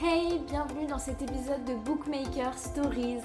Hey, 0.00 0.38
bienvenue 0.46 0.86
dans 0.86 1.00
cet 1.00 1.22
épisode 1.22 1.64
de 1.64 1.74
Bookmaker 1.74 2.56
Stories. 2.56 3.18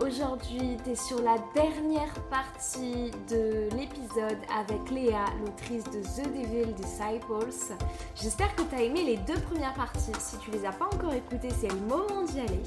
Aujourd'hui, 0.00 0.76
tu 0.82 0.90
es 0.90 0.96
sur 0.96 1.22
la 1.22 1.36
dernière 1.54 2.12
partie 2.28 3.12
de 3.30 3.68
l'épisode 3.76 4.38
avec 4.52 4.90
Léa, 4.90 5.26
l'autrice 5.40 5.84
de 5.84 6.00
The 6.00 6.26
Devil 6.26 6.74
Disciples. 6.74 7.76
J'espère 8.16 8.52
que 8.56 8.62
tu 8.62 8.74
as 8.74 8.82
aimé 8.82 9.04
les 9.04 9.16
deux 9.18 9.40
premières 9.42 9.74
parties. 9.74 10.10
Si 10.18 10.36
tu 10.38 10.50
les 10.50 10.66
as 10.66 10.72
pas 10.72 10.86
encore 10.86 11.14
écoutées, 11.14 11.50
c'est 11.56 11.68
le 11.68 11.78
moment 11.86 12.24
d'y 12.24 12.40
aller. 12.40 12.62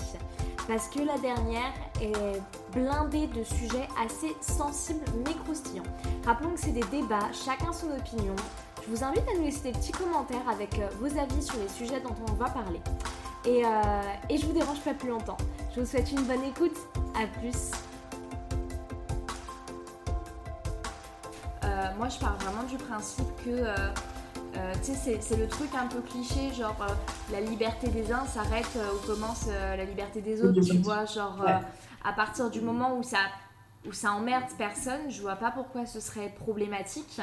Parce 0.65 0.88
que 0.88 0.99
la 0.99 1.18
dernière 1.18 1.73
est 2.02 2.41
blindée 2.73 3.27
de 3.27 3.43
sujets 3.43 3.89
assez 4.02 4.33
sensibles 4.39 5.04
mais 5.25 5.33
croustillants. 5.43 5.83
Rappelons 6.25 6.52
que 6.52 6.59
c'est 6.61 6.71
des 6.71 6.86
débats, 6.89 7.29
chacun 7.33 7.73
son 7.73 7.88
opinion. 7.91 8.36
Je 8.86 8.95
vous 8.95 9.04
invite 9.04 9.27
à 9.27 9.38
nous 9.38 9.43
laisser 9.43 9.73
des 9.73 9.77
petits 9.77 9.91
commentaires 9.91 10.47
avec 10.49 10.79
euh, 10.79 10.88
vos 10.99 11.18
avis 11.20 11.43
sur 11.43 11.57
les 11.59 11.68
sujets 11.68 11.99
dont 11.99 12.15
on 12.29 12.33
va 12.33 12.49
parler. 12.49 12.79
Et, 13.46 13.66
euh, 13.66 13.70
et 14.30 14.38
je 14.38 14.46
vous 14.46 14.54
dérange 14.54 14.79
pas 14.82 14.93
plus 14.93 15.10
longtemps. 15.10 15.38
Je 15.75 15.82
vous 15.82 15.86
souhaite 15.86 16.11
une 16.11 16.21
bonne 16.24 16.43
écoute. 16.43 16.78
À 17.15 17.28
plus. 17.39 17.71
Euh, 21.64 21.88
moi, 21.98 22.10
je 22.10 22.20
pars 22.20 22.38
vraiment 22.38 22.64
du 22.64 22.78
principe 22.78 23.28
que, 23.43 23.50
euh, 23.50 23.75
euh, 24.57 24.74
tu 24.84 24.93
sais, 24.93 25.18
c'est 25.21 25.38
le 25.38 25.48
truc 25.48 25.70
un 25.75 25.88
peu 25.88 26.01
cliché, 26.01 26.54
genre 26.54 26.75
la 27.32 27.42
liberté 27.42 27.88
des 27.88 28.12
uns 28.12 28.25
s'arrête 28.25 28.78
où 28.93 29.07
commence 29.07 29.48
la 29.48 29.86
liberté 29.86 30.21
des 30.21 30.43
autres, 30.43 30.62
tu 30.62 30.78
vois, 30.78 31.06
genre 31.06 31.46
à 32.03 32.14
partir 32.14 32.50
du 32.50 32.62
moment 32.62 32.98
où 32.98 33.03
ça, 33.03 33.20
où 33.88 33.94
ça 33.94 34.12
emmerde 34.12 34.45
personne, 34.58 35.09
je 35.09 35.22
vois 35.22 35.36
pas 35.36 35.52
pourquoi 35.52 35.86
ce 35.86 36.00
serait 36.00 36.30
problématique. 36.30 37.22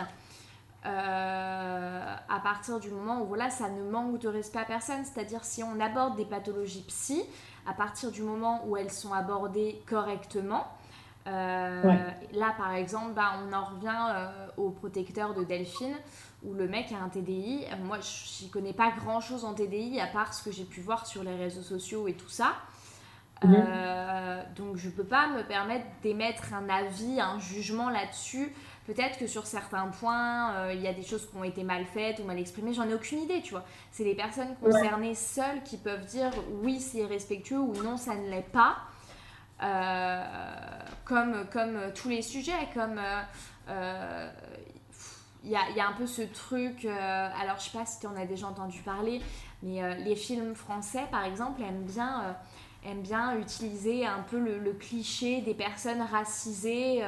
À 0.85 2.41
partir 2.43 2.81
du 2.81 2.91
moment 2.91 3.23
où 3.23 3.27
voilà, 3.27 3.51
ça 3.51 3.69
ne 3.69 3.83
manque 3.91 4.19
de 4.21 4.29
respect 4.29 4.61
à 4.61 4.65
personne, 4.65 5.05
c'est-à-dire 5.05 5.45
si 5.45 5.63
on 5.63 5.81
aborde 5.81 6.17
des 6.17 6.25
pathologies 6.25 6.85
psy, 6.89 7.23
à 7.67 7.75
partir 7.75 8.11
du 8.11 8.23
moment 8.23 8.63
où 8.67 8.77
elles 8.77 8.93
sont 8.93 9.13
abordées 9.13 9.83
correctement. 9.87 10.67
Euh, 11.29 12.11
là, 12.33 12.55
par 12.57 12.73
exemple, 12.73 13.13
bah, 13.15 13.35
on 13.45 13.53
en 13.53 13.65
revient 13.65 14.07
euh, 14.11 14.47
au 14.57 14.71
protecteur 14.71 15.35
de 15.35 15.45
Delphine, 15.45 15.95
où 16.43 16.55
le 16.55 16.67
mec 16.67 16.93
a 16.93 17.03
un 17.05 17.09
TDI. 17.09 17.67
Moi, 17.83 17.99
je 18.01 18.45
n'y 18.45 18.51
connais 18.51 18.73
pas 18.73 18.91
grand-chose 18.93 19.45
en 19.45 19.53
TDI, 19.53 20.01
à 20.01 20.07
part 20.07 20.33
ce 20.33 20.43
que 20.43 20.51
j'ai 20.51 20.65
pu 20.65 20.81
voir 20.81 21.07
sur 21.07 21.23
les 21.23 21.35
réseaux 21.35 21.63
sociaux 21.63 22.09
et 22.09 22.15
tout 22.15 22.29
ça. 22.29 22.55
Mhm. 23.45 23.55
Euh, 23.55 24.43
donc, 24.57 24.77
je 24.77 24.87
ne 24.87 24.93
peux 24.93 25.05
pas 25.05 25.29
me 25.29 25.43
permettre 25.43 25.87
d'émettre 26.03 26.55
un 26.55 26.69
avis, 26.69 27.21
un 27.21 27.39
jugement 27.39 27.91
là-dessus. 27.91 28.53
Peut-être 28.89 29.19
que 29.19 29.27
sur 29.27 29.47
certains 29.47 29.89
points, 29.89 30.55
euh, 30.55 30.73
il 30.73 30.81
y 30.81 30.89
a 30.89 30.95
des 30.95 31.03
choses 31.03 31.29
qui 31.29 31.37
ont 31.37 31.45
été 31.45 31.63
mal 31.63 31.85
faites 31.85 32.21
ou 32.21 32.25
mal 32.25 32.39
exprimées. 32.39 32.73
J'en 32.73 32.89
ai 32.89 32.95
aucune 32.95 33.19
idée, 33.19 33.43
tu 33.43 33.51
vois. 33.51 33.63
C'est 33.93 34.03
les 34.03 34.15
personnes 34.15 34.57
concernées 34.63 35.15
seules 35.15 35.63
qui 35.63 35.77
peuvent 35.77 36.07
dire 36.07 36.31
oui, 36.63 36.81
c'est 36.81 37.05
respectueux 37.05 37.59
ou 37.59 37.75
non, 37.83 37.99
ça 37.99 38.15
ne 38.15 38.31
l'est 38.31 38.51
pas. 38.51 38.79
Euh, 39.63 40.25
comme, 41.05 41.45
comme 41.53 41.93
tous 41.95 42.09
les 42.09 42.23
sujets, 42.23 42.67
comme 42.73 42.99
euh, 43.69 44.31
il 45.45 45.51
y, 45.51 45.57
a, 45.57 45.69
y, 45.77 45.81
a, 45.81 45.89
un 45.89 45.93
peu 45.93 46.07
ce 46.07 46.23
truc. 46.23 46.87
alors, 46.87 47.59
je 47.59 47.65
sais 47.65 47.77
pas 47.77 47.85
si 47.85 48.01
tu 48.01 48.07
en 48.07 48.17
as 48.17 48.25
déjà 48.25 48.47
entendu 48.47 48.81
parler, 48.81 49.21
mais 49.63 49.97
les 49.99 50.17
films 50.17 50.55
français, 50.55 51.05
par 51.11 51.25
exemple, 51.25 51.61
aiment 51.61 51.85
bien, 51.85 52.39
aiment 52.87 53.03
bien 53.03 53.39
utiliser 53.39 54.07
un 54.07 54.25
peu 54.31 54.39
le, 54.39 54.59
le 54.59 54.73
cliché 54.73 55.43
des 55.43 55.55
personnes 55.55 56.01
racisées. 56.01 57.03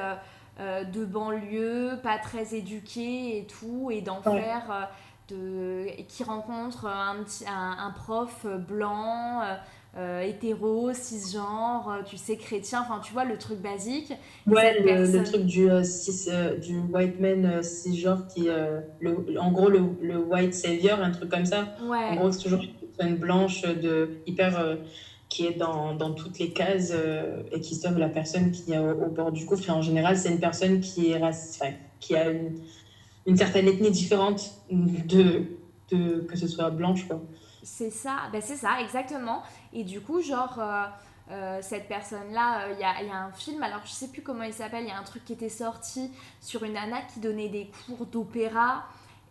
Euh, 0.59 0.83
de 0.83 1.05
banlieue, 1.05 1.97
pas 2.03 2.17
très 2.17 2.55
éduqués 2.55 3.37
et 3.37 3.47
tout, 3.47 3.89
et 3.89 4.01
d'en 4.01 4.21
faire 4.21 4.89
euh, 5.31 5.85
de, 5.87 6.03
qui 6.09 6.25
rencontre 6.25 6.85
un, 6.87 7.23
un, 7.47 7.91
prof 7.91 8.45
blanc. 8.67 9.41
Euh, 9.97 10.21
hétéro, 10.21 10.93
cisgenre, 10.93 11.99
tu 12.05 12.15
sais, 12.15 12.37
chrétien, 12.37 12.79
enfin 12.81 13.01
tu 13.03 13.11
vois 13.11 13.25
le 13.25 13.37
truc 13.37 13.59
basique. 13.59 14.13
Ouais, 14.47 14.79
le, 14.79 15.23
truc 15.23 15.41
du, 15.45 15.67
du 16.61 16.79
white 16.79 17.19
man 17.19 17.61
cisgenre 17.61 18.25
qui, 18.27 18.47
le, 19.01 19.37
en 19.37 19.51
gros, 19.51 19.69
le, 19.69 19.81
le, 20.01 20.17
white 20.17 20.53
savior, 20.53 20.99
un 21.01 21.11
truc 21.11 21.29
comme 21.29 21.45
ça. 21.45 21.75
Ouais. 21.83 21.97
En 21.97 22.15
gros, 22.15 22.31
c'est 22.31 22.43
toujours 22.43 22.61
une 23.01 23.17
blanche 23.17 23.63
de 23.63 24.11
hyper 24.25 24.77
qui 25.31 25.47
est 25.47 25.53
dans, 25.53 25.95
dans, 25.95 26.13
toutes 26.13 26.39
les 26.39 26.51
cases 26.51 26.91
euh, 26.93 27.41
et 27.53 27.61
qui 27.61 27.75
sauve 27.75 27.97
la 27.97 28.09
personne 28.09 28.51
qui 28.51 28.73
est 28.73 28.77
au, 28.77 29.07
bord 29.07 29.31
du 29.31 29.45
gouffre. 29.45 29.69
Et 29.69 29.71
en 29.71 29.81
général, 29.81 30.17
c'est 30.17 30.29
une 30.29 30.41
personne 30.41 30.81
qui, 30.81 31.11
est 31.11 31.23
enfin, 31.23 31.71
qui 32.01 32.17
a 32.17 32.29
une, 32.29 32.59
une, 33.25 33.37
certaine 33.37 33.65
ethnie 33.69 33.91
différente 33.91 34.51
de, 34.69 35.43
de 35.89 36.19
que 36.29 36.37
ce 36.37 36.49
soit 36.49 36.69
blanche. 36.69 37.07
C'est 37.63 37.91
ça, 37.91 38.23
ben 38.33 38.41
c'est 38.41 38.57
ça, 38.57 38.81
exactement. 38.81 39.41
Et 39.71 39.85
du 39.85 40.01
coup, 40.01 40.21
genre, 40.21 40.59
euh, 40.59 40.83
euh, 41.31 41.59
cette 41.61 41.87
personne-là, 41.87 42.73
il 42.73 42.79
y 42.81 42.83
a, 42.83 43.01
y, 43.01 43.09
a, 43.09 43.23
un 43.23 43.31
film, 43.31 43.63
alors 43.63 43.81
je 43.85 43.91
sais 43.91 44.09
plus 44.09 44.21
comment 44.21 44.43
il 44.43 44.53
s'appelle, 44.53 44.83
il 44.83 44.89
y 44.89 44.91
a 44.91 44.99
un 44.99 45.03
truc 45.03 45.23
qui 45.23 45.31
était 45.31 45.47
sorti 45.47 46.11
sur 46.41 46.65
une 46.65 46.73
nana 46.73 47.03
qui 47.13 47.21
donnait 47.21 47.47
des 47.47 47.71
cours 47.85 48.05
d'opéra. 48.05 48.83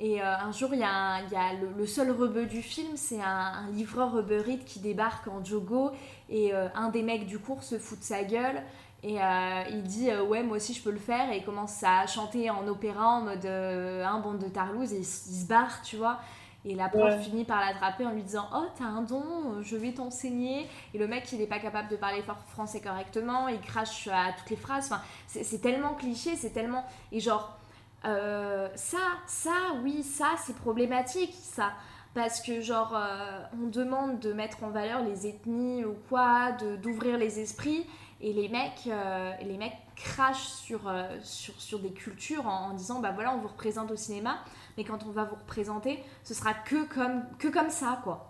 Et 0.03 0.22
euh, 0.22 0.25
un 0.25 0.50
jour, 0.50 0.71
il 0.72 0.81
y 0.81 0.83
a, 0.83 1.21
y 1.31 1.37
a 1.37 1.53
le, 1.77 1.87
seul 1.87 2.11
rebeu 2.11 2.47
du 2.47 2.62
film, 2.62 2.97
c'est 2.97 3.21
un, 3.21 3.69
livreur 3.72 4.19
Uber 4.19 4.43
Eats 4.49 4.65
qui 4.65 4.81
débarque 4.81 5.28
en 5.28 5.44
jogo 5.44 5.91
et 6.31 6.55
euh, 6.55 6.69
un 6.75 6.88
des 6.88 7.03
mecs 7.03 7.27
du 7.27 7.38
cours 7.38 7.62
se 7.62 7.78
fout 7.78 7.99
de 7.99 8.05
sa 8.05 8.25
gueule 8.25 8.62
et 9.03 9.21
euh, 9.21 9.62
il 9.71 9.83
dit 9.83 10.11
ouais 10.28 10.43
moi 10.43 10.56
aussi 10.56 10.75
je 10.75 10.83
peux 10.83 10.91
le 10.91 10.99
faire 10.99 11.31
et 11.33 11.38
il 11.38 11.44
commence 11.44 11.83
à 11.83 12.06
chanter 12.06 12.50
en 12.50 12.66
opéra 12.69 13.09
en 13.09 13.22
mode 13.22 13.47
un 13.47 14.19
bande 14.21 14.38
de 14.38 14.49
tarlouse 14.49 14.93
et 14.93 14.99
il, 14.99 15.06
se 15.06 15.47
barre 15.47 15.81
tu 15.83 15.97
vois 15.97 16.21
et 16.67 16.75
la 16.75 16.91
prof 16.91 17.19
finit 17.22 17.44
par 17.44 17.61
l'attraper 17.61 18.05
en 18.05 18.12
lui 18.12 18.22
disant 18.22 18.47
Oh, 18.55 18.67
t'as 18.77 18.84
un 18.84 19.00
don, 19.00 19.62
je 19.62 19.77
vais 19.77 19.93
t'enseigner. 19.93 20.69
Et 20.93 20.99
le 20.99 21.09
mec, 21.09 21.32
il 21.32 21.38
n'est 21.38 21.47
pas 21.47 21.59
capable 21.59 21.88
de 21.88 21.97
parler 21.97 22.22
français 22.49 22.82
correctement, 22.82 23.49
il 23.49 23.61
crache 23.61 24.09
à 24.09 24.32
toutes 24.37 24.50
les 24.50 24.56
phrases. 24.56 24.93
Enfin, 24.93 25.00
c'est 25.27 25.62
tellement 25.62 25.94
cliché, 25.94 26.37
c'est 26.37 26.50
tellement. 26.50 26.84
Et 27.12 27.21
genre, 27.21 27.56
euh, 28.05 28.69
ça, 28.75 28.99
ça, 29.27 29.75
oui, 29.83 30.03
ça, 30.03 30.34
c'est 30.44 30.56
problématique, 30.56 31.34
ça. 31.41 31.72
Parce 32.15 32.41
que, 32.41 32.61
genre, 32.61 32.97
euh, 32.97 33.41
on 33.62 33.69
demande 33.69 34.19
de 34.19 34.33
mettre 34.33 34.65
en 34.65 34.71
valeur 34.71 35.03
les 35.03 35.27
ethnies 35.27 35.84
ou 35.84 35.94
quoi, 36.09 36.53
d'ouvrir 36.83 37.19
les 37.19 37.38
esprits, 37.38 37.87
et 38.21 38.33
les 38.33 38.49
mecs, 38.49 38.87
euh, 38.88 39.33
les 39.43 39.56
mecs 39.56 39.77
crachent 39.97 40.49
sur, 40.49 40.93
sur, 41.22 41.59
sur 41.61 41.78
des 41.78 41.93
cultures 41.93 42.47
en, 42.47 42.75
disant, 42.75 43.00
bah 43.00 43.12
voilà, 43.12 43.34
on 43.34 43.38
vous 43.38 43.49
représente 43.49 43.91
au 43.91 43.97
cinéma, 43.97 44.38
mais 44.77 44.84
quand 44.84 45.05
on 45.06 45.11
va 45.11 45.25
vous 45.25 45.37
représenter, 45.37 46.03
ce 46.25 46.34
sera 46.34 46.53
que 46.53 46.84
comme, 46.84 47.22
que 47.38 47.49
comme 47.49 47.71
ça, 47.71 48.00
quoi. 48.03 48.30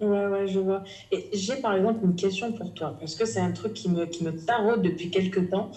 Ouais, 0.00 0.26
ouais, 0.26 0.46
je 0.46 0.58
vois. 0.58 0.82
Et 1.10 1.26
j'ai 1.32 1.56
par 1.56 1.74
exemple 1.74 2.04
une 2.04 2.14
question 2.14 2.52
pour 2.52 2.74
toi, 2.74 2.94
parce 3.00 3.14
que 3.14 3.24
c'est 3.24 3.40
un 3.40 3.50
truc 3.50 3.72
qui 3.72 3.88
me, 3.88 4.04
qui 4.04 4.24
me 4.24 4.32
taraude 4.32 4.82
depuis 4.82 5.08
quelques 5.08 5.48
temps. 5.48 5.70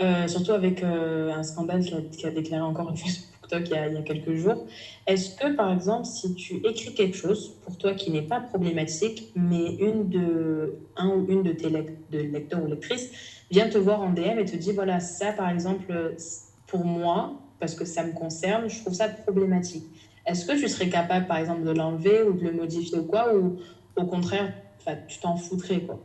Euh, 0.00 0.28
surtout 0.28 0.52
avec 0.52 0.82
euh, 0.82 1.30
un 1.30 1.42
scandale 1.42 1.82
qui 1.82 2.26
a, 2.26 2.30
déclaré 2.30 2.62
encore 2.62 2.88
une 2.90 2.96
fois 2.96 3.10
sur 3.10 3.22
TikTok 3.40 3.70
il 3.70 3.74
y 3.74 3.76
a, 3.76 3.88
il 3.88 3.94
y 3.94 3.98
a 3.98 4.02
quelques 4.02 4.34
jours. 4.34 4.62
Est-ce 5.06 5.30
que, 5.30 5.50
par 5.54 5.70
exemple, 5.72 6.06
si 6.06 6.32
tu 6.34 6.60
écris 6.64 6.92
quelque 6.94 7.14
chose 7.16 7.52
pour 7.60 7.76
toi 7.76 7.94
qui 7.94 8.10
n'est 8.10 8.22
pas 8.22 8.40
problématique, 8.40 9.26
mais 9.34 9.74
une 9.78 10.08
de, 10.08 10.74
un 10.96 11.08
ou 11.08 11.24
une 11.28 11.42
de 11.42 11.52
tes 11.52 11.68
lecteurs 12.10 12.62
ou 12.62 12.66
lectrices 12.66 13.08
vient 13.50 13.68
te 13.68 13.76
voir 13.78 14.00
en 14.02 14.10
DM 14.10 14.38
et 14.38 14.44
te 14.46 14.56
dit, 14.56 14.72
voilà, 14.72 15.00
ça, 15.00 15.32
par 15.32 15.48
exemple, 15.50 16.14
pour 16.66 16.84
moi, 16.84 17.34
parce 17.58 17.74
que 17.74 17.84
ça 17.84 18.02
me 18.04 18.12
concerne, 18.12 18.68
je 18.68 18.78
trouve 18.80 18.94
ça 18.94 19.08
problématique. 19.08 19.86
Est-ce 20.26 20.44
que 20.44 20.52
tu 20.52 20.68
serais 20.68 20.88
capable, 20.88 21.26
par 21.26 21.38
exemple, 21.38 21.62
de 21.62 21.70
l'enlever 21.70 22.22
ou 22.22 22.32
de 22.32 22.44
le 22.44 22.52
modifier 22.52 22.98
ou 22.98 23.04
quoi, 23.04 23.34
ou 23.34 23.58
au 23.96 24.04
contraire, 24.04 24.52
tu 25.08 25.18
t'en 25.18 25.36
foutrais, 25.36 25.80
quoi? 25.80 25.98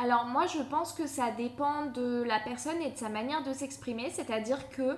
Alors 0.00 0.26
moi 0.26 0.46
je 0.46 0.62
pense 0.62 0.92
que 0.92 1.08
ça 1.08 1.32
dépend 1.36 1.86
de 1.86 2.22
la 2.22 2.38
personne 2.38 2.80
et 2.80 2.92
de 2.92 2.96
sa 2.96 3.08
manière 3.08 3.42
de 3.42 3.52
s'exprimer, 3.52 4.10
c'est-à-dire 4.10 4.68
que 4.68 4.96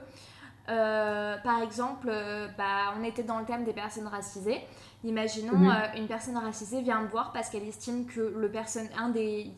euh, 0.69 1.37
par 1.39 1.63
exemple, 1.63 2.09
euh, 2.11 2.49
bah, 2.57 2.95
on 2.99 3.03
était 3.03 3.23
dans 3.23 3.39
le 3.39 3.45
thème 3.45 3.65
des 3.65 3.73
personnes 3.73 4.07
racisées. 4.07 4.61
Imaginons 5.03 5.57
mhm. 5.57 5.71
euh, 5.71 5.99
une 5.99 6.07
personne 6.07 6.37
racisée 6.37 6.83
vient 6.83 7.01
me 7.01 7.09
voir 7.09 7.33
parce 7.33 7.49
qu'elle 7.49 7.67
estime 7.67 8.07
que 8.07 8.21
le 8.21 8.51
personne, 8.51 8.89
un 8.97 9.09
des, 9.09 9.51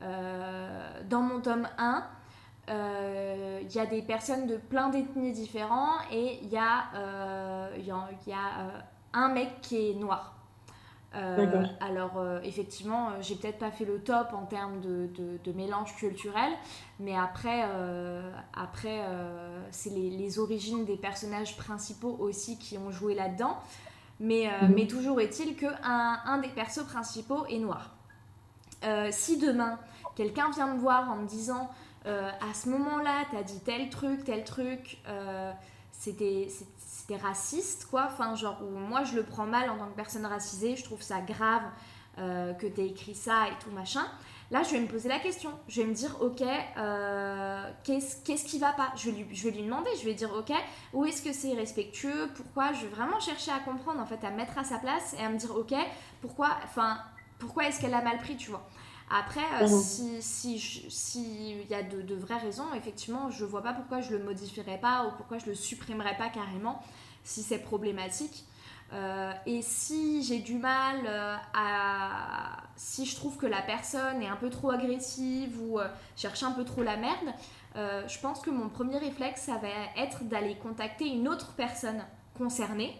dans 0.00 1.22
mon 1.22 1.40
tome 1.40 1.68
1, 1.78 2.04
il 2.68 3.72
y 3.72 3.78
a 3.78 3.86
des 3.86 4.02
personnes 4.02 4.46
de 4.46 4.56
plein 4.56 4.88
d'ethnies 4.88 5.32
différents 5.32 5.94
et 6.12 6.38
il 6.42 6.48
y 6.48 6.56
a, 6.56 7.70
y 7.76 7.90
a 8.32 8.84
un 9.12 9.28
mec 9.28 9.60
qui 9.60 9.90
est 9.90 9.94
noir. 9.94 10.36
Euh, 11.16 11.64
alors 11.80 12.18
euh, 12.18 12.40
effectivement, 12.42 13.08
euh, 13.08 13.12
j'ai 13.20 13.36
peut-être 13.36 13.58
pas 13.58 13.70
fait 13.70 13.86
le 13.86 14.00
top 14.00 14.34
en 14.34 14.44
termes 14.44 14.80
de, 14.80 15.08
de, 15.42 15.52
mélange 15.52 15.96
culturel, 15.96 16.52
mais 17.00 17.16
après, 17.16 17.64
après 18.54 19.02
c'est 19.70 19.90
les, 19.90 20.10
les, 20.10 20.38
origines 20.38 20.84
des 20.84 20.96
personnages 20.96 21.56
principaux 21.56 22.16
aussi 22.18 22.58
qui 22.58 22.76
ont 22.76 22.90
joué 22.90 23.14
là-dedans. 23.14 23.56
Mais, 24.18 24.50
mhm. 24.62 24.74
mais 24.74 24.86
toujours 24.86 25.20
est-il 25.20 25.56
qu'un 25.56 26.20
un 26.24 26.38
des 26.38 26.48
persos 26.48 26.84
principaux 26.84 27.46
est 27.46 27.58
noir. 27.58 27.90
si 29.10 29.38
demain, 29.38 29.78
quelqu'un 30.14 30.50
vient 30.50 30.74
me 30.74 30.78
voir 30.78 31.10
en 31.10 31.16
me 31.16 31.26
disant 31.26 31.70
à 32.06 32.54
ce 32.54 32.68
moment-là, 32.68 33.24
tu 33.30 33.36
as 33.36 33.42
dit 33.42 33.60
tel 33.60 33.90
truc, 33.90 34.24
tel 34.24 34.44
truc, 34.44 34.98
c'était 35.92 36.48
c'était 36.78 37.16
raciste, 37.16 37.86
quoi. 37.90 38.08
Enfin, 38.10 38.34
genre, 38.34 38.60
moi, 38.62 39.04
je 39.04 39.14
le 39.14 39.22
prends 39.22 39.46
mal 39.46 39.70
en 39.70 39.76
tant 39.76 39.86
que 39.86 39.96
personne 39.96 40.26
racisée, 40.26 40.76
je 40.76 40.84
trouve 40.84 41.02
ça 41.02 41.20
grave. 41.20 41.62
que 42.16 42.66
tu 42.66 42.80
as 42.80 42.84
écrit 42.84 43.14
ça 43.14 43.48
et 43.48 43.62
tout 43.62 43.70
machin. 43.70 44.04
Là, 44.52 44.62
je 44.62 44.70
vais 44.70 44.80
me 44.80 44.86
poser 44.86 45.08
la 45.08 45.18
question. 45.18 45.50
Je 45.66 45.82
vais 45.82 45.88
me 45.88 45.94
dire, 45.94 46.16
ok, 46.20 46.42
euh, 46.42 47.70
qu'est-ce 47.82 48.22
qu'est-ce 48.22 48.44
qui 48.44 48.58
va 48.60 48.72
pas? 48.72 48.92
Je 48.94 49.10
vais, 49.10 49.22
lui, 49.22 49.34
je 49.34 49.48
demander. 49.50 49.90
Je 50.00 50.04
vais 50.04 50.14
dire, 50.14 50.32
ok, 50.32 50.52
où 50.92 51.04
est-ce 51.04 51.20
que 51.20 51.32
c'est 51.32 51.48
irrespectueux 51.48 52.30
Pourquoi? 52.34 52.72
Je 52.72 52.82
vais 52.82 52.94
vraiment 52.94 53.18
chercher 53.18 53.50
à 53.50 53.58
comprendre, 53.58 54.00
en 54.00 54.06
fait, 54.06 54.24
à 54.24 54.30
mettre 54.30 54.56
à 54.56 54.62
sa 54.62 54.78
place 54.78 55.16
et 55.18 55.24
à 55.24 55.30
me 55.30 55.36
dire, 55.36 55.54
ok, 55.56 55.74
pourquoi, 56.20 56.50
enfin, 56.62 56.98
pourquoi 57.40 57.66
est-ce 57.66 57.80
qu'elle 57.80 57.94
a 57.94 58.02
mal 58.02 58.18
pris, 58.18 58.36
tu 58.36 58.50
vois? 58.50 58.64
Après, 59.08 59.62
mhm. 59.62 59.68
si 59.68 60.22
s'il 60.22 60.90
si, 60.90 61.56
y 61.70 61.74
a 61.74 61.82
de, 61.82 62.02
de, 62.02 62.14
vraies 62.14 62.38
raisons, 62.38 62.72
effectivement, 62.74 63.30
je 63.30 63.44
vois 63.44 63.62
pas 63.62 63.72
pourquoi 63.72 64.00
je 64.00 64.10
le 64.10 64.24
modifierais 64.24 64.78
pas 64.78 65.06
ou 65.06 65.16
pourquoi 65.16 65.38
je 65.38 65.46
le 65.46 65.54
supprimerais 65.54 66.16
pas 66.16 66.28
carrément 66.28 66.82
si 67.22 67.42
c'est 67.42 67.58
problématique. 67.58 68.44
Euh, 68.92 69.32
et 69.46 69.62
si 69.62 70.22
j'ai 70.22 70.38
du 70.38 70.58
mal 70.58 70.96
euh, 71.06 71.36
à... 71.54 72.62
Si 72.76 73.06
je 73.06 73.16
trouve 73.16 73.36
que 73.36 73.46
la 73.46 73.62
personne 73.62 74.22
est 74.22 74.28
un 74.28 74.36
peu 74.36 74.50
trop 74.50 74.70
agressive 74.70 75.60
ou 75.62 75.80
euh, 75.80 75.88
cherche 76.14 76.42
un 76.42 76.52
peu 76.52 76.64
trop 76.64 76.82
la 76.82 76.96
merde, 76.96 77.34
je 78.08 78.18
pense 78.20 78.40
que 78.40 78.48
mon 78.48 78.70
premier 78.70 78.96
réflexe, 78.96 79.42
ça 79.42 79.58
va 79.58 79.68
être 80.02 80.24
d'aller 80.24 80.56
contacter 80.56 81.06
une 81.06 81.28
autre 81.28 81.52
personne 81.56 82.02
concernée. 82.38 82.98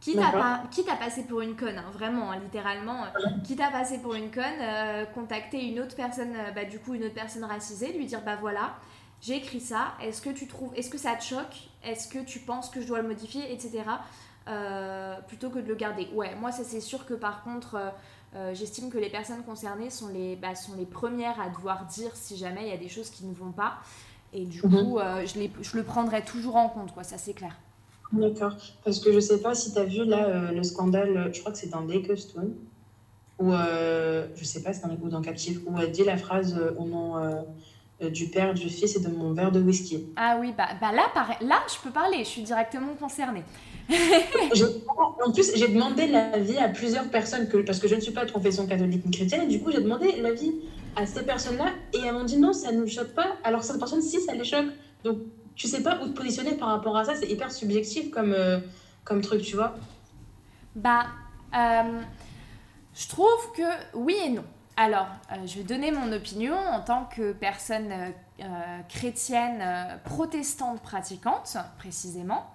Quitte 0.00 0.18
à, 0.18 0.62
quitte 0.70 0.88
à 0.88 0.94
passer 0.94 1.24
pour 1.24 1.40
une 1.40 1.56
conne, 1.56 1.78
hein, 1.78 1.90
vraiment, 1.92 2.30
hein, 2.30 2.38
littéralement, 2.38 3.04
quitte 3.44 3.60
à 3.60 3.70
passer 3.70 3.98
pour 3.98 4.14
une 4.14 4.30
conne, 4.30 4.44
contacter 5.14 5.68
une 5.68 5.80
autre 5.80 5.96
personne, 5.96 6.34
bah, 6.54 6.64
du 6.64 6.78
coup 6.78 6.94
une 6.94 7.04
autre 7.04 7.14
personne 7.14 7.44
racisée, 7.44 7.92
lui 7.92 8.06
dire 8.06 8.20
bah 8.24 8.36
voilà, 8.38 8.74
j'ai 9.20 9.36
écrit 9.36 9.60
ça, 9.60 9.94
est-ce 10.02 10.20
que 10.20 10.30
tu 10.30 10.46
trouves, 10.46 10.72
est-ce 10.76 10.90
que 10.90 10.98
ça 10.98 11.14
te 11.14 11.24
choque, 11.24 11.68
est-ce 11.82 12.08
que 12.08 12.18
tu 12.18 12.40
penses 12.40 12.70
que 12.70 12.80
je 12.80 12.86
dois 12.86 13.00
le 13.00 13.08
modifier, 13.08 13.52
etc. 13.52 13.82
Euh, 14.48 15.20
plutôt 15.26 15.50
que 15.50 15.58
de 15.58 15.66
le 15.66 15.74
garder? 15.74 16.08
Ouais, 16.14 16.34
moi 16.36 16.52
ça 16.52 16.64
c'est 16.64 16.80
sûr 16.80 17.06
que 17.06 17.14
par 17.14 17.42
contre, 17.42 17.74
euh, 17.76 17.90
euh, 18.34 18.54
j'estime 18.54 18.90
que 18.90 18.98
les 18.98 19.08
personnes 19.08 19.42
concernées 19.42 19.90
sont 19.90 20.08
les, 20.08 20.36
bah, 20.36 20.54
sont 20.54 20.74
les 20.74 20.84
premières 20.84 21.40
à 21.40 21.48
devoir 21.48 21.86
dire 21.86 22.10
si 22.14 22.36
jamais 22.36 22.66
il 22.66 22.68
y 22.68 22.72
a 22.72 22.76
des 22.76 22.88
choses 22.88 23.10
qui 23.10 23.24
ne 23.24 23.34
vont 23.34 23.52
pas. 23.52 23.78
Et 24.32 24.44
du 24.44 24.60
mhm. 24.62 24.70
coup, 24.70 24.98
je, 24.98 25.38
les, 25.38 25.50
je, 25.62 25.76
le 25.76 25.82
prendrai 25.82 26.22
toujours 26.22 26.56
en 26.56 26.68
compte, 26.68 26.92
quoi, 26.92 27.04
ça 27.04 27.16
c'est 27.16 27.32
clair. 27.32 27.56
D'accord. 28.12 28.56
Parce 28.84 29.00
que 29.00 29.12
je 29.12 29.20
sais 29.20 29.40
pas 29.40 29.54
si 29.54 29.72
tu 29.72 29.78
as 29.78 29.84
vu 29.84 30.04
là 30.04 30.52
le 30.52 30.62
scandale, 30.62 31.30
je 31.32 31.40
crois 31.40 31.52
que 31.52 31.58
c'est 31.58 31.70
dans 31.70 31.86
Stone, 32.16 32.54
où 33.38 33.52
je 33.52 34.44
sais 34.44 34.62
pas 34.62 34.72
si 34.72 34.80
c'est 34.80 34.88
dans, 34.88 35.08
dans 35.08 35.22
Captif, 35.22 35.58
où 35.66 35.78
elle 35.78 35.90
dit 35.90 36.04
la 36.04 36.16
phrase 36.16 36.58
au 36.78 36.84
nom 36.84 37.16
euh, 38.02 38.10
du 38.10 38.26
père, 38.26 38.52
du 38.52 38.68
fils 38.68 38.94
et 38.94 39.00
de 39.00 39.08
mon 39.08 39.32
verre 39.32 39.50
de 39.50 39.58
whisky. 39.58 40.04
Ah 40.16 40.36
oui, 40.38 40.52
bah, 40.54 40.68
bah 40.82 40.92
là, 40.92 41.04
là, 41.40 41.62
je 41.66 41.82
peux 41.82 41.90
parler, 41.90 42.18
je 42.18 42.28
suis 42.28 42.42
directement 42.42 42.92
concernée. 42.94 43.42
en 43.88 45.32
plus, 45.32 45.52
j'ai 45.54 45.68
demandé 45.68 46.06
l'avis 46.06 46.58
à 46.58 46.68
plusieurs 46.68 47.08
personnes, 47.08 47.48
que, 47.48 47.56
parce 47.56 47.78
que 47.78 47.88
je 47.88 47.94
ne 47.94 48.00
suis 48.00 48.12
pas 48.12 48.26
de 48.26 48.32
confession 48.32 48.66
catholique 48.66 49.02
ni 49.06 49.10
chrétienne, 49.10 49.44
et 49.44 49.46
du 49.46 49.62
coup, 49.62 49.72
j'ai 49.72 49.80
demandé 49.80 50.12
l'avis 50.20 50.52
à 50.94 51.06
ces 51.06 51.22
personnes-là, 51.22 51.72
et 51.94 52.06
elles 52.06 52.12
m'ont 52.12 52.24
dit 52.24 52.36
non, 52.36 52.52
ça 52.52 52.70
ne 52.70 52.82
me 52.82 52.86
choque 52.86 53.14
pas, 53.14 53.28
alors 53.42 53.64
certaines 53.64 53.80
personnes, 53.80 54.02
si, 54.02 54.20
ça 54.20 54.34
les 54.34 54.44
choque. 54.44 54.66
Donc, 55.02 55.16
tu 55.56 55.66
sais 55.66 55.82
pas 55.82 55.98
où 56.02 56.08
te 56.08 56.12
positionner 56.12 56.52
par 56.52 56.68
rapport 56.68 56.96
à 56.96 57.04
ça, 57.04 57.16
c'est 57.16 57.28
hyper 57.28 57.50
subjectif 57.50 58.10
comme, 58.10 58.32
euh, 58.32 58.60
comme 59.04 59.22
truc, 59.22 59.42
tu 59.42 59.56
vois. 59.56 59.74
Bah, 60.74 61.06
euh, 61.56 62.00
je 62.94 63.08
trouve 63.08 63.52
que 63.56 63.62
oui 63.94 64.16
et 64.24 64.30
non. 64.30 64.44
Alors, 64.76 65.08
euh, 65.32 65.46
je 65.46 65.56
vais 65.56 65.64
donner 65.64 65.90
mon 65.90 66.12
opinion 66.12 66.54
en 66.54 66.80
tant 66.80 67.06
que 67.06 67.32
personne 67.32 67.90
chrétienne 68.90 69.64
protestante 70.04 70.82
pratiquante, 70.82 71.56
précisément. 71.78 72.52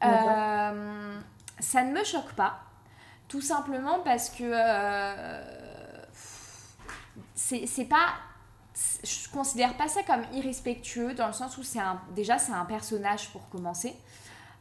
ça 0.00 1.84
ne 1.84 1.92
me 1.92 2.04
choque 2.04 2.32
pas, 2.36 2.60
tout 3.26 3.40
simplement 3.40 3.98
parce 4.04 4.30
que 4.30 4.54
c'est 7.34 7.88
pas. 7.88 8.14
Je 9.02 9.28
considère 9.30 9.76
pas 9.76 9.88
ça 9.88 10.02
comme 10.02 10.22
irrespectueux 10.32 11.14
dans 11.14 11.26
le 11.26 11.32
sens 11.32 11.58
où 11.58 11.62
c'est 11.62 11.80
déjà 12.14 12.38
c'est 12.38 12.52
un 12.52 12.64
personnage 12.64 13.28
pour 13.30 13.48
commencer. 13.48 13.96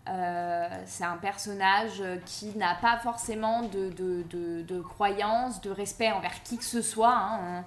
Euh, 0.10 0.68
c'est 0.88 1.04
un 1.04 1.18
personnage 1.18 2.02
qui 2.26 2.58
n'a 2.58 2.76
pas 2.76 2.98
forcément 2.98 3.62
de, 3.62 3.90
de, 3.90 4.64
de, 4.64 4.82
croyance, 4.82 5.62
de 5.62 5.70
respect 5.70 6.12
envers 6.12 6.42
qui 6.44 6.58
que 6.58 6.64
ce 6.64 6.82
soit. 6.82 7.16
Hein. 7.16 7.66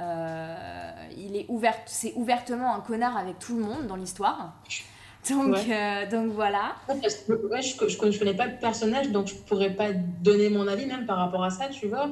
Euh, 0.00 0.92
il 1.16 1.36
est 1.36 1.46
ouvert, 1.48 1.76
c'est 1.86 2.14
ouvertement 2.16 2.74
un 2.74 2.80
connard 2.80 3.16
avec 3.16 3.38
tout 3.38 3.56
le 3.56 3.62
monde 3.62 3.86
dans 3.86 3.96
l'histoire. 3.96 4.54
Donc, 5.30 5.56
euh, 5.56 6.10
donc 6.10 6.32
voilà. 6.32 6.74
Ouais, 6.88 7.00
je, 7.02 7.88
je, 7.88 8.18
connais 8.18 8.34
pas 8.34 8.46
le 8.46 8.58
personnage, 8.58 9.10
donc 9.10 9.28
je 9.28 9.34
pourrais 9.34 9.70
pas 9.70 9.92
donner 9.92 10.50
mon 10.50 10.66
avis 10.66 10.86
même 10.86 11.06
par 11.06 11.18
rapport 11.18 11.44
à 11.44 11.50
ça, 11.50 11.68
tu 11.68 11.88
vois. 11.88 12.10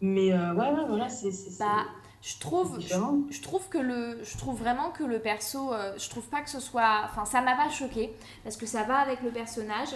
Mais 0.00 0.32
ouais, 0.32 0.70
ouais, 0.70 0.84
voilà, 0.88 1.08
c'est. 1.08 1.30
Bah, 1.58 1.84
je 2.24 2.38
trouve, 2.38 2.80
je, 2.80 3.42
trouve 3.42 3.68
que 3.68 3.76
le, 3.76 4.18
je 4.24 4.38
trouve 4.38 4.58
vraiment 4.58 4.90
que 4.90 5.04
le 5.04 5.18
perso, 5.18 5.74
euh, 5.74 5.92
je 5.98 6.08
trouve 6.08 6.24
pas 6.24 6.40
que 6.40 6.48
ce 6.48 6.58
soit, 6.58 7.02
enfin 7.04 7.26
ça 7.26 7.42
m'a 7.42 7.54
pas 7.54 7.68
choqué 7.68 8.16
parce 8.44 8.56
que 8.56 8.64
ça 8.64 8.82
va 8.84 8.96
avec 8.96 9.20
le 9.20 9.30
personnage. 9.30 9.90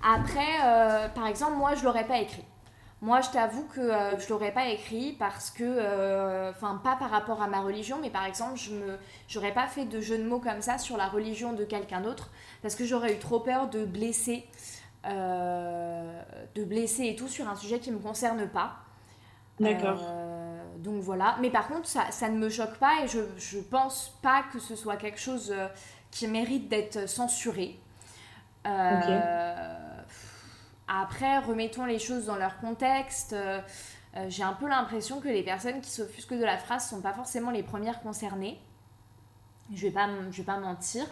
Après, 0.00 0.60
euh, 0.64 1.08
par 1.08 1.26
exemple, 1.26 1.56
moi 1.56 1.74
je 1.74 1.82
l'aurais 1.82 2.06
pas 2.06 2.18
écrit. 2.18 2.44
Moi, 3.02 3.20
je 3.20 3.28
t'avoue 3.30 3.64
que 3.74 3.80
euh, 3.80 4.18
je 4.18 4.28
l'aurais 4.30 4.52
pas 4.52 4.68
écrit 4.68 5.12
parce 5.18 5.50
que, 5.50 6.48
enfin, 6.50 6.80
pas 6.82 6.94
par 6.94 7.10
rapport 7.10 7.42
à 7.42 7.48
ma 7.48 7.60
religion, 7.60 7.98
mais 8.00 8.08
par 8.08 8.24
exemple, 8.24 8.56
je 8.56 8.72
me, 8.72 8.96
j'aurais 9.26 9.52
pas 9.52 9.66
fait 9.66 9.84
de 9.84 10.00
jeu 10.00 10.16
de 10.16 10.24
mots 10.24 10.38
comme 10.38 10.62
ça 10.62 10.78
sur 10.78 10.96
la 10.96 11.08
religion 11.08 11.52
de 11.54 11.64
quelqu'un 11.64 12.00
d'autre 12.00 12.30
parce 12.62 12.76
que 12.76 12.84
j'aurais 12.84 13.14
eu 13.14 13.18
trop 13.18 13.40
peur 13.40 13.68
de 13.68 13.84
blesser, 13.84 14.46
de 15.04 16.64
blesser 16.64 17.06
et 17.06 17.16
tout 17.16 17.28
sur 17.28 17.48
un 17.48 17.56
sujet 17.56 17.80
qui 17.80 17.90
me 17.90 17.98
concerne 17.98 18.48
pas. 18.48 18.76
D'accord 19.58 20.00
donc 20.78 21.02
voilà. 21.02 21.36
Mais 21.40 21.50
par 21.50 21.68
contre, 21.68 21.86
ça, 21.86 22.10
ça, 22.10 22.28
ne 22.28 22.38
me 22.38 22.48
choque 22.48 22.76
pas 22.78 23.02
et 23.04 23.08
je, 23.08 23.20
je 23.36 23.58
pense 23.58 24.18
pas 24.22 24.44
que 24.52 24.58
ce 24.58 24.76
soit 24.76 24.96
quelque 24.96 25.20
chose 25.20 25.52
euh, 25.52 25.68
qui 26.10 26.26
mérite 26.26 26.68
d'être 26.68 27.08
censuré. 27.08 27.78
Euh, 28.66 29.98
après, 30.88 31.38
remettons 31.38 31.84
les 31.84 31.98
choses 31.98 32.26
dans 32.26 32.36
leur 32.36 32.58
contexte. 32.58 33.32
Euh, 33.32 33.60
j'ai 34.28 34.44
un 34.44 34.52
peu 34.52 34.68
l'impression 34.68 35.20
que 35.20 35.28
les 35.28 35.42
personnes 35.42 35.80
qui 35.80 35.90
s'offusquent 35.90 36.34
de 36.34 36.44
la 36.44 36.56
phrase 36.56 36.88
sont 36.88 37.00
pas 37.00 37.12
forcément 37.12 37.50
les 37.50 37.62
premières 37.64 38.00
concernées. 38.00 38.60
Je 39.74 39.86
vais 39.86 39.92
pas, 39.92 40.08
je 40.30 40.36
vais 40.36 40.44
pas 40.44 40.58
mentir. 40.58 41.04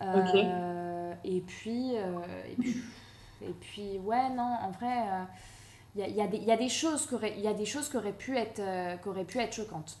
et, 0.00 0.22
puis, 0.30 0.46
et 1.24 1.40
puis, 1.40 1.94
et 3.42 3.52
puis, 3.60 3.98
ouais, 3.98 4.28
non, 4.30 4.56
en 4.62 4.70
vrai 4.70 5.02
il 5.96 6.16
y 6.16 6.20
a, 6.20 6.26
y, 6.26 6.50
a 6.50 6.56
des 6.56 6.68
choses 6.68 7.06
qui 7.06 7.14
auraient, 7.14 7.38
y 7.38 7.46
a 7.46 7.54
des 7.54 7.66
choses 7.66 7.88
qui 7.88 7.96
auraient 7.96 8.12
pu 8.12 8.36
être, 8.36 8.60
euh, 8.60 9.24
pu 9.24 9.38
être 9.38 9.54
choquantes. 9.54 9.96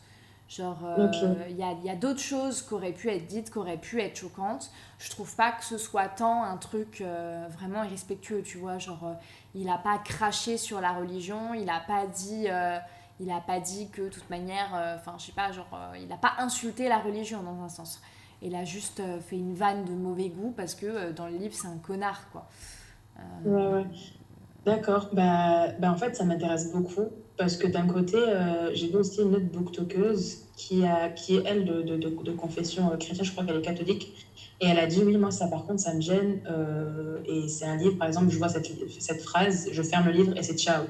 Genre, 0.48 0.78
euh, 0.84 1.08
il 1.48 1.56
y 1.56 1.62
a, 1.62 1.72
y 1.72 1.88
a 1.88 1.96
d'autres 1.96 2.20
choses 2.20 2.62
qui 2.62 2.74
auraient 2.74 2.92
pu 2.92 3.08
être 3.10 3.26
dites, 3.26 3.50
qui 3.50 3.58
auraient 3.58 3.78
pu 3.78 4.00
être 4.00 4.16
choquantes. 4.16 4.70
Je 4.98 5.10
trouve 5.10 5.34
pas 5.36 5.52
que 5.52 5.64
ce 5.64 5.78
soit 5.78 6.08
tant 6.08 6.42
un 6.42 6.56
truc 6.56 7.00
euh, 7.00 7.46
vraiment 7.48 7.82
irrespectueux, 7.84 8.42
tu 8.42 8.58
vois. 8.58 8.78
Genre, 8.78 9.16
il 9.54 9.68
a 9.68 9.78
pas 9.78 9.98
craché 9.98 10.58
sur 10.58 10.80
la 10.80 10.92
religion, 10.92 11.54
il 11.54 11.70
a 11.70 11.80
pas 11.80 12.06
dit, 12.06 12.46
il 13.20 13.30
a 13.30 13.40
pas 13.40 13.60
dit 13.60 13.88
que, 13.88 14.02
de 14.02 14.08
toute 14.08 14.28
manière, 14.28 14.96
enfin, 14.96 15.14
je 15.18 15.26
sais 15.26 15.32
pas, 15.32 15.52
genre, 15.52 15.78
il 15.98 16.12
a 16.12 16.16
pas 16.16 16.34
insulté 16.38 16.88
la 16.88 16.98
religion 16.98 17.42
dans 17.42 17.62
un 17.62 17.68
sens. 17.68 18.02
Il 18.42 18.54
a 18.54 18.64
juste 18.64 19.00
fait 19.20 19.36
une 19.36 19.54
vanne 19.54 19.84
de 19.84 19.92
mauvais 19.92 20.28
goût 20.28 20.52
parce 20.54 20.74
que 20.74 21.12
dans 21.12 21.28
le 21.28 21.36
livre, 21.36 21.54
c'est 21.54 21.68
un 21.68 21.78
connard, 21.78 22.28
quoi. 22.30 22.48
ouais, 23.46 23.66
ouais. 23.66 23.86
D'accord. 24.64 25.08
Bah, 25.12 25.68
bah, 25.78 25.90
en 25.90 25.96
fait, 25.96 26.14
ça 26.16 26.24
m'intéresse 26.24 26.66
beaucoup 26.66 27.12
parce 27.36 27.56
que 27.56 27.66
d'un 27.66 27.86
côté, 27.86 28.16
euh, 28.16 28.70
j'ai 28.74 28.86
vu 28.88 28.96
aussi 28.96 29.20
une 29.22 29.34
autre 29.34 29.44
booktokeuse 29.46 30.38
qui, 30.56 30.82
qui 31.16 31.34
est, 31.34 31.42
elle, 31.44 31.64
de, 31.64 32.30
confession 32.32 32.90
euh, 32.92 32.96
chrétienne, 32.96 33.24
je 33.26 33.32
crois 33.32 33.44
qu'elle 33.44 33.56
est 33.56 33.60
catholique. 33.60 34.08
Et 34.60 34.66
elle 34.66 34.78
a 34.78 34.86
dit, 34.86 35.02
oui, 35.02 35.16
moi, 35.16 35.30
ça, 35.32 35.48
par 35.48 35.64
contre, 35.64 35.80
ça 35.80 35.92
me 35.92 36.00
gêne. 36.00 36.38
Euh, 36.48 37.18
et 37.24 37.48
c'est 37.48 37.64
un 37.66 37.76
livre, 37.76 37.96
par 37.98 38.06
exemple, 38.06 38.30
je 38.30 38.38
vois 38.38 38.48
cette, 38.48 38.66
cette 38.98 39.20
phrase, 39.20 39.66
je 39.70 39.82
ferme 39.82 40.04
le 40.06 40.12
livre 40.12 40.32
et 40.36 40.42
c'est 40.42 40.56
ciao. 40.56 40.86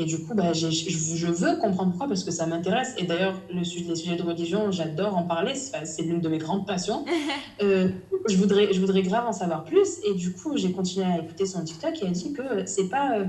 Et 0.00 0.04
du 0.04 0.22
coup, 0.22 0.32
bah, 0.32 0.52
je, 0.52 0.70
je 0.70 1.26
veux 1.26 1.56
comprendre 1.56 1.90
pourquoi, 1.90 2.06
parce 2.06 2.22
que 2.22 2.30
ça 2.30 2.46
m'intéresse. 2.46 2.94
Et 2.98 3.04
d'ailleurs, 3.04 3.34
le, 3.50 3.58
les 3.58 3.96
sujets 3.96 4.14
de 4.14 4.22
religion, 4.22 4.70
j'adore 4.70 5.16
en 5.16 5.24
parler. 5.24 5.56
C'est 5.56 6.02
l'une 6.02 6.20
de 6.20 6.28
mes 6.28 6.38
grandes 6.38 6.66
passions. 6.66 7.04
Euh, 7.60 7.88
je, 8.28 8.36
voudrais, 8.36 8.72
je 8.72 8.78
voudrais 8.78 9.02
grave 9.02 9.26
en 9.26 9.32
savoir 9.32 9.64
plus. 9.64 9.98
Et 10.04 10.14
du 10.14 10.32
coup, 10.32 10.56
j'ai 10.56 10.70
continué 10.70 11.04
à 11.04 11.18
écouter 11.18 11.44
son 11.44 11.64
TikTok 11.64 12.00
et 12.00 12.06
elle 12.06 12.12
dit 12.12 12.32
que 12.32 12.64
c'est 12.66 12.88
pas 12.88 13.18
euh, 13.18 13.24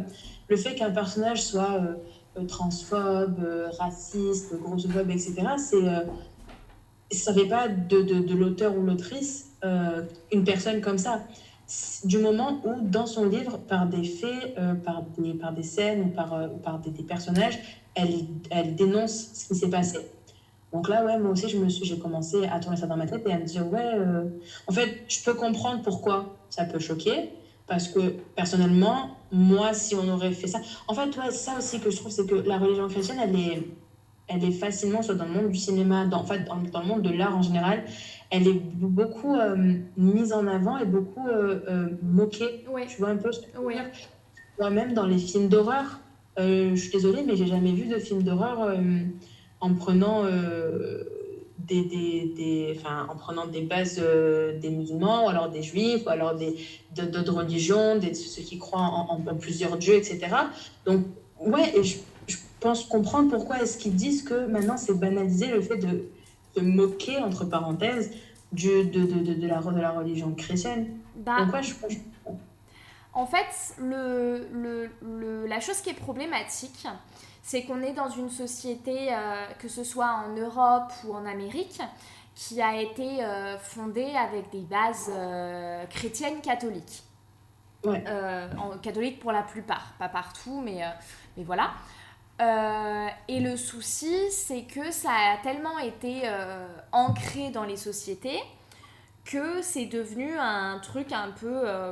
le 0.47 0.55
fait 0.55 0.75
qu'un 0.75 0.91
personnage 0.91 1.41
soit 1.41 1.81
euh, 2.37 2.43
transphobe, 2.43 3.39
raciste, 3.79 4.55
grossophobe, 4.61 5.09
etc. 5.09 5.33
C'est 5.57 7.17
ça 7.17 7.33
fait 7.33 7.47
pas 7.47 7.67
de, 7.67 8.03
de, 8.03 8.19
de 8.19 8.35
l'auteur 8.35 8.77
ou 8.77 8.83
l'autrice 8.83 9.47
une 10.31 10.43
personne 10.43 10.79
comme 10.79 10.99
ça 10.99 11.23
du 12.03 12.17
moment 12.17 12.61
où, 12.63 12.81
dans 12.81 13.05
son 13.05 13.25
livre, 13.25 13.57
par 13.57 13.87
des 13.87 14.03
faits, 14.03 14.55
euh, 14.57 14.73
par, 14.73 15.03
des, 15.17 15.33
par 15.33 15.53
des 15.53 15.63
scènes 15.63 16.01
ou 16.01 16.07
par, 16.07 16.33
euh, 16.33 16.47
par 16.63 16.79
des, 16.79 16.91
personnages, 17.03 17.59
elle, 17.95 18.25
elle 18.49 18.75
dénonce 18.75 19.29
ce 19.33 19.47
qui 19.47 19.55
s'est 19.55 19.69
passé. 19.69 19.99
Donc 20.73 20.87
là, 20.87 21.03
ouais, 21.03 21.17
moi 21.17 21.31
aussi, 21.31 21.49
je 21.49 21.57
me 21.57 21.69
suis, 21.69 21.85
j'ai 21.85 21.97
commencé 21.97 22.45
à 22.45 22.59
tourner 22.59 22.77
ça 22.77 22.87
dans 22.87 22.97
ma 22.97 23.05
tête 23.05 23.21
et 23.25 23.31
à 23.31 23.37
me 23.37 23.45
dire, 23.45 23.67
ouais, 23.67 23.93
euh, 23.95 24.23
en 24.67 24.71
fait, 24.71 25.03
je 25.07 25.19
peux 25.23 25.33
comprendre 25.33 25.81
pourquoi 25.81 26.35
ça 26.49 26.65
peut 26.65 26.79
choquer, 26.79 27.29
Parce 27.67 27.87
que 27.87 28.15
personnellement, 28.35 29.11
moi, 29.31 29.73
si 29.73 29.95
on 29.95 30.07
aurait 30.09 30.31
fait 30.31 30.47
ça. 30.47 30.59
En 30.87 30.93
fait, 30.95 31.15
ouais, 31.17 31.31
ça 31.31 31.57
aussi 31.57 31.79
que 31.79 31.91
je 31.91 31.97
trouve, 31.97 32.11
c'est 32.11 32.25
que 32.25 32.35
la 32.35 32.57
religion 32.57 32.87
chrétienne, 32.87 33.19
elle 33.21 33.35
est, 33.35 33.63
elle 34.27 34.43
est 34.43 34.51
facilement, 34.51 35.01
soit 35.01 35.15
dans 35.15 35.25
le 35.25 35.31
monde 35.31 35.49
du 35.49 35.57
cinéma, 35.57 36.05
dans, 36.05 36.19
en 36.19 36.23
fait, 36.23 36.45
dans, 36.45 36.57
dans 36.57 36.81
le 36.81 36.87
monde 36.87 37.01
de 37.01 37.11
l'art 37.11 37.35
en 37.35 37.43
général, 37.43 37.83
elle 38.31 38.47
est 38.47 38.53
beaucoup 38.53 39.35
euh, 39.35 39.55
mise 39.97 40.33
en 40.33 40.45
avant 40.47 40.77
et 40.77 40.85
beaucoup 40.85 41.27
euh, 41.27 41.59
euh, 41.67 41.87
moquée. 42.03 42.63
Tu 42.87 42.97
vois 42.99 43.09
un 43.09 43.17
peu 43.17 43.31
ce 43.31 43.39
que 43.39 43.47
je 43.53 43.59
veux 43.59 43.73
dire? 43.73 43.89
Moi-même, 44.59 44.93
dans 44.93 45.05
les 45.05 45.17
films 45.17 45.47
d'horreur, 45.47 45.99
je 46.37 46.75
suis 46.75 46.91
désolée, 46.91 47.23
mais 47.25 47.35
j'ai 47.35 47.47
jamais 47.47 47.71
vu 47.71 47.87
de 47.87 47.97
film 47.97 48.23
d'horreur 48.23 48.73
en 49.61 49.73
prenant 49.73 50.25
des, 51.57 51.83
des, 51.83 52.33
des, 52.35 52.73
enfin, 52.77 53.07
en 53.09 53.15
prenant 53.15 53.45
des 53.47 53.61
bases 53.61 54.01
des 54.61 54.69
musulmans, 54.69 55.25
ou 55.25 55.29
alors 55.29 55.49
des 55.49 55.63
juifs, 55.63 56.05
ou 56.05 56.09
alors 56.09 56.35
des, 56.35 56.55
d'autres 56.93 57.33
religions, 57.33 57.97
des, 57.97 58.13
ceux 58.13 58.41
qui 58.41 58.57
croient 58.57 58.81
en, 58.81 59.21
en, 59.25 59.35
plusieurs 59.35 59.77
dieux, 59.77 59.95
etc. 59.95 60.27
Donc, 60.85 61.05
ouais, 61.39 61.77
et 61.77 61.83
je, 61.83 61.97
je 62.27 62.37
pense 62.59 62.83
comprendre 62.83 63.29
pourquoi 63.29 63.61
est-ce 63.61 63.77
qu'ils 63.77 63.95
disent 63.95 64.23
que 64.23 64.45
maintenant 64.47 64.77
c'est 64.77 64.97
banalisé 64.97 65.47
le 65.47 65.61
fait 65.61 65.77
de 65.77 66.09
moquer, 66.61 67.17
entre 67.17 67.45
parenthèses, 67.45 68.11
de, 68.51 68.83
de, 68.83 69.05
de, 69.05 69.33
de, 69.33 69.47
la, 69.47 69.61
de 69.61 69.79
la 69.79 69.91
religion 69.91 70.33
chrétienne. 70.33 70.97
Bah, 71.15 71.45
Donc, 71.45 71.61
je, 71.61 71.73
En 73.13 73.25
fait, 73.25 73.75
le, 73.79 74.47
le, 74.51 74.89
le, 75.01 75.45
la 75.47 75.59
chose 75.59 75.81
qui 75.81 75.89
est 75.89 75.99
problématique, 75.99 76.87
c'est 77.41 77.63
qu'on 77.63 77.81
est 77.81 77.93
dans 77.93 78.09
une 78.09 78.29
société, 78.29 79.11
euh, 79.11 79.45
que 79.59 79.67
ce 79.67 79.83
soit 79.83 80.11
en 80.25 80.35
Europe 80.35 80.91
ou 81.05 81.13
en 81.13 81.25
Amérique, 81.25 81.81
qui 82.35 82.61
a 82.61 82.81
été 82.81 83.23
euh, 83.23 83.57
fondée 83.57 84.13
avec 84.15 84.49
des 84.51 84.61
bases 84.61 85.11
euh, 85.11 85.85
chrétiennes 85.87 86.41
catholiques. 86.41 87.03
Ouais. 87.85 88.03
En, 88.57 88.77
catholiques 88.77 89.19
pour 89.19 89.31
la 89.31 89.41
plupart, 89.41 89.93
pas 89.97 90.09
partout, 90.09 90.61
mais, 90.61 90.81
mais 91.37 91.43
voilà. 91.43 91.71
Euh, 92.39 93.07
et 93.27 93.39
le 93.41 93.57
souci, 93.57 94.31
c'est 94.31 94.63
que 94.63 94.91
ça 94.91 95.11
a 95.11 95.37
tellement 95.43 95.77
été 95.79 96.21
euh, 96.23 96.67
ancré 96.91 97.49
dans 97.49 97.65
les 97.65 97.75
sociétés 97.75 98.39
que 99.25 99.61
c'est 99.61 99.85
devenu 99.85 100.37
un 100.37 100.79
truc 100.79 101.11
un 101.11 101.31
peu, 101.31 101.61
euh, 101.67 101.91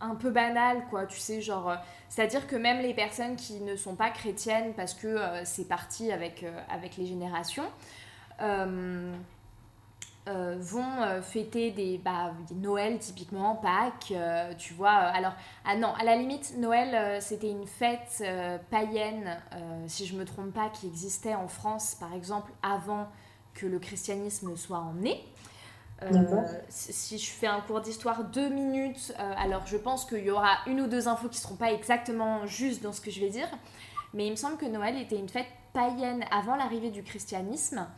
un 0.00 0.14
peu 0.14 0.30
banal, 0.30 0.84
quoi. 0.88 1.06
Tu 1.06 1.18
sais, 1.18 1.42
genre, 1.42 1.76
c'est-à-dire 2.08 2.46
que 2.46 2.56
même 2.56 2.80
les 2.80 2.94
personnes 2.94 3.36
qui 3.36 3.60
ne 3.60 3.76
sont 3.76 3.96
pas 3.96 4.10
chrétiennes, 4.10 4.72
parce 4.74 4.94
que 4.94 5.18
c'est 5.44 5.68
parti 5.68 6.12
avec, 6.12 6.46
avec 6.70 6.96
les 6.96 7.06
générations, 7.06 7.68
euh, 10.28 10.56
vont 10.60 11.02
euh, 11.02 11.20
fêter 11.20 11.72
des, 11.72 11.98
bah, 11.98 12.32
Noël 12.54 13.00
typiquement, 13.00 13.56
Pâques, 13.56 14.12
euh, 14.12 14.54
tu 14.56 14.72
vois. 14.72 14.92
alors, 14.92 15.32
ah 15.64 15.74
non, 15.74 15.92
à 15.98 16.04
la 16.04 16.14
limite, 16.14 16.54
Noël, 16.58 17.20
c'était 17.20 17.50
une 17.50 17.66
fête 17.66 18.22
païenne, 18.70 19.36
si 19.88 20.06
je 20.06 20.14
me 20.14 20.24
trompe 20.24 20.52
pas, 20.52 20.68
qui 20.68 20.86
existait 20.86 21.34
en 21.34 21.48
France, 21.48 21.96
par 21.98 22.14
exemple, 22.14 22.52
avant 22.62 23.08
que 23.54 23.66
le 23.66 23.80
christianisme 23.80 24.56
soit 24.56 24.78
emmené. 24.78 25.24
si 26.68 27.18
je 27.18 27.30
fais 27.30 27.48
un 27.48 27.60
cours 27.60 27.80
d'histoire 27.80 28.22
deux 28.22 28.48
minutes, 28.48 29.12
alors 29.18 29.66
je 29.66 29.76
pense 29.76 30.04
qu'il 30.04 30.24
y 30.24 30.30
aura 30.30 30.58
une 30.68 30.80
ou 30.82 30.86
deux 30.86 31.08
infos 31.08 31.28
qui 31.28 31.38
ne 31.38 31.42
seront 31.42 31.56
pas 31.56 31.72
exactement 31.72 32.46
justes 32.46 32.82
dans 32.82 32.92
ce 32.92 33.00
que 33.00 33.10
je 33.10 33.18
vais 33.18 33.30
dire, 33.30 33.48
mais 34.14 34.26
il 34.26 34.30
me 34.30 34.36
semble 34.36 34.56
que 34.56 34.66
Noël 34.66 34.96
était 34.98 35.18
une 35.18 35.28
fête 35.28 35.48
païenne 35.72 36.24
avant 36.30 36.54
l'arrivée 36.54 36.90
du 36.90 37.02
christianisme. 37.02 37.88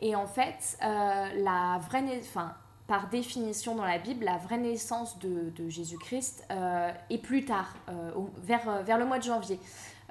Et 0.00 0.14
en 0.14 0.26
fait, 0.26 0.78
euh, 0.82 1.42
la 1.42 1.78
vraie 1.78 2.04
enfin, 2.20 2.54
par 2.86 3.08
définition 3.08 3.74
dans 3.74 3.84
la 3.84 3.98
Bible, 3.98 4.24
la 4.24 4.36
vraie 4.36 4.58
naissance 4.58 5.18
de, 5.18 5.50
de 5.50 5.68
Jésus-Christ 5.68 6.46
euh, 6.50 6.92
est 7.10 7.18
plus 7.18 7.44
tard, 7.44 7.74
euh, 7.88 8.10
vers, 8.38 8.82
vers 8.82 8.98
le 8.98 9.06
mois 9.06 9.18
de 9.18 9.24
janvier. 9.24 9.58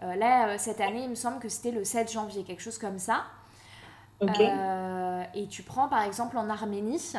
là, 0.02 0.58
cette 0.58 0.82
année, 0.82 1.04
il 1.04 1.10
me 1.10 1.16
semble 1.16 1.40
que 1.40 1.50
c'était 1.50 1.72
le 1.72 1.84
7 1.84 2.12
janvier, 2.12 2.44
quelque 2.44 2.62
chose 2.62 2.78
comme 2.78 3.00
ça. 3.00 3.26
et 4.22 5.48
tu 5.48 5.64
prends 5.64 5.88
par 5.88 6.04
exemple 6.04 6.38
en 6.38 6.50
Arménie, 6.50 7.14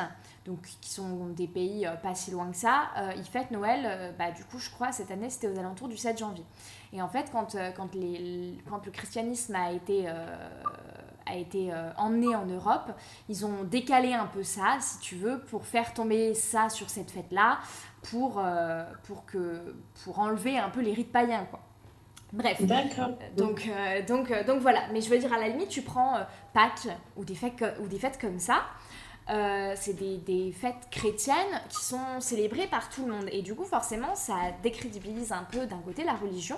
donc 0.45 0.61
qui 0.81 0.89
sont 0.89 1.27
des 1.27 1.47
pays 1.47 1.87
pas 2.03 2.15
si 2.15 2.31
loin 2.31 2.49
que 2.51 2.57
ça, 2.57 2.89
ils 3.15 3.23
fêtent 3.23 3.51
Noël, 3.51 4.13
bah, 4.17 4.31
du 4.31 4.43
coup 4.45 4.59
je 4.59 4.69
crois 4.69 4.91
cette 4.91 5.11
année 5.11 5.29
c'était 5.29 5.47
aux 5.47 5.59
alentours 5.59 5.87
du 5.87 5.97
7 5.97 6.17
janvier. 6.17 6.45
Et 6.93 7.01
en 7.01 7.07
fait 7.07 7.31
quand, 7.31 7.55
quand, 7.75 7.93
les, 7.95 8.57
quand 8.69 8.85
le 8.85 8.91
christianisme 8.91 9.55
a 9.55 9.71
été 9.71 10.07
a 11.29 11.35
été 11.35 11.71
euh, 11.71 11.89
emmené 11.97 12.35
en 12.35 12.45
Europe. 12.45 12.91
Ils 13.29 13.45
ont 13.45 13.63
décalé 13.63 14.13
un 14.13 14.25
peu 14.25 14.43
ça, 14.43 14.77
si 14.79 14.99
tu 14.99 15.15
veux, 15.15 15.39
pour 15.39 15.65
faire 15.65 15.93
tomber 15.93 16.33
ça 16.33 16.69
sur 16.69 16.89
cette 16.89 17.11
fête-là, 17.11 17.59
pour, 18.09 18.39
euh, 18.39 18.83
pour, 19.03 19.25
que, 19.25 19.75
pour 20.03 20.19
enlever 20.19 20.57
un 20.57 20.69
peu 20.69 20.81
les 20.81 20.93
rites 20.93 21.11
païens, 21.11 21.45
quoi. 21.49 21.59
Bref. 22.33 22.61
D'accord. 22.61 23.11
Donc, 23.37 23.69
euh, 23.69 24.05
donc, 24.05 24.45
donc 24.45 24.59
voilà. 24.59 24.81
Mais 24.91 24.99
je 24.99 25.09
veux 25.09 25.17
dire, 25.17 25.31
à 25.31 25.39
la 25.39 25.47
limite, 25.47 25.69
tu 25.69 25.81
prends 25.81 26.19
Pâques 26.53 26.89
ou 27.15 27.23
des 27.23 27.35
fêtes, 27.35 27.63
ou 27.81 27.87
des 27.87 27.99
fêtes 27.99 28.19
comme 28.19 28.39
ça. 28.39 28.65
c'est 29.75 29.93
des, 29.93 30.17
des, 30.17 30.51
fêtes 30.51 30.89
chrétiennes 30.91 31.61
qui 31.69 31.85
sont 31.85 32.19
célébrées 32.19 32.67
par 32.67 32.89
tout 32.89 33.05
le 33.05 33.13
monde. 33.13 33.29
Et 33.31 33.41
du 33.41 33.55
coup, 33.55 33.63
forcément, 33.63 34.13
ça 34.15 34.35
décrédibilise 34.61 35.31
un 35.31 35.43
peu 35.43 35.67
d'un 35.67 35.79
côté 35.79 36.03
la 36.03 36.15
religion. 36.15 36.57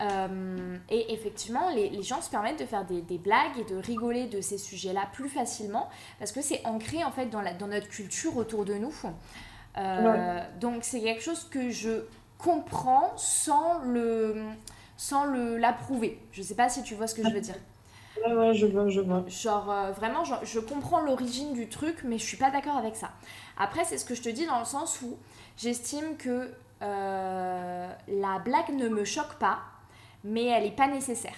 Euh, 0.00 0.76
et 0.90 1.12
effectivement, 1.14 1.70
les, 1.70 1.88
les, 1.88 2.02
gens 2.02 2.20
se 2.20 2.28
permettent 2.28 2.58
de 2.58 2.66
faire 2.66 2.84
des, 2.84 3.00
des, 3.00 3.16
blagues 3.16 3.58
et 3.58 3.64
de 3.64 3.76
rigoler 3.76 4.26
de 4.26 4.42
ces 4.42 4.58
sujets-là 4.58 5.08
plus 5.12 5.30
facilement 5.30 5.88
parce 6.18 6.32
que 6.32 6.42
c'est 6.42 6.64
ancré 6.66 7.02
en 7.02 7.10
fait 7.10 7.26
dans, 7.26 7.40
la, 7.40 7.54
dans 7.54 7.68
notre 7.68 7.88
culture 7.88 8.36
autour 8.36 8.66
de 8.66 8.74
nous. 8.74 8.94
Euh, 9.78 10.40
donc 10.60 10.84
c'est 10.84 11.00
quelque 11.00 11.22
chose 11.22 11.44
que 11.44 11.70
je 11.70 12.04
comprends 12.38 13.16
sans 13.16 13.78
le 13.84 14.42
sans 14.98 15.24
le 15.24 15.56
l'approuver. 15.56 16.18
Je 16.32 16.42
sais 16.42 16.54
pas 16.54 16.68
si 16.68 16.82
tu 16.82 16.94
vois 16.94 17.06
ce 17.06 17.14
que 17.14 17.22
je 17.22 17.32
veux 17.32 17.40
dire. 17.40 17.56
Ouais, 18.26 18.34
ouais, 18.34 18.54
je 18.54 18.66
vois, 18.66 18.88
je 18.88 19.00
vois. 19.00 19.24
Genre, 19.28 19.70
euh, 19.70 19.92
vraiment, 19.92 20.24
je 20.24 20.58
comprends 20.58 21.00
l'origine 21.00 21.52
du 21.52 21.68
truc, 21.68 21.98
mais 22.02 22.16
je 22.16 22.24
suis 22.24 22.38
pas 22.38 22.50
d'accord 22.50 22.76
avec 22.76 22.96
ça. 22.96 23.10
Après, 23.58 23.84
c'est 23.84 23.98
ce 23.98 24.06
que 24.06 24.14
je 24.14 24.22
te 24.22 24.30
dis 24.30 24.46
dans 24.46 24.58
le 24.58 24.64
sens 24.64 25.00
où 25.02 25.16
j'estime 25.58 26.16
que 26.18 26.50
la 26.80 28.38
blague 28.42 28.74
ne 28.74 28.88
me 28.88 29.04
choque 29.04 29.34
pas, 29.38 29.60
mais 30.24 30.44
elle 30.46 30.64
n'est 30.64 30.70
pas 30.70 30.88
nécessaire. 30.88 31.36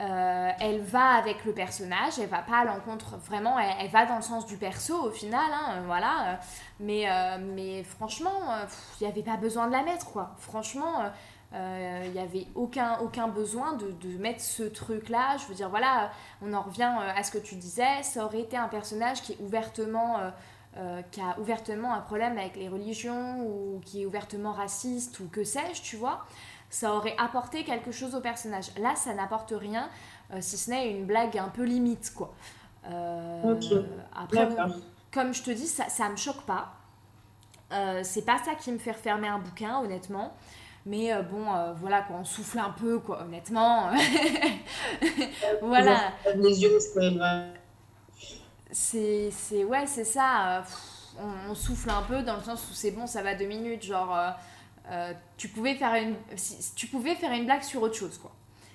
Euh, 0.00 0.50
elle 0.60 0.80
va 0.80 1.14
avec 1.16 1.44
le 1.44 1.52
personnage, 1.52 2.20
elle 2.20 2.28
va 2.28 2.42
pas 2.42 2.58
à 2.58 2.64
l'encontre, 2.64 3.16
vraiment, 3.16 3.58
elle, 3.58 3.90
va 3.90 4.06
dans 4.06 4.14
le 4.14 4.22
sens 4.22 4.46
du 4.46 4.56
perso 4.56 4.94
au 4.94 5.10
final, 5.10 5.50
hein, 5.52 5.72
euh, 5.72 5.82
voilà. 5.86 6.28
Euh, 6.28 6.34
mais, 6.78 7.06
mais 7.54 7.82
franchement, 7.82 8.30
il 9.00 9.04
n'y 9.04 9.10
avait 9.10 9.24
pas 9.24 9.36
besoin 9.36 9.66
de 9.66 9.72
la 9.72 9.82
mettre, 9.82 10.12
quoi. 10.12 10.36
Franchement, 10.38 11.10
il 11.52 12.12
n'y 12.12 12.20
avait 12.20 12.46
aucun, 12.54 12.98
aucun 13.00 13.26
besoin 13.26 13.72
de, 13.72 13.90
de 13.90 14.16
mettre 14.18 14.40
ce 14.40 14.62
truc-là. 14.62 15.36
Je 15.38 15.46
veux 15.46 15.54
dire, 15.54 15.68
voilà, 15.68 16.12
on 16.40 16.52
en 16.52 16.62
revient 16.62 16.92
à 17.16 17.22
ce 17.24 17.32
que 17.32 17.38
tu 17.38 17.56
disais, 17.56 18.02
ça 18.02 18.24
aurait 18.24 18.42
été 18.42 18.56
un 18.56 18.68
personnage 18.68 19.22
qui 19.22 19.32
est 19.32 19.40
ouvertement... 19.40 20.18
qui 21.10 21.20
a 21.20 21.36
ouvertement 21.40 21.92
un 21.92 22.00
problème 22.00 22.38
avec 22.38 22.54
les 22.54 22.68
religions 22.68 23.40
ou 23.40 23.80
qui 23.84 24.02
est 24.02 24.06
ouvertement 24.06 24.52
raciste 24.52 25.18
ou 25.18 25.26
que 25.26 25.42
sais-je, 25.42 25.82
tu 25.82 25.96
vois 25.96 26.24
ça 26.70 26.94
aurait 26.94 27.16
apporté 27.18 27.64
quelque 27.64 27.92
chose 27.92 28.14
au 28.14 28.20
personnage. 28.20 28.66
Là, 28.78 28.94
ça 28.94 29.14
n'apporte 29.14 29.54
rien, 29.56 29.88
euh, 30.32 30.38
si 30.40 30.56
ce 30.56 30.70
n'est 30.70 30.90
une 30.90 31.06
blague 31.06 31.38
un 31.38 31.48
peu 31.48 31.64
limite, 31.64 32.12
quoi. 32.14 32.34
Euh, 32.90 33.54
après, 34.14 34.48
comme 35.12 35.34
je 35.34 35.42
te 35.42 35.50
dis, 35.50 35.66
ça, 35.66 35.88
ça 35.88 36.08
me 36.08 36.16
choque 36.16 36.42
pas. 36.42 36.74
Euh, 37.72 38.00
c'est 38.02 38.22
pas 38.22 38.38
ça 38.38 38.54
qui 38.54 38.72
me 38.72 38.78
fait 38.78 38.92
refermer 38.92 39.28
un 39.28 39.38
bouquin, 39.38 39.78
honnêtement. 39.80 40.34
Mais 40.86 41.12
euh, 41.12 41.22
bon, 41.22 41.46
voilà, 41.80 42.02
quoi, 42.02 42.16
on 42.16 42.24
souffle 42.24 42.58
un 42.58 42.70
peu, 42.70 42.98
quoi, 42.98 43.22
honnêtement. 43.22 43.90
voilà. 45.62 46.12
Les 46.36 46.62
yeux 46.62 46.78
C'est, 48.70 49.30
c'est, 49.30 49.64
ouais, 49.64 49.86
c'est 49.86 50.04
ça. 50.04 50.64
on, 51.18 51.50
on, 51.50 51.54
souffle 51.54 51.90
un 51.90 52.02
peu 52.02 52.22
dans 52.22 52.36
le 52.36 52.42
sens 52.42 52.66
où 52.70 52.74
c'est 52.74 52.92
bon, 52.92 53.06
ça 53.06 53.22
va 53.22 53.34
deux 53.34 53.46
minutes, 53.46 53.82
genre 53.82 54.16
euh, 54.90 55.12
tu, 55.36 55.48
pouvais 55.48 55.74
faire 55.74 55.94
une, 55.94 56.16
tu 56.74 56.86
pouvais 56.86 57.14
faire 57.14 57.32
une 57.32 57.44
blague 57.44 57.62
sur 57.62 57.82
autre 57.82 57.94
chose, 57.94 58.18
quoi. 58.18 58.32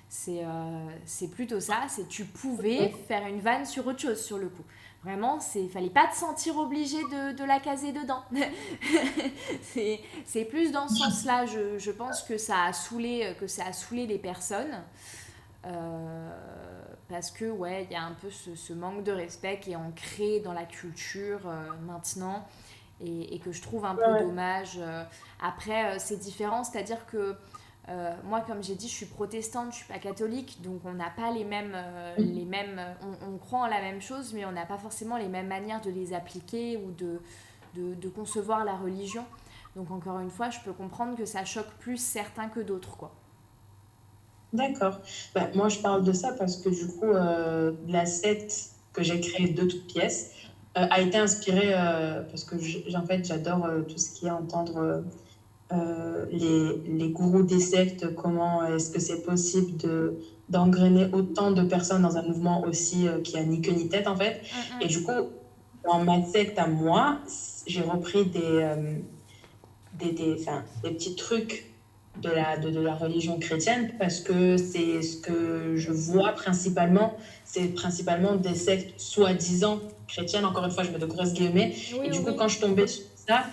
C'est 0.10 0.44
euh, 0.44 1.28
plutôt 1.32 1.60
ça, 1.60 1.86
c'est 1.90 2.08
tu 2.08 2.26
pouvais 2.26 2.94
faire 3.08 3.26
une 3.26 3.40
vanne 3.40 3.66
sur 3.66 3.88
autre 3.88 4.00
chose, 4.00 4.24
sur 4.24 4.38
le 4.38 4.48
coup. 4.48 4.64
Vraiment, 5.04 5.40
il 5.56 5.70
fallait 5.70 5.90
pas 5.90 6.08
te 6.08 6.16
sentir 6.16 6.56
obligé 6.58 6.98
de, 6.98 7.32
de 7.34 7.44
la 7.44 7.60
caser 7.60 7.92
dedans. 7.92 8.24
c'est 9.64 10.46
plus 10.46 10.72
dans 10.72 10.88
ce 10.88 10.98
sens-là, 10.98 11.48
je, 11.48 11.80
je, 11.80 11.92
pense 11.92 12.22
que 12.22 12.38
ça 12.38 12.66
a 12.66 12.74
saoulé, 12.74 13.36
que 13.40 13.48
ça 13.48 13.66
a 13.66 13.74
saoulé 13.74 14.06
les 14.06 14.20
personnes. 14.20 14.84
Euh, 15.66 16.30
parce 17.10 17.32
que, 17.32 17.46
ouais, 17.46 17.88
il 17.90 17.94
y 17.94 17.96
a 17.96 18.04
un 18.04 18.14
peu 18.14 18.30
ce, 18.30 18.56
ce, 18.56 18.72
manque 18.72 19.04
de 19.04 19.12
respect 19.12 19.60
qui 19.60 19.72
est 19.72 19.76
ancré 19.76 20.42
dans 20.42 20.54
la 20.54 20.66
culture 20.66 21.42
maintenant 21.82 22.46
et, 23.02 23.40
que 23.40 23.52
je 23.52 23.62
trouve 23.62 23.86
un 23.86 23.96
peu 23.96 24.20
dommage. 24.20 24.78
Euh, 24.80 25.04
après, 25.42 25.96
euh, 25.96 25.96
c'est 26.00 26.18
différent, 26.18 26.64
c'est-à-dire 26.64 27.06
que 27.06 27.36
euh, 27.90 28.14
moi, 28.24 28.42
comme 28.42 28.64
j'ai 28.64 28.76
dit, 28.76 28.88
je 28.88 28.94
suis 28.94 29.06
protestante, 29.06 29.72
je 29.72 29.78
suis 29.78 29.88
pas 29.88 30.00
catholique, 30.00 30.62
donc 30.62 30.82
on 30.86 30.94
n'a 30.94 31.10
pas 31.10 31.32
les 31.32 31.44
mêmes, 31.44 31.76
les 32.18 32.46
mêmes 32.46 32.80
on, 33.28 33.38
croit 33.38 33.60
en 33.60 33.68
la 33.68 33.82
même 33.82 34.02
chose, 34.02 34.34
mais 34.34 34.46
on 34.46 34.54
n'a 34.54 34.66
pas 34.66 34.78
forcément 34.78 35.18
les 35.18 35.28
mêmes 35.28 35.48
manières 35.48 35.82
de 35.82 35.90
les 35.90 36.14
appliquer 36.14 36.78
ou 36.78 36.92
de, 36.92 37.20
de, 37.76 37.94
de 37.96 38.10
concevoir 38.10 38.64
la 38.64 38.76
religion. 38.76 39.26
Donc 39.76 39.92
encore 39.92 40.20
une 40.20 40.30
fois, 40.30 40.50
je 40.50 40.60
peux 40.62 40.72
comprendre 40.72 41.18
que 41.18 41.26
ça 41.26 41.44
choque 41.44 41.72
plus 41.80 41.98
certains 41.98 42.48
que 42.48 42.62
d'autres, 42.62 42.96
quoi. 42.96 43.12
D'accord. 44.54 45.00
Bah, 45.34 45.50
moi, 45.56 45.68
je 45.68 45.80
parle 45.80 46.04
de 46.04 46.14
ça 46.14 46.32
parce 46.34 46.58
que 46.58 46.70
du 46.70 46.88
coup, 46.88 47.06
euh, 47.06 47.74
la 47.88 48.06
secte 48.06 48.70
que 48.94 49.02
j'ai 49.02 49.20
créée 49.20 49.50
de 49.50 49.64
toutes 49.64 49.88
pièces 49.88 50.32
a 50.76 51.02
été 51.02 51.18
inspirée 51.18 51.72
euh, 51.74 52.22
parce 52.24 52.44
que 52.44 52.56
en 52.98 53.06
fait, 53.06 53.26
j'adore 53.26 53.68
tout 53.88 53.98
ce 53.98 54.12
qui 54.12 54.26
est 54.26 54.32
entendre 54.32 55.04
les, 56.32 56.78
les, 56.86 57.10
gourous 57.10 57.42
des 57.42 57.60
sectes, 57.60 58.14
comment 58.14 58.64
est-ce 58.64 58.92
que 58.92 59.00
c'est 59.00 59.24
possible 59.24 59.78
de 59.78 60.20
d'engrainer 60.50 61.08
autant 61.14 61.52
de 61.52 61.64
personnes 61.64 62.04
dans 62.04 62.18
un 62.18 62.22
mouvement 62.22 62.64
aussi 62.64 63.08
qui 63.24 63.38
a 63.38 63.44
ni 63.44 63.62
queue 63.62 63.72
ni 63.72 63.90
tête 63.90 64.08
en 64.08 64.16
fait. 64.16 64.42
Mm. 64.44 64.82
Et 64.82 64.88
du 64.88 65.02
coup, 65.02 65.30
dans 65.84 66.04
ma 66.04 66.24
secte 66.26 66.60
à 66.60 66.68
moi, 66.68 67.18
j'ai 67.66 67.82
repris 67.82 68.26
des, 68.26 68.76
des, 69.94 70.12
des, 70.12 70.46
des 70.84 70.92
petits 70.92 71.16
trucs 71.16 71.73
de 72.22 72.30
la, 72.30 72.58
de, 72.58 72.70
de, 72.70 72.80
la 72.80 72.94
religion 72.94 73.40
chrétienne 73.40 73.92
parce 73.98 74.20
que 74.20 74.58
c'est 74.58 75.02
ce 75.02 75.18
que 75.18 75.76
je 75.76 75.92
vois 75.92 76.32
principalement, 76.34 77.18
c'est 77.44 77.74
principalement 77.74 78.36
des 78.36 78.56
sectes 78.56 79.00
soi-disant 79.00 79.80
chrétiennes. 80.08 80.46
Encore 80.46 80.66
une 80.66 80.72
fois, 80.72 80.84
je 80.84 80.92
mets 80.92 81.00
de 81.00 81.06
grosses 81.06 81.34
guillemets. 81.34 81.74
et 82.04 82.10
du 82.10 82.22
coup, 82.22 82.34
quand 82.34 82.48
je 82.48 82.60
tombais 82.60 82.88
sur 82.88 83.04
ça, 83.28 83.46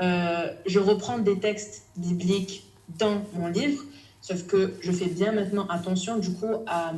euh, 0.00 0.52
je 0.66 0.78
reprends 0.78 1.18
des 1.18 1.38
textes 1.38 1.84
bibliques 1.96 2.64
dans 2.98 3.22
mon 3.34 3.48
livre, 3.48 3.82
sauf 4.20 4.46
que 4.46 4.74
je 4.80 4.92
fais 4.92 5.06
bien 5.06 5.32
maintenant 5.32 5.66
attention 5.68 6.18
du 6.18 6.32
coup 6.32 6.54
à, 6.66 6.92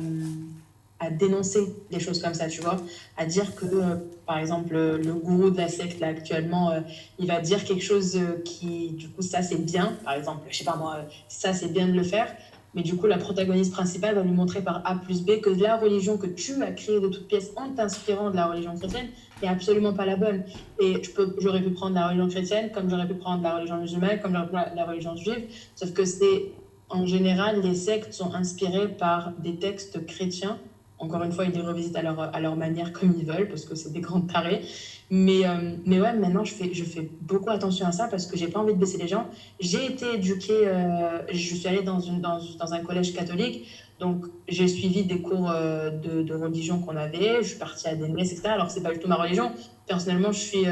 à 0.99 1.09
dénoncer 1.09 1.75
des 1.91 1.99
choses 1.99 2.21
comme 2.21 2.33
ça, 2.33 2.47
tu 2.47 2.61
vois, 2.61 2.77
à 3.17 3.25
dire 3.25 3.55
que, 3.55 3.65
euh, 3.65 3.95
par 4.25 4.37
exemple, 4.37 4.73
le 4.75 5.13
gourou 5.13 5.49
de 5.49 5.57
la 5.57 5.67
secte, 5.67 5.99
là, 5.99 6.07
actuellement, 6.07 6.71
euh, 6.71 6.81
il 7.17 7.27
va 7.27 7.39
dire 7.39 7.63
quelque 7.63 7.83
chose 7.83 8.17
euh, 8.17 8.41
qui, 8.43 8.91
du 8.91 9.09
coup, 9.09 9.21
ça, 9.21 9.41
c'est 9.41 9.63
bien, 9.63 9.97
par 10.03 10.13
exemple, 10.13 10.41
je 10.49 10.57
sais 10.57 10.65
pas 10.65 10.75
moi, 10.75 10.97
ça, 11.27 11.53
c'est 11.53 11.71
bien 11.71 11.87
de 11.87 11.93
le 11.93 12.03
faire, 12.03 12.27
mais 12.75 12.83
du 12.83 12.95
coup, 12.95 13.07
la 13.07 13.17
protagoniste 13.17 13.71
principale 13.71 14.15
va 14.15 14.21
lui 14.21 14.31
montrer 14.31 14.61
par 14.61 14.81
A 14.85 14.95
plus 14.95 15.23
B 15.23 15.39
que 15.41 15.49
la 15.49 15.77
religion 15.77 16.17
que 16.17 16.27
tu 16.27 16.61
as 16.61 16.71
créée 16.71 16.99
de 16.99 17.07
toutes 17.07 17.27
pièces 17.27 17.51
en 17.55 17.69
t'inspirant 17.69 18.29
de 18.29 18.35
la 18.35 18.45
religion 18.45 18.75
chrétienne 18.75 19.07
n'est 19.41 19.47
absolument 19.47 19.93
pas 19.93 20.05
la 20.05 20.17
bonne. 20.17 20.43
Et 20.79 21.01
j'aurais 21.39 21.63
pu 21.63 21.71
prendre 21.71 21.95
la 21.95 22.09
religion 22.09 22.27
chrétienne, 22.27 22.71
comme 22.71 22.89
j'aurais 22.89 23.07
pu 23.07 23.15
prendre 23.15 23.41
la 23.41 23.55
religion 23.55 23.77
musulmane, 23.77 24.19
comme 24.21 24.33
j'aurais 24.33 24.45
pu 24.45 24.53
prendre 24.53 24.75
la 24.75 24.85
religion 24.85 25.15
juive, 25.15 25.47
sauf 25.75 25.93
que 25.93 26.05
c'est, 26.05 26.51
en 26.89 27.07
général, 27.07 27.61
les 27.61 27.73
sectes 27.73 28.13
sont 28.13 28.35
inspirées 28.35 28.89
par 28.89 29.31
des 29.39 29.55
textes 29.55 30.05
chrétiens 30.05 30.59
encore 30.99 31.23
une 31.23 31.31
fois, 31.31 31.45
ils 31.45 31.51
les 31.51 31.61
revisitent 31.61 31.95
à 31.95 32.01
leur, 32.39 32.55
manière 32.55 32.91
comme 32.91 33.15
ils 33.17 33.25
veulent, 33.25 33.47
parce 33.47 33.65
que 33.65 33.73
c'est 33.73 33.91
des 33.91 34.01
grandes 34.01 34.31
tarés. 34.31 34.61
Mais, 35.09 35.45
euh, 35.45 35.75
mais 35.85 35.99
ouais, 35.99 36.13
maintenant, 36.13 36.43
je 36.43 36.53
fais, 36.53 36.71
je 36.73 36.83
fais 36.83 37.09
beaucoup 37.21 37.49
attention 37.49 37.87
à 37.87 37.91
ça 37.91 38.07
parce 38.07 38.27
que 38.27 38.37
j'ai 38.37 38.47
pas 38.47 38.59
envie 38.59 38.73
de 38.73 38.79
baisser 38.79 38.97
les 38.97 39.07
gens. 39.07 39.27
J'ai 39.59 39.85
été 39.85 40.15
éduquée, 40.15 40.67
euh, 40.67 41.21
je 41.31 41.55
suis 41.55 41.67
allée 41.67 41.81
dans, 41.81 41.99
une, 41.99 42.21
dans, 42.21 42.73
un 42.73 42.79
collège 42.83 43.13
catholique, 43.13 43.65
donc 43.99 44.25
j'ai 44.47 44.67
suivi 44.67 45.05
des 45.05 45.21
cours 45.21 45.49
euh, 45.49 45.89
de, 45.89 46.21
de, 46.21 46.33
religion 46.35 46.79
qu'on 46.79 46.95
avait, 46.95 47.41
je 47.41 47.47
suis 47.47 47.57
partie 47.57 47.87
à 47.87 47.95
des 47.95 48.07
messes, 48.09 48.31
etc. 48.33 48.49
Alors, 48.49 48.69
c'est 48.69 48.83
pas 48.83 48.93
du 48.93 48.99
tout 48.99 49.07
ma 49.07 49.15
religion. 49.15 49.51
Personnellement, 49.87 50.31
je 50.31 50.39
suis, 50.39 50.65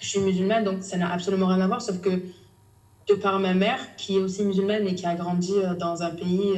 je 0.00 0.08
suis 0.08 0.20
musulmane, 0.20 0.62
donc 0.62 0.82
ça 0.82 0.96
n'a 0.96 1.10
absolument 1.10 1.46
rien 1.46 1.60
à 1.60 1.66
voir, 1.66 1.82
sauf 1.82 2.00
que 2.00 2.10
de 3.08 3.14
par 3.14 3.40
ma 3.40 3.54
mère, 3.54 3.80
qui 3.96 4.18
est 4.18 4.20
aussi 4.20 4.44
musulmane 4.44 4.86
et 4.86 4.94
qui 4.94 5.06
a 5.06 5.16
grandi 5.16 5.54
dans 5.80 6.04
un 6.04 6.10
pays 6.10 6.52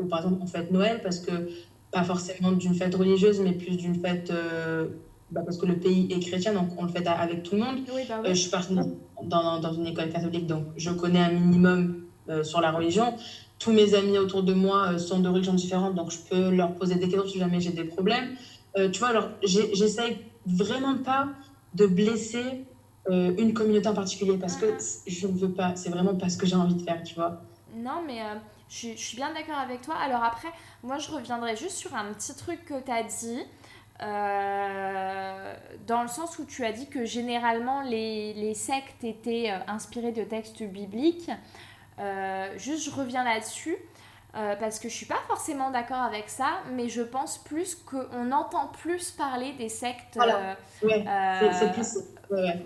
où, 0.00 0.06
par 0.06 0.20
exemple, 0.20 0.38
on 0.42 0.46
fête 0.46 0.70
Noël, 0.70 1.00
parce 1.02 1.18
que 1.18 1.50
pas 1.90 2.04
forcément 2.04 2.52
d'une 2.52 2.74
fête 2.74 2.94
religieuse, 2.94 3.40
mais 3.40 3.52
plus 3.52 3.76
d'une 3.76 3.94
fête 3.94 4.30
euh, 4.30 4.88
bah, 5.30 5.42
parce 5.44 5.58
que 5.58 5.66
le 5.66 5.78
pays 5.78 6.08
est 6.10 6.20
chrétien, 6.20 6.52
donc 6.52 6.68
on 6.76 6.84
le 6.84 6.88
fait 6.88 7.06
avec 7.06 7.42
tout 7.42 7.54
le 7.56 7.62
monde. 7.62 7.80
Bah 7.86 8.22
euh, 8.24 8.28
je 8.28 8.34
suis 8.34 8.50
partie 8.50 8.74
dans, 9.22 9.60
dans, 9.60 9.72
une 9.72 9.86
école 9.86 10.10
catholique, 10.10 10.46
donc 10.46 10.64
je 10.76 10.90
connais 10.90 11.20
un 11.20 11.32
minimum 11.32 12.04
euh, 12.28 12.44
sur 12.44 12.60
la 12.60 12.70
religion. 12.70 13.14
Tous 13.58 13.72
mes 13.72 13.94
amis 13.94 14.18
autour 14.18 14.42
de 14.42 14.54
moi 14.54 14.98
sont 14.98 15.20
de 15.20 15.28
religions 15.28 15.54
différentes, 15.54 15.94
donc 15.94 16.10
je 16.10 16.18
peux 16.18 16.50
leur 16.50 16.74
poser 16.74 16.94
des 16.94 17.08
questions 17.08 17.26
si 17.26 17.38
jamais 17.38 17.60
j'ai 17.60 17.72
des 17.72 17.84
problèmes. 17.84 18.36
tu 18.74 18.98
vois, 18.98 19.08
alors 19.08 19.28
j'essaye 19.42 20.16
vraiment 20.46 20.96
pas 20.96 21.28
de 21.74 21.86
blesser 21.86 22.64
une 23.10 23.52
communauté 23.52 23.88
en 23.88 23.94
particulier 23.94 24.38
parce 24.38 24.56
que 24.56 24.64
mm-hmm. 24.64 25.02
je 25.08 25.26
ne 25.26 25.32
veux 25.32 25.50
pas, 25.50 25.76
c'est 25.76 25.90
vraiment 25.90 26.14
pas 26.14 26.30
ce 26.30 26.38
que 26.38 26.46
j'ai 26.46 26.56
envie 26.56 26.74
de 26.74 26.82
faire, 26.82 27.02
tu 27.02 27.16
vois. 27.16 27.42
Non, 27.76 28.00
mais 28.06 28.20
je, 28.70 28.94
suis 28.96 29.16
bien 29.16 29.34
d'accord 29.34 29.58
avec 29.58 29.82
toi. 29.82 29.96
Alors 29.96 30.22
après, 30.22 30.48
moi 30.82 30.98
je 30.98 31.10
reviendrai 31.10 31.56
juste 31.56 31.76
sur 31.76 31.94
un 31.94 32.12
petit 32.12 32.34
truc 32.34 32.64
que 32.64 32.80
tu 32.80 32.90
as 32.90 33.02
dit. 33.02 33.44
Euh, 34.02 35.54
dans 35.86 36.00
le 36.00 36.08
sens 36.08 36.38
où 36.38 36.46
tu 36.46 36.64
as 36.64 36.72
dit 36.72 36.88
que 36.88 37.04
généralement 37.04 37.82
les, 37.82 38.32
les 38.32 38.54
sectes 38.54 39.04
étaient 39.04 39.50
euh, 39.50 39.58
inspirées 39.66 40.12
de 40.12 40.24
textes 40.24 40.62
bibliques. 40.62 41.30
Euh, 41.98 42.56
juste, 42.56 42.84
je 42.84 42.90
reviens 42.90 43.24
là-dessus. 43.24 43.76
parce 44.32 44.78
que 44.78 44.88
je 44.88 44.94
suis 44.94 45.06
pas 45.06 45.20
forcément 45.26 45.70
d'accord 45.70 46.00
avec 46.00 46.30
ça, 46.30 46.60
mais 46.72 46.88
je 46.88 47.02
pense 47.02 47.36
plus 47.36 47.74
qu'on 47.74 48.32
entend 48.32 48.68
plus 48.68 49.10
parler 49.10 49.52
des 49.52 49.68
sectes. 49.68 50.14
Voilà, 50.14 50.56
c'est 50.80 51.72
plus. 51.72 51.98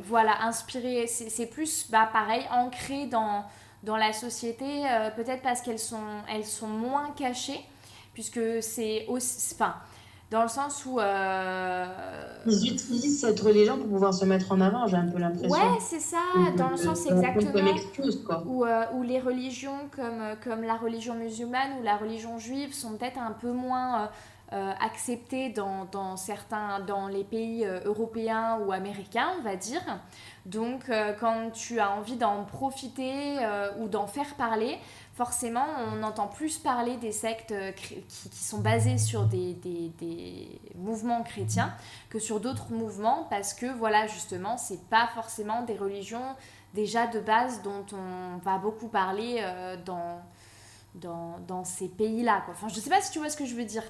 Voilà, 0.04 0.42
inspiré, 0.42 1.06
c'est 1.08 1.46
plus 1.46 1.90
bah, 1.90 2.08
pareil, 2.12 2.44
ancré 2.52 3.06
dans, 3.06 3.44
dans 3.82 3.96
la 3.96 4.12
société, 4.12 4.84
peut-être 5.16 5.42
parce 5.42 5.62
qu'elles 5.62 5.78
sont, 5.80 6.22
elles 6.28 6.44
sont 6.44 6.68
moins 6.68 7.10
cachées, 7.16 7.64
puisque 8.14 8.40
c'est 8.62 9.04
aussi... 9.08 9.54
Enfin, 9.54 9.74
dans 10.30 10.42
le 10.42 10.48
sens 10.48 10.86
où... 10.86 10.98
Euh, 10.98 11.86
Ils 12.46 12.72
utilisent 12.72 13.20
cette 13.20 13.38
religion 13.40 13.76
pour 13.76 13.88
pouvoir 13.88 14.14
se 14.14 14.24
mettre 14.24 14.50
en 14.52 14.60
avant, 14.60 14.86
j'ai 14.86 14.96
un 14.96 15.08
peu 15.08 15.18
l'impression. 15.18 15.50
Ouais, 15.50 15.78
c'est 15.80 16.00
ça, 16.00 16.22
dans 16.56 16.70
le 16.70 16.76
sens 16.76 17.04
exactement... 17.06 17.52
Comme 17.52 17.66
excuse, 17.66 18.24
quoi. 18.24 18.42
Où, 18.46 18.64
euh, 18.64 18.84
où, 18.94 19.02
les 19.02 19.20
religions 19.20 19.90
comme, 19.94 20.22
comme 20.42 20.62
la 20.62 20.76
religion 20.76 21.14
musulmane 21.14 21.78
ou 21.78 21.82
la 21.82 21.96
religion 21.96 22.38
juive 22.38 22.72
sont 22.72 22.96
peut-être 22.96 23.18
un 23.18 23.32
peu 23.32 23.52
moins... 23.52 24.08
acceptées 24.80 25.48
dans, 25.48 25.84
dans, 25.90 26.16
certains, 26.16 26.78
dans 26.86 27.08
les 27.08 27.24
pays 27.24 27.66
européens 27.84 28.60
ou 28.64 28.70
américains, 28.70 29.30
on 29.40 29.42
va 29.42 29.56
dire. 29.56 29.82
Donc, 30.46 30.90
euh, 30.90 31.12
quand 31.18 31.50
tu 31.52 31.80
as 31.80 31.90
envie 31.90 32.16
d'en 32.16 32.44
profiter 32.44 33.38
euh, 33.40 33.70
ou 33.80 33.88
d'en 33.88 34.06
faire 34.06 34.34
parler, 34.36 34.78
forcément, 35.14 35.64
on 35.92 36.02
entend 36.02 36.26
plus 36.26 36.58
parler 36.58 36.96
des 36.98 37.12
sectes 37.12 37.52
euh, 37.52 37.72
qui, 37.72 38.28
sont 38.32 38.60
basées 38.60 38.98
sur 38.98 39.24
des, 39.24 39.56
mouvements 40.76 41.22
chrétiens 41.22 41.72
que 42.10 42.18
sur 42.18 42.40
d'autres 42.40 42.70
mouvements 42.70 43.26
parce 43.30 43.54
que, 43.54 43.66
voilà, 43.78 44.06
justement, 44.06 44.56
c'est 44.56 44.82
pas 44.90 45.08
forcément 45.14 45.62
des 45.62 45.76
religions 45.76 46.36
déjà 46.74 47.06
de 47.06 47.20
base 47.20 47.62
dont 47.62 47.86
on 47.92 48.38
va 48.44 48.58
beaucoup 48.58 48.88
parler 48.88 49.40
dans, 49.86 50.20
dans, 50.96 51.38
dans, 51.46 51.64
ces 51.64 51.88
pays-là. 51.88 52.42
Enfin, 52.50 52.66
je 52.68 52.80
sais 52.80 52.90
pas 52.90 53.00
si 53.00 53.12
tu 53.12 53.20
vois 53.20 53.30
ce 53.30 53.36
que 53.36 53.46
je 53.46 53.54
veux 53.54 53.64
dire. 53.64 53.84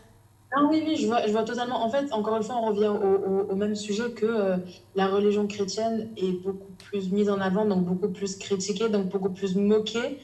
Ah 0.57 0.63
oui, 0.71 0.83
oui, 0.87 0.97
je 0.97 1.07
vois, 1.07 1.27
je 1.27 1.33
vois 1.33 1.43
totalement. 1.43 1.83
En 1.83 1.91
fait, 1.91 2.13
encore 2.13 2.37
une 2.37 2.43
fois, 2.43 2.57
on 2.57 2.67
revient 2.67 2.87
au, 2.87 3.51
au, 3.53 3.57
même 3.57 3.75
sujet 3.75 4.11
que 4.13 4.27
euh, 4.27 4.57
la 4.95 5.09
religion 5.09 5.47
chrétienne 5.49 6.11
est 6.17 6.33
beaucoup 6.45 6.71
plus 6.79 7.11
mise 7.11 7.29
en 7.29 7.41
avant, 7.41 7.65
donc 7.65 7.85
beaucoup 7.85 8.09
plus 8.09 8.37
critiquée, 8.37 8.89
donc 8.89 9.09
beaucoup 9.09 9.31
plus 9.31 9.57
moquée. 9.57 10.19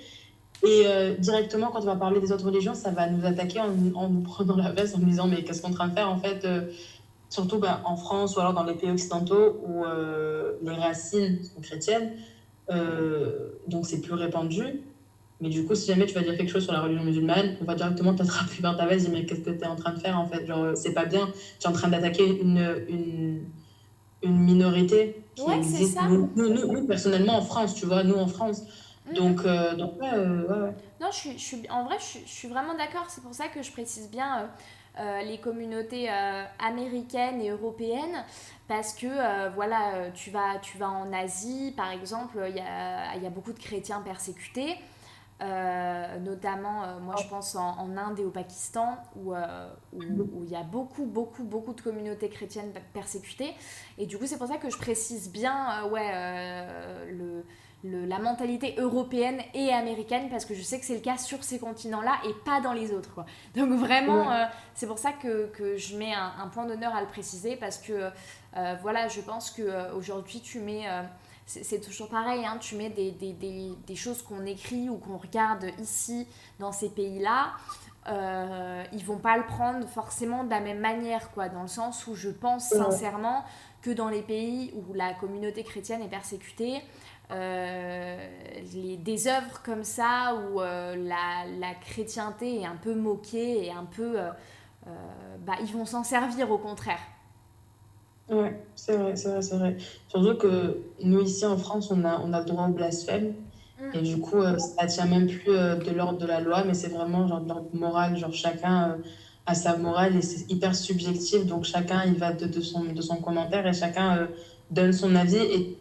Et 0.62 0.82
euh, 0.86 1.14
directement, 1.16 1.68
quand 1.68 1.80
on 1.80 1.86
va 1.86 1.96
parler 1.96 2.20
des 2.20 2.32
autres 2.32 2.44
religions, 2.44 2.74
ça 2.74 2.90
va 2.90 3.08
nous 3.08 3.24
attaquer 3.24 3.60
en, 3.60 3.70
en 3.94 4.08
nous 4.10 4.20
prenant 4.20 4.56
la 4.56 4.70
veste, 4.72 4.94
en 4.94 4.98
nous 4.98 5.06
disant 5.06 5.26
mais 5.26 5.42
qu'est-ce 5.42 5.62
qu'on 5.62 5.68
est 5.68 5.72
en 5.72 5.74
train 5.74 5.88
de 5.88 5.94
faire 5.94 6.10
en 6.10 6.18
fait 6.18 6.44
euh, 6.44 6.70
Surtout 7.30 7.58
ben, 7.58 7.80
en 7.84 7.96
France 7.96 8.36
ou 8.36 8.40
alors 8.40 8.52
dans 8.52 8.64
les 8.64 8.74
pays 8.74 8.90
occidentaux 8.90 9.60
où 9.64 9.84
les 10.64 10.74
racines 10.74 11.38
sont 11.44 11.60
chrétiennes, 11.60 12.10
donc 13.68 13.86
c'est 13.86 14.00
plus 14.00 14.14
répandu. 14.14 14.82
Mais 15.40 15.48
du 15.48 15.64
coup, 15.64 15.76
si 15.76 15.86
jamais 15.86 16.06
tu 16.06 16.14
vas 16.14 16.22
dire 16.22 16.36
quelque 16.36 16.50
chose 16.50 16.64
sur 16.64 16.72
la 16.72 16.80
religion 16.80 17.04
musulmane, 17.04 17.56
on 17.62 17.64
va 17.64 17.74
directement 17.74 18.14
t'attraper 18.14 18.60
par 18.60 18.76
ta 18.76 18.86
veste 18.86 19.06
et 19.06 19.10
dire 19.10 19.20
mais 19.20 19.26
qu'est-ce 19.26 19.40
que 19.40 19.50
tu 19.50 19.62
es 19.62 19.66
en 19.66 19.76
train 19.76 19.92
de 19.92 20.00
faire 20.00 20.18
en 20.18 20.26
fait? 20.26 20.44
Genre, 20.44 20.76
c'est 20.76 20.92
pas 20.92 21.06
bien, 21.06 21.28
tu 21.60 21.66
es 21.66 21.70
en 21.70 21.72
train 21.72 21.88
d'attaquer 21.88 22.26
une, 22.26 22.82
une, 22.88 23.44
une, 24.22 24.38
minorité 24.38 25.22
qui 25.36 25.42
ouais, 25.42 25.56
existe. 25.56 25.94
Ça. 25.94 26.08
Nous, 26.08 26.28
nous, 26.36 26.86
personnellement, 26.86 27.38
en 27.38 27.42
France, 27.42 27.74
tu 27.74 27.86
vois, 27.86 28.02
nous 28.02 28.16
en 28.16 28.26
France. 28.26 28.64
Mm. 29.10 29.14
Donc, 29.14 29.40
euh, 29.44 29.74
donc 29.74 29.94
euh, 30.02 30.46
ouais, 30.46 30.66
ouais, 30.66 30.74
Non, 31.00 31.08
je 31.10 31.16
suis, 31.16 31.32
je 31.32 31.44
suis, 31.44 31.70
en 31.70 31.84
vrai, 31.84 31.96
je 31.98 32.04
suis, 32.04 32.20
je 32.20 32.32
suis 32.32 32.48
vraiment 32.48 32.74
d'accord. 32.74 33.06
C'est 33.08 33.22
pour 33.22 33.34
ça 33.34 33.48
que 33.48 33.62
je 33.62 33.72
précise 33.72 34.10
bien 34.10 34.50
euh, 34.98 35.22
les 35.22 35.38
communautés 35.38 36.08
américaines 36.58 37.40
et 37.40 37.50
européennes. 37.50 38.24
Parce 38.68 38.94
que, 38.94 39.48
voilà, 39.54 40.10
tu 40.14 40.30
vas, 40.30 40.58
tu 40.62 40.78
vas 40.78 40.88
en 40.88 41.12
Asie, 41.12 41.74
par 41.76 41.90
exemple, 41.90 42.38
il 42.48 42.56
y 42.56 42.60
a, 42.60 43.16
y 43.16 43.26
a 43.26 43.30
beaucoup 43.30 43.52
de 43.52 43.58
chrétiens 43.58 44.00
persécutés. 44.00 44.76
Notamment, 45.40 47.00
moi 47.00 47.16
je 47.20 47.26
pense 47.26 47.56
en, 47.56 47.96
Inde 47.96 48.20
et 48.20 48.24
au 48.24 48.30
Pakistan, 48.30 48.98
où 49.16 49.34
euh, 49.34 49.68
où 49.92 50.44
il 50.44 50.50
y 50.50 50.54
a 50.54 50.62
beaucoup, 50.62 51.06
beaucoup, 51.06 51.42
beaucoup 51.42 51.72
de 51.72 51.80
communautés 51.80 52.28
chrétiennes 52.28 52.72
persécutées. 52.92 53.54
Et 53.98 54.06
du 54.06 54.18
coup, 54.18 54.26
c'est 54.26 54.38
pour 54.38 54.46
ça 54.46 54.58
que 54.58 54.70
je 54.70 54.76
précise 54.76 55.32
bien 55.32 55.84
ouais, 55.86 56.66
le, 57.10 57.44
le, 57.84 58.04
la 58.06 58.18
mentalité 58.18 58.74
européenne 58.78 59.40
et 59.54 59.72
américaine, 59.72 60.28
parce 60.30 60.44
que 60.44 60.54
je 60.54 60.62
sais 60.62 60.78
que 60.78 60.84
c'est 60.84 60.94
le 60.94 61.00
cas 61.00 61.18
sur 61.18 61.42
ces 61.44 61.58
continents-là 61.58 62.12
et 62.28 62.34
pas 62.44 62.60
dans 62.60 62.72
les 62.72 62.92
autres. 62.92 63.14
Quoi. 63.14 63.26
Donc 63.56 63.70
vraiment, 63.70 64.30
c'est 64.74 64.86
pour 64.86 64.98
ça 64.98 65.12
que, 65.12 65.46
que 65.48 65.76
je 65.76 65.96
mets 65.96 66.12
un, 66.12 66.32
un 66.42 66.48
point 66.48 66.66
d'honneur 66.66 66.94
à 66.94 67.00
le 67.00 67.06
préciser, 67.08 67.56
parce 67.56 67.78
que 67.78 68.10
voilà, 68.82 69.08
je 69.08 69.20
pense 69.20 69.50
qu'aujourd'hui, 69.50 70.40
tu 70.40 70.60
mets 70.60 70.86
c'est 71.46 71.80
toujours 71.80 72.08
pareil, 72.08 72.44
hein, 72.46 72.58
tu 72.60 72.76
mets 72.76 72.90
des, 72.90 73.10
des, 73.10 73.32
des, 73.32 73.72
des 73.84 73.96
choses 73.96 74.22
qu'on 74.22 74.46
écrit 74.46 74.88
ou 74.88 74.98
qu'on 74.98 75.16
regarde 75.16 75.66
ici 75.80 76.28
dans 76.60 76.70
ces 76.70 76.90
pays-là, 76.90 77.54
euh, 78.08 78.84
ils 78.92 79.04
vont 79.04 79.18
pas 79.18 79.36
le 79.36 79.44
prendre 79.44 79.86
forcément 79.88 80.44
de 80.44 80.50
la 80.50 80.60
même 80.60 80.78
manière, 80.78 81.32
quoi, 81.32 81.48
dans 81.48 81.62
le 81.62 81.68
sens 81.68 82.06
où 82.06 82.14
je 82.14 82.30
pense 82.30 82.68
sincèrement 82.68 83.44
que 83.82 83.90
dans 83.90 84.08
les 84.08 84.22
pays 84.22 84.72
où 84.76 84.94
la 84.94 85.12
communauté 85.14 85.64
chrétienne 85.64 86.02
est 86.02 86.08
persécutée, 86.08 86.76
euh, 86.76 86.80
les, 87.30 88.96
des 88.96 89.26
œuvres 89.28 89.60
comme 89.64 89.84
ça 89.84 90.34
où 90.34 90.60
euh, 90.60 90.96
la, 90.96 91.46
la, 91.58 91.74
chrétienté 91.74 92.60
est 92.60 92.66
un 92.66 92.76
peu 92.76 92.94
moquée 92.94 93.66
et 93.66 93.70
un 93.70 93.84
peu... 93.84 94.18
Euh, 94.18 94.30
bah, 95.46 95.54
ils 95.60 95.72
vont 95.72 95.84
s'en 95.84 96.04
servir 96.04 96.50
au 96.50 96.58
contraire. 96.58 97.00
Ouais, 98.28 98.62
c'est 98.74 98.96
vrai, 98.96 99.16
c'est 99.16 99.28
vrai, 99.28 99.42
c'est 99.42 99.56
vrai. 99.56 99.76
Surtout 100.08 100.36
que 100.36 100.78
nous, 101.02 101.20
ici 101.20 101.44
en 101.44 101.56
France, 101.56 101.90
on 101.90 102.04
a, 102.04 102.20
on 102.24 102.32
a 102.32 102.40
le 102.40 102.46
droit 102.46 102.66
au 102.66 102.72
blasphème. 102.72 103.34
Mm. 103.78 103.84
Et 103.94 104.02
du 104.02 104.20
coup, 104.20 104.42
ça 104.58 104.86
tient 104.86 105.06
même 105.06 105.26
plus 105.26 105.52
de 105.52 105.90
l'ordre 105.90 106.18
de 106.18 106.26
la 106.26 106.40
loi, 106.40 106.64
mais 106.64 106.74
c'est 106.74 106.88
vraiment 106.88 107.26
genre 107.26 107.40
de 107.40 107.48
l'ordre 107.48 107.68
moral. 107.72 108.16
Genre 108.16 108.32
chacun 108.32 108.98
a 109.46 109.54
sa 109.54 109.76
morale 109.76 110.16
et 110.16 110.22
c'est 110.22 110.50
hyper 110.50 110.74
subjectif. 110.74 111.44
Donc 111.46 111.64
chacun, 111.64 112.04
il 112.06 112.14
va 112.14 112.32
de, 112.32 112.46
de, 112.46 112.60
son, 112.60 112.84
de 112.84 113.02
son 113.02 113.16
commentaire 113.16 113.66
et 113.66 113.72
chacun 113.72 114.28
donne 114.70 114.92
son 114.92 115.14
avis. 115.16 115.36
Et 115.36 115.79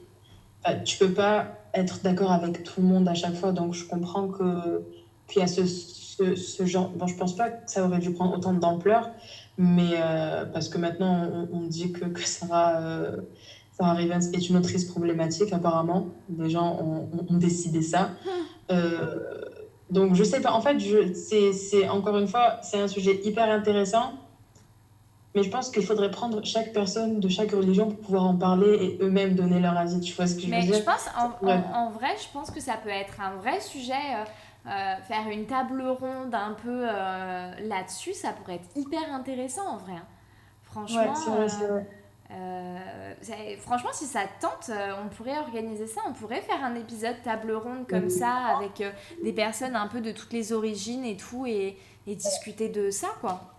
tu 0.86 0.98
peux 0.98 1.12
pas 1.12 1.48
être 1.74 2.02
d'accord 2.04 2.32
avec 2.32 2.63
tout 2.63 2.82
le 2.82 2.88
monde 2.88 3.08
à 3.08 3.13
chaque 3.13 3.36
fois. 3.36 3.52
Donc, 3.52 3.74
je 3.74 3.86
comprends 3.86 4.28
que 4.28 4.84
y 5.38 5.41
a 5.41 5.48
ce, 5.48 5.65
ce, 5.65 6.36
ce, 6.36 6.65
genre. 6.65 6.89
Bon, 6.89 7.08
je 7.08 7.15
pense 7.15 7.36
pas 7.36 7.50
que 7.50 7.69
ça 7.69 7.86
aurait 7.86 8.00
dû 8.00 8.12
prendre 8.12 8.36
autant 8.36 8.54
d'ampleur, 8.54 9.10
mais 9.58 9.91
euh, 9.95 10.45
parce 10.45 10.69
que 10.69 10.78
maintenant, 10.78 11.48
on, 11.52 11.62
dit 11.62 11.91
que, 11.91 12.06
que 12.06 12.22
Sarah, 12.22 12.78
euh, 12.78 13.17
Sarah 13.72 13.93
Rivens 13.93 14.32
est 14.34 14.50
une 14.50 14.58
autrice 14.58 14.86
problématique, 14.86 15.54
apparemment. 15.54 16.08
Les 16.38 16.50
gens 16.50 16.80
ont, 16.82 17.10
ont, 17.30 17.38
décidé 17.38 17.82
ça. 17.82 18.12
Euh, 18.72 19.41
donc, 19.89 20.15
je 20.15 20.24
sais 20.24 20.41
pas. 20.41 20.52
En 20.52 20.62
fait, 20.62 20.78
c'est 21.13 21.89
encore 21.89 22.17
une 22.17 22.28
fois, 22.28 22.60
c'est 22.62 22.80
un 22.80 22.88
sujet 22.88 23.19
hyper 23.24 23.50
intéressant. 23.50 24.13
Mais 25.35 25.43
je 25.43 25.49
pense 25.49 25.69
qu'il 25.69 25.85
faudrait 25.85 26.09
prendre 26.09 26.43
chaque 26.43 26.73
personne 26.73 27.19
de 27.19 27.29
chaque 27.29 27.51
religion 27.51 27.87
pour 27.87 27.99
pouvoir 27.99 28.25
en 28.25 28.35
parler 28.35 28.73
et 28.81 29.03
eux-mêmes 29.03 29.35
donner 29.35 29.59
leur 29.59 29.77
avis. 29.77 29.99
Tu 29.99 30.13
vois 30.13 30.25
ce 30.25 30.35
que 30.35 30.41
je 30.41 30.47
veux 30.47 30.59
dire? 30.59 30.71
Mais 30.71 30.77
je 30.77 30.83
pense, 30.83 31.07
en, 31.15 31.47
en, 31.75 31.89
vrai, 31.91 32.15
je 32.17 32.27
pense 32.33 32.49
que 32.49 32.59
ça 32.59 32.73
peut 32.83 32.89
être 32.89 33.21
un 33.21 33.35
vrai 33.35 33.59
sujet. 33.59 33.93
Euh, 33.93 34.23
euh, 34.67 34.95
faire 35.07 35.29
une 35.31 35.45
table 35.45 35.81
ronde 35.81 36.35
un 36.35 36.51
peu 36.51 36.83
euh, 36.83 37.51
là-dessus, 37.61 38.13
ça 38.13 38.33
pourrait 38.33 38.55
être 38.55 38.69
hyper 38.75 39.11
intéressant 39.13 39.65
en 39.65 39.77
vrai. 39.77 39.93
Hein. 39.93 40.05
Franchement, 40.63 41.13
ouais, 41.13 41.47
vrai, 41.47 41.85
vrai. 43.21 43.57
franchement, 43.61 43.89
si 43.93 44.05
ça 44.05 44.23
tente, 44.41 44.69
on 45.01 45.07
pourrait 45.07 45.39
organiser 45.39 45.87
ça. 45.87 46.01
On 46.07 46.13
pourrait 46.13 46.41
faire 46.41 46.61
un 46.61 46.75
épisode 46.75 47.15
table 47.23 47.53
ronde 47.53 47.87
comme 47.87 48.09
ça 48.09 48.57
avec 48.57 48.83
des 49.23 49.33
personnes 49.33 49.77
un 49.77 49.87
peu 49.87 50.01
de 50.01 50.11
toutes 50.11 50.33
les 50.33 50.51
origines 50.51 51.05
et 51.05 51.15
tout 51.15 51.45
et, 51.47 51.77
et 52.05 52.15
discuter 52.15 52.67
de 52.67 52.91
ça, 52.91 53.07
quoi 53.21 53.59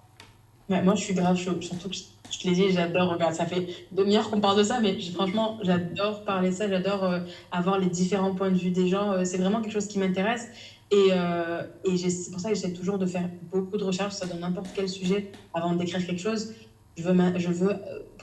moi, 0.70 0.94
je 0.94 1.02
suis 1.02 1.14
grave 1.14 1.36
chaud. 1.36 1.60
Surtout 1.60 1.88
que 1.88 1.96
je, 1.96 2.38
te 2.38 2.46
l'ai 2.46 2.54
dit, 2.54 2.70
j'adore. 2.70 3.10
Regarde, 3.12 3.34
ça 3.34 3.44
fait 3.44 3.66
demi-heure 3.90 4.30
qu'on 4.30 4.40
parle 4.40 4.58
de 4.58 4.62
ça, 4.62 4.80
mais 4.80 4.98
franchement, 5.00 5.58
j'adore 5.62 6.24
parler 6.24 6.52
ça. 6.52 6.68
J'adore 6.68 7.04
euh, 7.04 7.20
avoir 7.50 7.78
les 7.78 7.88
différents 7.88 8.34
points 8.34 8.50
de 8.50 8.56
vue 8.56 8.70
des 8.70 8.86
gens. 8.86 9.10
Euh, 9.10 9.24
c'est 9.24 9.38
vraiment 9.38 9.60
quelque 9.60 9.72
chose 9.72 9.88
qui 9.88 9.98
m'intéresse. 9.98 10.46
Et, 10.92 11.08
euh, 11.10 11.62
et 11.84 11.96
c'est 11.96 12.30
pour 12.30 12.40
ça 12.40 12.50
que 12.50 12.54
j'essaie 12.54 12.72
toujours 12.72 12.98
de 12.98 13.06
faire 13.06 13.28
beaucoup 13.52 13.76
de 13.76 13.84
recherches 13.84 14.14
ça 14.14 14.26
dans 14.26 14.36
n'importe 14.36 14.68
quel 14.74 14.88
sujet 14.88 15.30
avant 15.54 15.74
d'écrire 15.74 16.04
quelque 16.04 16.20
chose. 16.20 16.54
Je 16.96 17.02
veux, 17.02 17.38
je 17.38 17.48
veux 17.48 17.74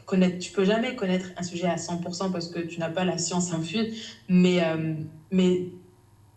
connaître. 0.05 0.39
Tu 0.39 0.51
peux 0.51 0.65
jamais 0.65 0.95
connaître 0.95 1.27
un 1.37 1.43
sujet 1.43 1.67
à 1.67 1.75
100% 1.75 2.31
parce 2.31 2.47
que 2.49 2.59
tu 2.59 2.79
n'as 2.79 2.89
pas 2.89 3.05
la 3.05 3.17
science 3.17 3.53
infuse, 3.53 4.17
mais, 4.27 4.61
mais 5.31 5.69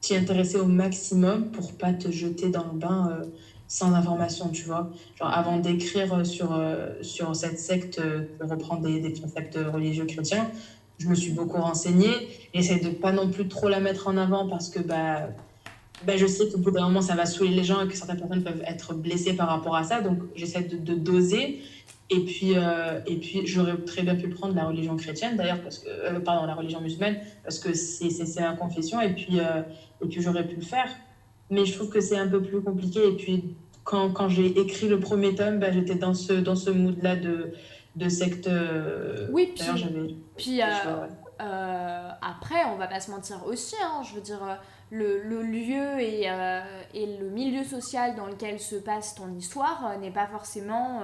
t'y 0.01 0.15
intéresser 0.15 0.59
au 0.59 0.67
maximum 0.67 1.51
pour 1.51 1.73
pas 1.73 1.93
te 1.93 2.11
jeter 2.13 2.49
dans 2.49 2.65
le 2.73 2.79
bain 2.79 3.23
sans 3.71 3.95
information, 3.95 4.49
tu 4.49 4.65
vois. 4.65 4.91
Avant 5.21 5.59
d'écrire 5.59 6.27
sur, 6.27 6.53
euh, 6.53 6.89
sur 7.03 7.37
cette 7.37 7.61
secte, 7.61 8.01
euh, 8.01 8.23
pour 8.39 8.51
reprendre 8.51 8.83
des, 8.83 8.99
des, 8.99 9.13
concepts 9.13 9.57
religieux 9.73 10.07
chrétiens, 10.07 10.51
je 10.99 11.07
me 11.07 11.15
suis 11.15 11.31
beaucoup 11.31 11.59
renseignée. 11.59 12.13
J'essaie 12.53 12.81
de 12.81 12.89
pas 12.89 13.13
non 13.13 13.31
plus 13.31 13.47
trop 13.47 13.69
la 13.69 13.79
mettre 13.79 14.09
en 14.09 14.17
avant 14.17 14.49
parce 14.49 14.71
que 14.71 14.81
bah, 14.81 15.29
bah, 16.05 16.17
je 16.17 16.27
sais 16.27 16.49
qu'au 16.49 16.59
bout 16.59 16.73
d'un 16.73 16.83
moment, 16.83 17.01
ça 17.01 17.15
va 17.15 17.27
saouler 17.27 17.55
les 17.55 17.63
gens 17.63 17.81
et 17.81 17.87
que 17.87 17.97
certaines 17.97 18.19
personnes 18.19 18.43
peuvent 18.43 18.63
être 18.67 18.93
blessées 18.93 19.35
par 19.35 19.47
rapport 19.47 19.77
à 19.77 19.85
ça. 19.85 20.01
Donc, 20.01 20.19
j'essaie 20.35 20.63
de, 20.63 20.95
doser. 20.95 21.63
Et 22.11 22.25
puis, 22.25 22.55
euh, 22.57 22.99
puis 23.21 23.47
j'aurais 23.47 23.77
très 23.77 24.03
bien 24.03 24.17
pu 24.17 24.31
prendre 24.31 24.57
la 24.57 24.65
religion 24.65 24.97
chrétienne, 24.97 25.37
d'ailleurs, 25.37 25.63
parce 25.63 25.79
que, 25.79 26.19
pardon, 26.19 26.45
la 26.45 26.57
religion 26.57 26.81
musulmane, 26.81 27.19
parce 27.45 27.61
que 27.61 27.73
c'est 27.73 28.41
ma 28.41 28.57
confession. 28.57 29.01
Et 29.01 29.11
puis, 29.11 29.37
et 29.37 30.07
puis 30.09 30.21
j'aurais 30.21 30.45
pu 30.45 30.57
le 30.57 30.63
faire 30.63 30.89
mais 31.51 31.67
je 31.67 31.75
trouve 31.75 31.91
que 31.91 32.01
c'est 32.01 32.17
un 32.17 32.29
peu 32.29 32.43
plus 32.43 32.63
compliqué. 32.63 33.07
Et 33.09 33.17
puis, 33.17 33.57
quand, 33.85 34.11
quand 34.13 34.29
j'ai 34.29 34.47
écrit 34.59 34.89
le 34.89 35.01
premier 35.01 35.35
tome, 35.35 35.59
bah, 35.59 35.73
j'étais 35.73 35.97
dans 35.97 36.15
ce, 36.15 36.33
dans 36.33 36.57
ce 36.57 36.71
mood-là 36.71 37.17
de, 37.17 37.53
de 37.97 38.09
secte. 38.09 38.47
Euh, 38.47 39.29
oui, 39.33 39.53
puis, 39.55 39.67
puis 40.37 40.63
euh, 40.63 40.67
euh, 41.41 42.11
après, 42.23 42.65
on 42.73 42.77
va 42.77 42.87
pas 42.87 43.01
se 43.01 43.11
mentir 43.11 43.45
aussi, 43.47 43.75
hein, 43.83 44.03
je 44.09 44.15
veux 44.15 44.21
dire, 44.21 44.59
le, 44.91 45.23
le 45.23 45.43
lieu 45.43 46.01
et, 46.01 46.29
et, 46.95 47.19
le 47.19 47.29
milieu 47.31 47.65
social 47.65 48.15
dans 48.17 48.27
lequel 48.27 48.61
se 48.61 48.77
passe 48.77 49.15
ton 49.15 49.33
histoire 49.35 49.99
n'est 50.01 50.11
pas 50.11 50.27
forcément. 50.27 51.03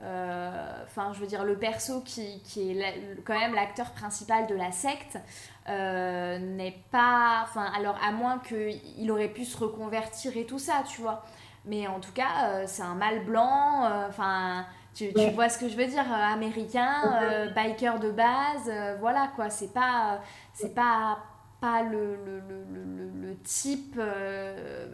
Enfin, 0.00 1.12
je 1.14 1.20
veux 1.20 1.26
dire, 1.26 1.44
le 1.44 1.56
perso 1.56 2.00
qui, 2.00 2.42
qui 2.42 2.70
est 2.70 3.22
quand 3.24 3.38
même 3.38 3.54
l'acteur 3.54 3.92
principal 3.92 4.46
de 4.46 4.54
la 4.54 4.70
secte, 4.70 5.18
euh, 5.66 6.38
n'est 6.38 6.78
pas. 6.90 7.40
Enfin, 7.44 7.64
alors 7.74 7.96
à 8.06 8.12
moins 8.12 8.38
qu'il 8.38 9.10
aurait 9.10 9.28
pu 9.28 9.46
se 9.46 9.56
reconvertir 9.56 10.36
et 10.36 10.44
tout 10.44 10.58
ça, 10.58 10.82
tu 10.86 11.00
vois. 11.00 11.24
Mais 11.64 11.86
en 11.86 12.00
tout 12.00 12.12
cas, 12.12 12.48
euh, 12.48 12.64
c'est 12.66 12.82
un 12.82 12.94
mâle 12.94 13.24
blanc. 13.24 13.84
Euh, 13.84 14.08
enfin, 14.08 14.66
tu, 14.94 15.10
tu, 15.14 15.30
vois 15.30 15.48
ce 15.48 15.58
que 15.58 15.70
je 15.70 15.76
veux 15.76 15.86
dire 15.86 16.04
Américain, 16.12 17.50
biker 17.54 17.98
de 17.98 18.10
base, 18.10 18.70
voilà 19.00 19.30
quoi. 19.34 19.48
C'est 19.48 19.72
pas. 19.72 20.20
c'est 20.52 20.74
pas 20.74 21.18
pas 21.60 21.82
le, 21.82 22.16
le, 22.26 22.40
le, 22.40 23.28
le 23.28 23.36
type 23.38 23.98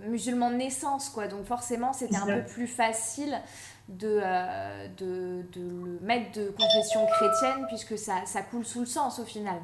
musulman 0.07 0.51
de 0.51 0.57
naissance, 0.57 1.09
quoi. 1.09 1.27
Donc 1.27 1.47
forcément, 1.47 1.93
c'était 1.93 2.17
un 2.17 2.27
peu 2.27 2.45
plus 2.45 2.69
facile 2.69 3.41
de, 3.91 4.21
de, 4.99 5.43
de, 5.53 5.61
le 5.61 5.99
mettre 6.03 6.39
de 6.39 6.51
confession 6.51 7.01
chrétienne, 7.07 7.67
puisque 7.69 7.99
ça, 7.99 8.23
ça 8.25 8.43
coule 8.43 8.65
sous 8.65 8.81
le 8.81 8.87
sens 8.87 9.19
au 9.19 9.25
final. 9.25 9.61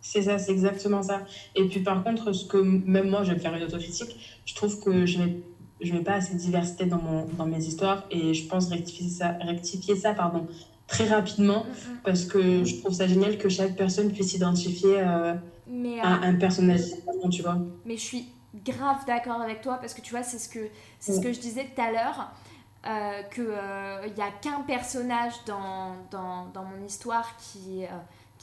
C'est 0.00 0.22
ça, 0.22 0.38
c'est 0.38 0.52
exactement 0.52 1.02
ça. 1.02 1.22
Et 1.54 1.66
puis 1.66 1.80
par 1.80 2.04
contre, 2.04 2.32
ce 2.32 2.46
que 2.46 2.58
même 2.58 3.08
moi, 3.08 3.24
je 3.24 3.32
vais 3.32 3.38
faire 3.38 3.54
une 3.54 3.62
autocritique, 3.62 4.40
je 4.44 4.54
trouve 4.54 4.78
que 4.80 5.06
je 5.06 5.18
n'ai 5.18 5.42
je 5.80 5.92
mets 5.92 6.02
pas 6.02 6.14
assez 6.14 6.34
de 6.34 6.38
diversité 6.38 6.86
dans, 6.86 7.00
mon, 7.00 7.26
dans 7.36 7.46
mes 7.46 7.64
histoires 7.64 8.04
et 8.10 8.32
je 8.32 8.46
pense 8.46 8.68
rectifier 8.68 9.08
ça, 9.08 9.36
rectifier 9.40 9.96
ça 9.96 10.14
pardon, 10.14 10.46
très 10.86 11.06
rapidement 11.06 11.66
parce 12.04 12.24
que 12.24 12.64
je 12.64 12.80
trouve 12.80 12.94
ça 12.94 13.06
génial 13.06 13.38
que 13.38 13.48
chaque 13.48 13.76
personne 13.76 14.10
puisse 14.12 14.30
s'identifier 14.30 15.00
euh, 15.00 15.34
euh, 15.68 16.00
un 16.02 16.34
personnage 16.36 16.82
tu 17.30 17.42
vois. 17.42 17.58
Mais 17.84 17.96
je 17.96 18.02
suis 18.02 18.28
grave 18.64 19.04
d'accord 19.06 19.40
avec 19.40 19.60
toi 19.62 19.78
parce 19.80 19.94
que 19.94 20.00
tu 20.00 20.10
vois, 20.10 20.22
c'est 20.22 20.38
ce 20.38 20.48
que, 20.48 20.68
c'est 21.00 21.14
ce 21.14 21.20
que 21.20 21.32
je 21.32 21.40
disais 21.40 21.66
tout 21.74 21.80
à 21.80 21.90
l'heure. 21.90 22.32
Euh, 22.86 23.22
qu'il 23.32 24.14
n'y 24.14 24.22
a 24.22 24.30
qu'un 24.42 24.60
personnage 24.60 25.32
dans, 25.46 25.96
dans, 26.10 26.44
dans, 26.52 26.64
mon 26.64 26.84
histoire 26.84 27.34
qui, 27.38 27.86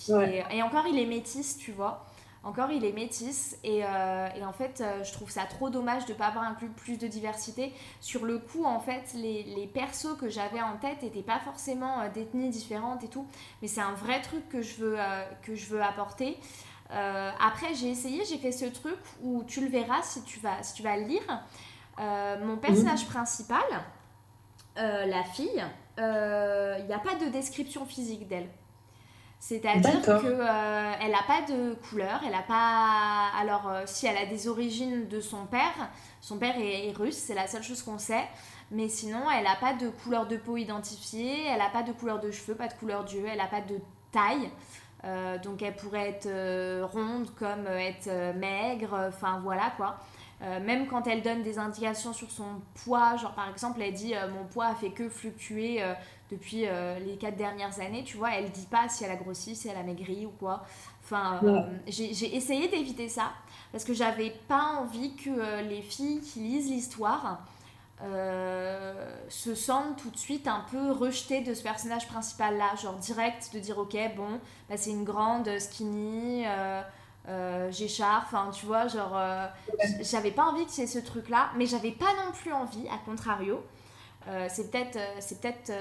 et 0.09 0.63
encore, 0.63 0.87
il 0.87 0.97
est 0.97 1.05
métis, 1.05 1.57
tu 1.57 1.71
vois. 1.71 2.05
Encore, 2.43 2.71
il 2.71 2.83
est 2.83 2.91
métis. 2.91 3.57
Et, 3.63 3.81
euh, 3.83 4.27
et 4.35 4.43
en 4.43 4.53
fait, 4.53 4.81
euh, 4.81 5.03
je 5.03 5.13
trouve 5.13 5.29
ça 5.29 5.43
trop 5.43 5.69
dommage 5.69 6.05
de 6.05 6.13
ne 6.13 6.17
pas 6.17 6.27
avoir 6.27 6.43
inclus 6.43 6.69
plus 6.69 6.97
de 6.97 7.07
diversité. 7.07 7.71
Sur 7.99 8.25
le 8.25 8.39
coup, 8.39 8.65
en 8.65 8.79
fait, 8.79 9.13
les, 9.13 9.43
les 9.43 9.67
persos 9.67 10.17
que 10.19 10.27
j'avais 10.27 10.61
en 10.61 10.77
tête 10.77 11.03
n'étaient 11.03 11.21
pas 11.21 11.39
forcément 11.39 12.01
euh, 12.01 12.09
d'ethnies 12.09 12.49
différentes 12.49 13.03
et 13.03 13.09
tout. 13.09 13.27
Mais 13.61 13.67
c'est 13.67 13.81
un 13.81 13.93
vrai 13.93 14.21
truc 14.21 14.47
que 14.49 14.61
je 14.61 14.77
veux, 14.77 14.97
que 15.43 15.55
je 15.55 15.67
veux 15.67 15.81
apporter. 15.81 16.37
après, 16.89 17.73
j'ai 17.75 17.89
essayé, 17.89 18.25
j'ai 18.25 18.37
fait 18.37 18.51
ce 18.51 18.65
truc 18.65 18.99
où 19.21 19.43
tu 19.43 19.61
le 19.61 19.67
verras 19.67 20.01
si 20.01 20.23
tu 20.23 20.39
vas, 20.39 20.61
si 20.63 20.73
tu 20.73 20.83
vas 20.83 20.97
le 20.97 21.03
lire. 21.03 21.43
mon 22.43 22.57
personnage 22.57 23.05
principal, 23.07 23.63
la 24.75 25.23
fille, 25.23 25.63
il 25.97 26.85
n'y 26.85 26.93
a 26.93 27.01
pas 27.03 27.15
de 27.15 27.29
description 27.29 27.85
physique 27.85 28.27
d'elle. 28.27 28.49
C'est-à-dire 29.41 30.01
qu'elle 30.03 30.39
euh, 30.39 31.07
n'a 31.09 31.23
pas 31.25 31.41
de 31.51 31.73
couleur, 31.89 32.21
elle 32.25 32.35
a 32.35 32.43
pas... 32.43 33.31
Alors, 33.39 33.67
euh, 33.69 33.81
si 33.87 34.05
elle 34.05 34.15
a 34.15 34.27
des 34.27 34.47
origines 34.47 35.07
de 35.07 35.19
son 35.19 35.47
père, 35.47 35.89
son 36.21 36.37
père 36.37 36.53
est, 36.59 36.91
russe, 36.91 37.17
c'est 37.17 37.33
la 37.33 37.47
seule 37.47 37.63
chose 37.63 37.81
qu'on 37.81 37.97
sait, 37.97 38.23
mais 38.69 38.87
sinon, 38.87 39.23
elle 39.35 39.45
n'a 39.45 39.55
pas 39.55 39.73
de 39.73 39.89
couleur 39.89 40.27
de 40.27 40.37
peau 40.37 40.57
identifiée, 40.57 41.47
elle 41.47 41.57
n'a 41.57 41.71
pas 41.71 41.81
de 41.81 41.91
couleur 41.91 42.19
de 42.19 42.29
cheveux, 42.29 42.53
pas 42.53 42.67
de 42.67 42.73
couleur 42.73 43.03
d'yeux, 43.03 43.25
elle 43.27 43.39
n'a 43.39 43.47
pas 43.47 43.61
de 43.61 43.79
taille. 44.11 44.47
Euh, 45.05 45.39
donc, 45.39 45.63
elle 45.63 45.75
pourrait 45.75 46.09
être 46.09 46.83
ronde 46.93 47.33
comme 47.33 47.65
être 47.65 48.35
maigre, 48.37 49.07
enfin 49.07 49.39
voilà 49.41 49.73
quoi. 49.75 49.97
Même 50.41 50.87
quand 50.87 51.05
elle 51.05 51.21
donne 51.21 51.43
des 51.43 51.59
indications 51.59 52.13
sur 52.13 52.31
son 52.31 52.61
poids, 52.83 53.15
genre 53.15 53.33
par 53.33 53.49
exemple, 53.49 53.81
elle 53.81 53.93
dit 53.93 54.13
mon 54.33 54.45
poids 54.45 54.67
a 54.67 54.75
fait 54.75 54.89
que 54.89 55.07
fluctuer 55.07 55.83
depuis 56.31 56.65
les 57.05 57.17
quatre 57.19 57.37
dernières 57.37 57.79
années, 57.79 58.03
tu 58.03 58.17
vois, 58.17 58.33
elle 58.33 58.49
dit 58.49 58.65
pas 58.65 58.89
si 58.89 59.03
elle 59.03 59.11
a 59.11 59.15
grossi, 59.15 59.55
si 59.55 59.67
elle 59.67 59.77
a 59.77 59.83
maigri 59.83 60.25
ou 60.25 60.31
quoi. 60.39 60.63
Enfin, 61.03 61.41
j'ai 61.87 62.35
essayé 62.35 62.67
d'éviter 62.69 63.07
ça 63.07 63.33
parce 63.71 63.83
que 63.83 63.93
j'avais 63.93 64.31
pas 64.47 64.77
envie 64.79 65.15
que 65.15 65.61
les 65.69 65.81
filles 65.81 66.21
qui 66.21 66.39
lisent 66.39 66.71
l'histoire 66.71 67.45
euh, 68.03 68.93
se 69.29 69.53
sentent 69.53 69.97
tout 69.97 70.09
de 70.09 70.17
suite 70.17 70.47
un 70.47 70.65
peu 70.71 70.91
rejetées 70.91 71.41
de 71.41 71.53
ce 71.53 71.61
personnage 71.61 72.07
principal 72.07 72.57
là, 72.57 72.75
genre 72.81 72.95
direct 72.95 73.51
de 73.53 73.59
dire 73.59 73.77
ok 73.77 73.95
bon 74.17 74.39
bah, 74.67 74.75
c'est 74.75 74.89
une 74.89 75.03
grande 75.03 75.47
skinny, 75.59 76.43
euh, 77.27 77.71
euh 77.71 78.03
enfin 78.17 78.49
tu 78.51 78.65
vois 78.65 78.87
genre 78.87 79.15
euh, 79.15 79.47
j'avais 80.01 80.31
pas 80.31 80.43
envie 80.45 80.65
que 80.65 80.71
c'est 80.71 80.87
ce 80.87 80.99
truc 80.99 81.29
là, 81.29 81.51
mais 81.57 81.65
j'avais 81.65 81.91
pas 81.91 82.13
non 82.25 82.31
plus 82.31 82.51
envie 82.51 82.87
à 82.89 82.97
contrario. 83.05 83.63
c'est 84.49 84.69
peut-être 84.71 84.99
c'est 85.19 85.41
peut-être 85.41 85.71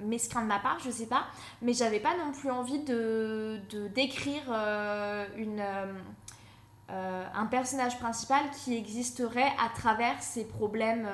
mesquin 0.00 0.42
de 0.42 0.46
ma 0.46 0.58
part 0.58 0.78
je 0.84 0.90
sais 0.90 1.06
pas 1.06 1.24
mais 1.62 1.72
j'avais 1.72 2.00
pas 2.00 2.14
non 2.16 2.32
plus 2.32 2.50
envie 2.50 2.80
de 2.80 3.60
d'écrire 3.94 4.44
une 5.36 5.62
euh, 6.90 7.24
un 7.34 7.46
personnage 7.46 7.98
principal 7.98 8.42
qui 8.62 8.76
existerait 8.76 9.52
à 9.58 9.70
travers 9.74 10.22
ses 10.22 10.44
problèmes 10.44 11.08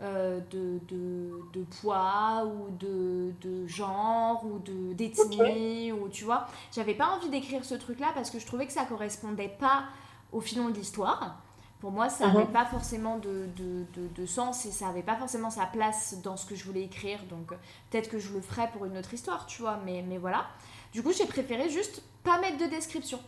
euh, 0.00 0.40
de, 0.50 0.80
de, 0.88 1.64
poids 1.80 2.44
ou 2.46 2.70
de, 2.78 3.32
de 3.40 3.66
genre 3.66 4.44
ou 4.44 4.60
d'ethnie 4.94 5.90
ou 5.90 6.08
tu 6.08 6.24
vois 6.24 6.46
j'avais 6.72 6.94
pas 6.94 7.08
envie 7.08 7.28
d'écrire 7.28 7.64
ce 7.64 7.74
truc 7.74 7.98
là 7.98 8.12
parce 8.14 8.30
que 8.30 8.38
je 8.38 8.46
trouvais 8.46 8.66
que 8.66 8.72
ça 8.72 8.84
correspondait 8.84 9.48
pas 9.48 9.84
au 10.30 10.40
filon 10.40 10.68
de 10.68 10.74
l'histoire 10.74 11.40
pour 11.80 11.90
moi 11.90 12.08
ça 12.08 12.28
n'avait 12.28 12.44
uh-huh. 12.44 12.52
pas 12.52 12.64
forcément 12.64 13.18
de, 13.18 13.48
de, 13.56 14.26
sens 14.26 14.66
et 14.66 14.70
ça 14.70 14.86
n'avait 14.86 15.02
pas 15.02 15.16
forcément 15.16 15.50
sa 15.50 15.66
place 15.66 16.20
dans 16.22 16.36
ce 16.36 16.46
que 16.46 16.54
je 16.54 16.64
voulais 16.64 16.84
écrire 16.84 17.18
donc 17.28 17.48
peut-être 17.90 18.08
que 18.08 18.20
je 18.20 18.32
le 18.32 18.40
ferais 18.40 18.70
pour 18.70 18.84
une 18.84 18.96
autre 18.96 19.12
histoire 19.12 19.46
tu 19.46 19.62
vois 19.62 19.80
mais, 19.84 20.04
mais 20.06 20.18
voilà 20.18 20.46
du 20.92 21.02
coup 21.02 21.12
j'ai 21.12 21.26
préféré 21.26 21.68
juste 21.70 22.02
pas 22.22 22.40
mettre 22.40 22.58
de 22.58 22.66
description 22.66 23.18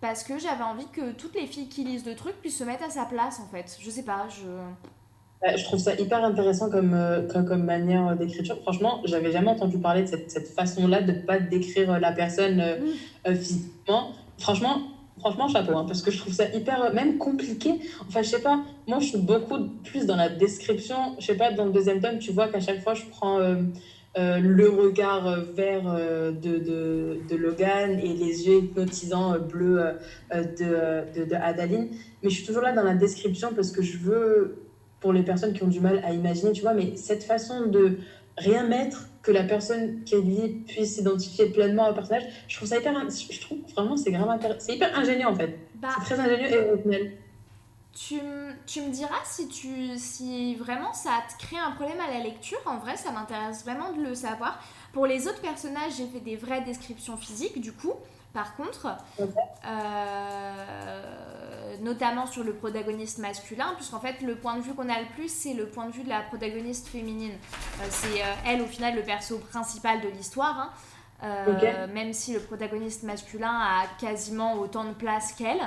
parce 0.00 0.22
que 0.22 0.38
j'avais 0.38 0.64
envie 0.64 0.86
que 0.88 1.12
toutes 1.12 1.34
les 1.34 1.46
filles 1.46 1.68
qui 1.68 1.82
lisent 1.82 2.04
le 2.04 2.14
truc 2.14 2.34
puissent 2.40 2.58
se 2.58 2.64
mettre 2.64 2.84
à 2.84 2.90
sa 2.90 3.06
place 3.06 3.40
en 3.40 3.46
fait. 3.46 3.78
Je 3.80 3.88
sais 3.88 4.02
pas, 4.02 4.28
je. 4.28 4.46
Je 5.56 5.64
trouve 5.64 5.78
ça 5.78 5.94
hyper 5.94 6.24
intéressant 6.24 6.70
comme, 6.70 6.94
euh, 6.94 7.22
comme, 7.26 7.64
manière 7.64 8.16
d'écriture. 8.16 8.58
Franchement, 8.62 9.02
j'avais 9.04 9.30
jamais 9.30 9.50
entendu 9.50 9.78
parler 9.78 10.02
de 10.02 10.08
cette, 10.08 10.30
cette 10.30 10.48
façon-là 10.48 11.02
de 11.02 11.12
pas 11.12 11.38
décrire 11.38 12.00
la 12.00 12.12
personne 12.12 12.60
euh, 12.60 12.78
mm. 12.78 13.28
euh, 13.28 13.34
physiquement. 13.34 14.12
Franchement, 14.38 14.78
franchement, 15.18 15.48
chapeau, 15.48 15.76
hein, 15.76 15.84
parce 15.86 16.02
que 16.02 16.10
je 16.10 16.18
trouve 16.18 16.32
ça 16.32 16.48
hyper, 16.54 16.92
même 16.94 17.18
compliqué. 17.18 17.74
Enfin, 18.08 18.22
je 18.22 18.28
sais 18.28 18.42
pas, 18.42 18.60
moi, 18.86 18.98
je 19.00 19.06
suis 19.06 19.18
beaucoup 19.18 19.58
plus 19.84 20.06
dans 20.06 20.16
la 20.16 20.30
description. 20.30 20.96
Je 21.18 21.26
sais 21.26 21.36
pas, 21.36 21.52
dans 21.52 21.66
le 21.66 21.72
deuxième 21.72 22.00
tome, 22.00 22.18
tu 22.18 22.32
vois 22.32 22.48
qu'à 22.48 22.60
chaque 22.60 22.82
fois, 22.82 22.94
je 22.94 23.04
prends 23.10 23.38
euh, 24.16 24.38
le 24.38 24.68
regard 24.68 25.26
euh, 25.26 25.40
vert 25.56 25.82
euh, 25.88 26.30
de, 26.30 26.58
de, 26.58 27.18
de, 27.28 27.36
Logan 27.36 27.98
et 27.98 28.14
les 28.14 28.46
yeux 28.46 28.58
hypnotisants 28.58 29.40
bleus 29.40 29.82
de, 30.32 31.18
de, 31.18 31.24
de, 31.24 31.34
Adaline. 31.34 31.88
Mais 32.22 32.30
je 32.30 32.36
suis 32.36 32.46
toujours 32.46 32.62
là 32.62 32.72
dans 32.72 32.84
la 32.84 32.94
description 32.94 33.50
parce 33.56 33.72
que 33.72 33.82
je 33.82 33.98
veux, 33.98 34.63
pour 35.04 35.12
les 35.12 35.22
personnes 35.22 35.52
qui 35.52 35.62
ont 35.62 35.68
du 35.68 35.80
mal 35.80 36.02
à 36.02 36.12
imaginer, 36.12 36.52
tu 36.52 36.62
vois, 36.62 36.72
mais 36.72 36.96
cette 36.96 37.24
façon 37.24 37.66
de 37.66 37.98
rien 38.38 38.66
mettre, 38.66 39.06
que 39.20 39.32
la 39.32 39.44
personne 39.44 40.02
qui 40.04 40.14
est 40.14 40.22
liée 40.22 40.64
puisse 40.66 40.94
s'identifier 40.94 41.50
pleinement 41.50 41.90
au 41.90 41.92
personnage, 41.92 42.22
je 42.48 42.56
trouve 42.56 42.68
ça 42.68 42.78
hyper. 42.78 42.94
Je 43.10 43.40
trouve 43.42 43.58
vraiment 43.74 43.98
c'est 43.98 44.12
grave 44.12 44.40
C'est 44.60 44.76
hyper 44.76 44.98
ingénieux 44.98 45.26
en 45.26 45.34
fait. 45.34 45.58
Bah, 45.74 45.88
c'est 45.98 46.14
très 46.14 46.20
ingénieux 46.20 46.50
et 46.50 46.70
original. 46.70 47.10
Tu, 47.92 48.14
tu, 48.66 48.80
me 48.80 48.90
diras 48.90 49.20
si, 49.24 49.46
tu, 49.48 49.98
si 49.98 50.56
vraiment 50.56 50.94
ça 50.94 51.10
te 51.28 51.44
crée 51.44 51.58
un 51.58 51.72
problème 51.72 52.00
à 52.00 52.10
la 52.10 52.20
lecture. 52.24 52.58
En 52.64 52.78
vrai, 52.78 52.96
ça 52.96 53.12
m'intéresse 53.12 53.62
vraiment 53.62 53.92
de 53.92 54.02
le 54.02 54.14
savoir. 54.14 54.58
Pour 54.94 55.06
les 55.06 55.28
autres 55.28 55.42
personnages, 55.42 55.96
j'ai 55.98 56.06
fait 56.06 56.20
des 56.20 56.36
vraies 56.36 56.62
descriptions 56.62 57.18
physiques, 57.18 57.60
du 57.60 57.72
coup. 57.72 57.92
Par 58.32 58.56
contre, 58.56 58.88
euh, 59.20 59.26
notamment 61.80 62.26
sur 62.26 62.44
le 62.44 62.52
protagoniste 62.52 63.18
masculin, 63.18 63.72
puisqu'en 63.76 64.00
fait, 64.00 64.20
le 64.20 64.36
point 64.36 64.56
de 64.56 64.62
vue 64.62 64.74
qu'on 64.74 64.88
a 64.88 65.00
le 65.00 65.06
plus, 65.14 65.28
c'est 65.28 65.54
le 65.54 65.66
point 65.66 65.86
de 65.86 65.92
vue 65.92 66.04
de 66.04 66.08
la 66.08 66.22
protagoniste 66.22 66.88
féminine. 66.88 67.32
Euh, 67.80 67.86
c'est 67.90 68.22
euh, 68.22 68.34
elle, 68.46 68.62
au 68.62 68.66
final, 68.66 68.94
le 68.94 69.02
perso 69.02 69.38
principal 69.38 70.00
de 70.00 70.08
l'histoire. 70.08 70.58
Hein. 70.58 70.70
Même 71.94 72.12
si 72.12 72.34
le 72.34 72.40
protagoniste 72.40 73.02
masculin 73.02 73.58
a 73.58 73.86
quasiment 73.98 74.54
autant 74.54 74.84
de 74.84 74.92
place 74.92 75.32
qu'elle. 75.32 75.60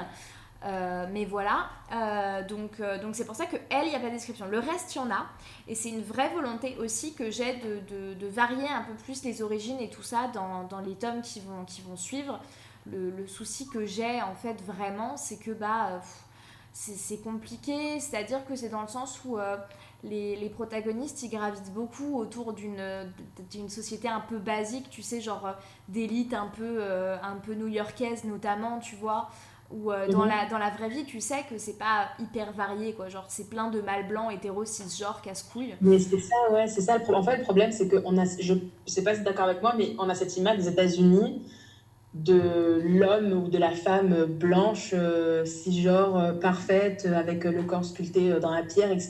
Euh, 0.66 1.06
mais 1.12 1.26
voilà, 1.26 1.70
euh, 1.94 2.44
donc 2.48 2.80
euh, 2.80 3.00
donc 3.00 3.16
c'est 3.16 3.26
pour 3.26 3.36
ça 3.36 3.46
que 3.46 3.58
elle, 3.70 3.86
il 3.86 3.90
n'y 3.90 3.96
a 3.96 4.00
pas 4.00 4.08
de 4.08 4.14
description. 4.14 4.48
Le 4.48 4.58
reste, 4.58 4.96
il 4.96 4.98
y 4.98 5.02
en 5.02 5.12
a. 5.12 5.28
Et 5.68 5.76
c'est 5.76 5.90
une 5.90 6.02
vraie 6.02 6.30
volonté 6.30 6.76
aussi 6.80 7.14
que 7.14 7.30
j'ai 7.30 7.58
de, 7.58 7.80
de, 7.88 8.14
de, 8.16 8.28
varier 8.28 8.68
un 8.68 8.82
peu 8.82 8.94
plus 8.94 9.24
les 9.24 9.44
origines 9.44 9.80
et 9.80 9.90
tout 9.90 10.02
ça 10.02 10.30
dans, 10.34 10.64
dans 10.64 10.80
les 10.80 10.96
tomes 10.96 11.22
qui 11.22 11.42
vont, 11.42 11.64
qui 11.66 11.82
vont 11.82 11.96
suivre. 11.96 12.40
Le, 12.92 13.12
le 13.12 13.28
souci 13.28 13.68
que 13.68 13.86
j'ai 13.86 14.22
en 14.22 14.36
fait 14.36 14.62
vraiment, 14.62 15.18
c'est 15.18 15.38
que 15.38 15.52
bah, 15.52 16.02
c'est 16.74 17.22
compliqué. 17.22 18.00
C'est-à-dire 18.00 18.46
que 18.46 18.56
c'est 18.56 18.70
dans 18.70 18.82
le 18.82 18.88
sens 18.88 19.22
où 19.26 19.38
les, 20.04 20.36
les, 20.36 20.50
protagonistes, 20.50 21.24
ils 21.24 21.30
gravitent 21.30 21.74
beaucoup 21.74 22.18
autour 22.18 22.54
d'une 22.54 23.70
société 23.70 24.08
un 24.08 24.20
peu 24.20 24.38
basique, 24.38 24.90
tu 24.90 25.02
sais, 25.02 25.20
genre 25.20 25.56
d'élite 25.90 26.34
un 26.34 26.48
peu, 26.48 26.82
un 26.84 27.38
peu 27.38 27.56
new-yorkaise 27.56 28.26
notamment, 28.26 28.80
tu 28.80 28.96
vois. 28.96 29.30
Ou 29.70 29.92
euh, 29.92 30.08
dans, 30.08 30.22
mhm. 30.22 30.30
la, 30.30 30.50
dans 30.50 30.58
la 30.58 30.70
vraie 30.70 30.88
vie, 30.88 31.04
tu 31.04 31.20
sais 31.20 31.44
que 31.50 31.58
c'est 31.58 31.78
pas 31.78 32.10
hyper 32.20 32.54
varié, 32.54 32.94
quoi. 32.94 33.10
Genre, 33.10 33.26
c'est 33.28 33.50
plein 33.50 33.70
de 33.70 33.82
mâles 33.82 34.08
blancs, 34.08 34.32
hétéros, 34.34 34.64
cisgenres, 34.64 35.22
casse-couilles. 35.22 35.76
Mais 35.82 36.00
c'est 36.00 36.20
ça, 36.20 36.36
ouais, 36.54 36.68
c'est 36.68 36.82
ça. 36.82 36.98
En 37.14 37.24
fait, 37.24 37.38
le 37.38 37.44
problème, 37.44 37.74
c'est 37.74 37.90
que 37.90 37.98
on 38.06 38.18
a, 38.18 38.24
je 38.40 38.54
sais 38.86 39.04
pas 39.04 39.14
si 39.14 39.22
tu 39.22 39.28
es 39.28 39.30
d'accord 39.30 39.46
avec 39.46 39.62
moi, 39.62 39.74
mais 39.78 39.94
on 40.00 40.08
a 40.08 40.16
cette 40.16 40.38
image 40.38 40.58
des 40.58 40.70
États-Unis 40.70 41.42
de 42.24 42.82
l'homme 42.84 43.34
ou 43.34 43.48
de 43.50 43.58
la 43.58 43.72
femme 43.72 44.26
blanche, 44.26 44.92
euh, 44.94 45.46
cisgenre, 45.46 46.18
euh, 46.18 46.34
parfaite, 46.34 47.08
avec 47.14 47.44
le 47.44 47.64
corps 47.64 47.86
sculpté 47.86 48.40
dans 48.40 48.52
la 48.52 48.64
pierre, 48.64 48.92
etc. 48.92 49.10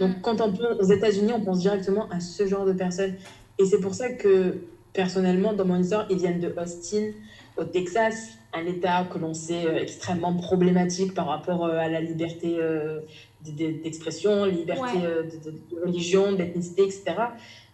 Donc, 0.00 0.20
quand 0.22 0.40
on 0.40 0.52
pense 0.52 0.80
aux 0.80 0.90
États-Unis, 0.92 1.32
on 1.34 1.40
pense 1.40 1.60
directement 1.60 2.08
à 2.10 2.20
ce 2.20 2.46
genre 2.46 2.64
de 2.64 2.72
personnes. 2.72 3.14
Et 3.58 3.64
c'est 3.64 3.80
pour 3.80 3.94
ça 3.94 4.12
que, 4.12 4.58
personnellement, 4.92 5.52
dans 5.52 5.64
mon 5.64 5.80
histoire, 5.80 6.06
ils 6.10 6.18
viennent 6.18 6.40
de 6.40 6.52
Austin, 6.58 7.12
au 7.56 7.64
Texas 7.64 8.38
un 8.54 8.66
État 8.66 9.06
que 9.10 9.18
l'on 9.18 9.34
sait 9.34 9.66
euh, 9.66 9.80
extrêmement 9.80 10.34
problématique 10.34 11.14
par 11.14 11.26
rapport 11.26 11.64
euh, 11.64 11.78
à 11.78 11.88
la 11.88 12.00
liberté 12.00 12.56
euh, 12.58 13.00
d'expression, 13.44 14.44
liberté 14.44 14.98
de, 15.00 15.80
religion, 15.84 16.32
d'ethnicité, 16.32 16.84
etc. 16.84 17.04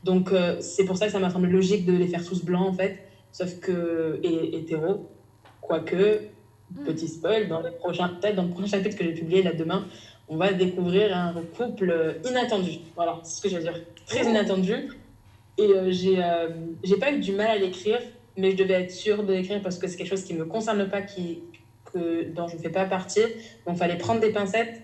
Donc 0.02 0.30
c'est 0.60 0.86
pour 0.86 0.96
ça 0.96 1.06
que 1.06 1.12
ça 1.12 1.18
m'a 1.18 1.28
semblé 1.28 1.50
logique 1.50 1.84
de 1.84 1.92
les 1.92 2.06
faire 2.06 2.24
tous 2.24 2.42
blancs 2.42 2.68
en 2.68 2.72
fait, 2.72 3.00
sauf 3.38 3.60
que 3.60 4.18
et 4.22 4.56
hétéro, 4.56 5.08
quoique 5.60 6.20
mm. 6.72 6.84
petit 6.84 7.08
spoil 7.08 7.48
dans 7.48 7.60
les 7.60 7.70
prochains 7.70 8.08
peut-être 8.08 8.36
dans 8.36 8.44
le 8.44 8.50
prochain 8.50 8.78
chapitre 8.78 8.96
que 8.96 9.04
j'ai 9.04 9.14
publié 9.14 9.42
là 9.42 9.52
demain, 9.52 9.86
on 10.28 10.36
va 10.36 10.52
découvrir 10.52 11.16
un 11.16 11.34
couple 11.56 12.20
inattendu. 12.28 12.78
Voilà, 12.96 13.18
c'est 13.22 13.36
ce 13.36 13.42
que 13.42 13.48
je 13.48 13.56
veux 13.56 13.62
dire, 13.62 13.80
très 14.06 14.26
oh. 14.26 14.30
inattendu. 14.30 14.74
Et 15.56 15.72
j'ai 15.88 16.22
j'ai 16.84 16.96
pas 16.96 17.10
eu 17.12 17.18
du 17.18 17.32
mal 17.32 17.48
à 17.48 17.56
l'écrire 17.56 18.00
mais 18.38 18.52
je 18.52 18.56
devais 18.56 18.74
être 18.74 18.92
sûre 18.92 19.24
de 19.24 19.32
l'écrire 19.32 19.60
parce 19.60 19.78
que 19.78 19.88
c'est 19.88 19.96
quelque 19.96 20.08
chose 20.08 20.24
qui 20.24 20.32
me 20.32 20.44
concerne 20.44 20.88
pas, 20.88 21.02
qui, 21.02 21.40
que, 21.92 22.30
dont 22.30 22.46
je 22.46 22.56
ne 22.56 22.60
fais 22.60 22.70
pas 22.70 22.84
partie. 22.86 23.20
Donc, 23.66 23.74
il 23.74 23.76
fallait 23.76 23.98
prendre 23.98 24.20
des 24.20 24.30
pincettes, 24.30 24.80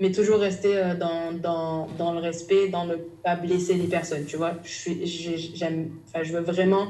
mais 0.00 0.10
toujours 0.10 0.40
rester 0.40 0.76
euh, 0.76 0.94
dans, 0.96 1.32
dans, 1.32 1.86
dans, 1.96 2.12
le 2.12 2.18
respect, 2.18 2.68
dans 2.68 2.84
ne 2.84 2.96
pas 2.96 3.36
blesser 3.36 3.74
les 3.74 3.86
personnes, 3.86 4.26
tu 4.26 4.36
vois. 4.36 4.54
Je, 4.64 4.68
suis, 4.68 5.52
j'aime, 5.54 5.92
enfin, 6.08 6.24
je 6.24 6.32
veux 6.32 6.40
vraiment 6.42 6.88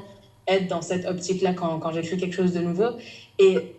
être 0.48 0.68
dans 0.68 0.82
cette 0.82 1.06
optique-là 1.06 1.54
quand, 1.54 1.78
quand 1.78 1.92
j'écris 1.92 2.16
quelque 2.16 2.35
chose 2.35 2.52
de 2.52 2.61
nouveau. 2.61 2.90
Et 3.38 3.76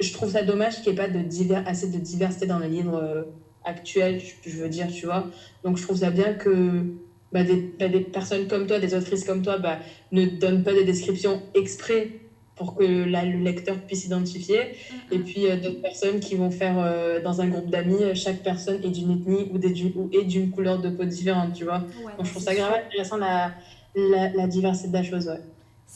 je 0.00 0.12
trouve 0.12 0.30
ça 0.30 0.42
dommage 0.42 0.82
qu'il 0.82 0.92
n'y 0.92 0.98
ait 0.98 1.02
pas 1.02 1.08
de 1.08 1.20
divers, 1.20 1.64
assez 1.66 1.88
de 1.88 1.98
diversité 1.98 2.46
dans 2.46 2.58
les 2.58 2.68
livres 2.68 2.96
euh, 2.96 3.22
actuels, 3.64 4.20
je 4.44 4.56
veux 4.56 4.68
dire, 4.68 4.88
tu 4.88 5.06
vois. 5.06 5.26
Donc, 5.64 5.76
je 5.76 5.82
trouve 5.82 5.98
ça 5.98 6.10
bien 6.10 6.34
que 6.34 6.84
bah, 7.32 7.42
des, 7.42 7.74
bah, 7.78 7.88
des, 7.88 8.00
personnes 8.00 8.46
comme 8.46 8.66
toi, 8.66 8.78
des 8.78 8.94
autrices 8.94 9.24
comme 9.24 9.42
toi, 9.42 9.58
bah, 9.58 9.78
ne 10.12 10.26
donnent 10.26 10.62
pas 10.62 10.72
des 10.72 10.84
descriptions 10.84 11.42
exprès 11.54 12.10
pour 12.54 12.74
que 12.74 12.82
le 12.82 13.44
lecteur 13.44 13.76
puisse 13.76 14.02
s'identifier. 14.02 14.58
Mm-hmm. 14.58 15.14
Et 15.14 15.18
puis 15.18 15.46
euh, 15.46 15.56
d'autres 15.56 15.80
personnes 15.80 16.20
qui 16.20 16.34
vont 16.34 16.50
faire 16.50 16.76
euh, 16.78 17.20
dans 17.22 17.40
un 17.40 17.48
groupe 17.48 17.70
d'amis, 17.70 18.14
chaque 18.14 18.42
personne 18.42 18.82
est 18.82 18.90
d'une 18.90 19.12
ethnie 19.12 19.48
ou, 19.52 19.58
des, 19.58 19.92
ou 19.94 20.10
est 20.12 20.24
d'une 20.24 20.50
couleur 20.50 20.80
de 20.80 20.90
peau 20.90 21.04
différente, 21.04 21.52
tu 21.54 21.64
vois. 21.64 21.78
Donc 22.16 22.26
je 22.26 22.30
trouve 22.30 22.42
ça 22.42 22.54
grave 22.54 22.74
intéressant 22.86 23.16
la, 23.16 23.52
la, 23.94 24.30
la, 24.30 24.46
diversité 24.46 24.88
de 24.88 24.94
la 24.94 25.02
chose, 25.04 25.28
ouais. 25.28 25.40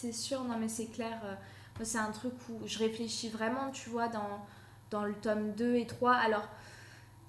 C'est 0.03 0.11
sûr, 0.11 0.43
non 0.43 0.57
mais 0.59 0.67
c'est 0.67 0.87
clair. 0.87 1.17
c'est 1.81 1.99
un 1.99 2.11
truc 2.11 2.33
où 2.51 2.67
je 2.67 2.81
réfléchis 2.81 3.29
vraiment, 3.29 3.71
tu 3.71 3.89
vois, 3.89 4.09
dans, 4.09 5.05
le 5.05 5.15
tome 5.15 5.53
2 5.53 5.77
et 5.77 5.87
3. 5.87 6.15
Alors, 6.15 6.49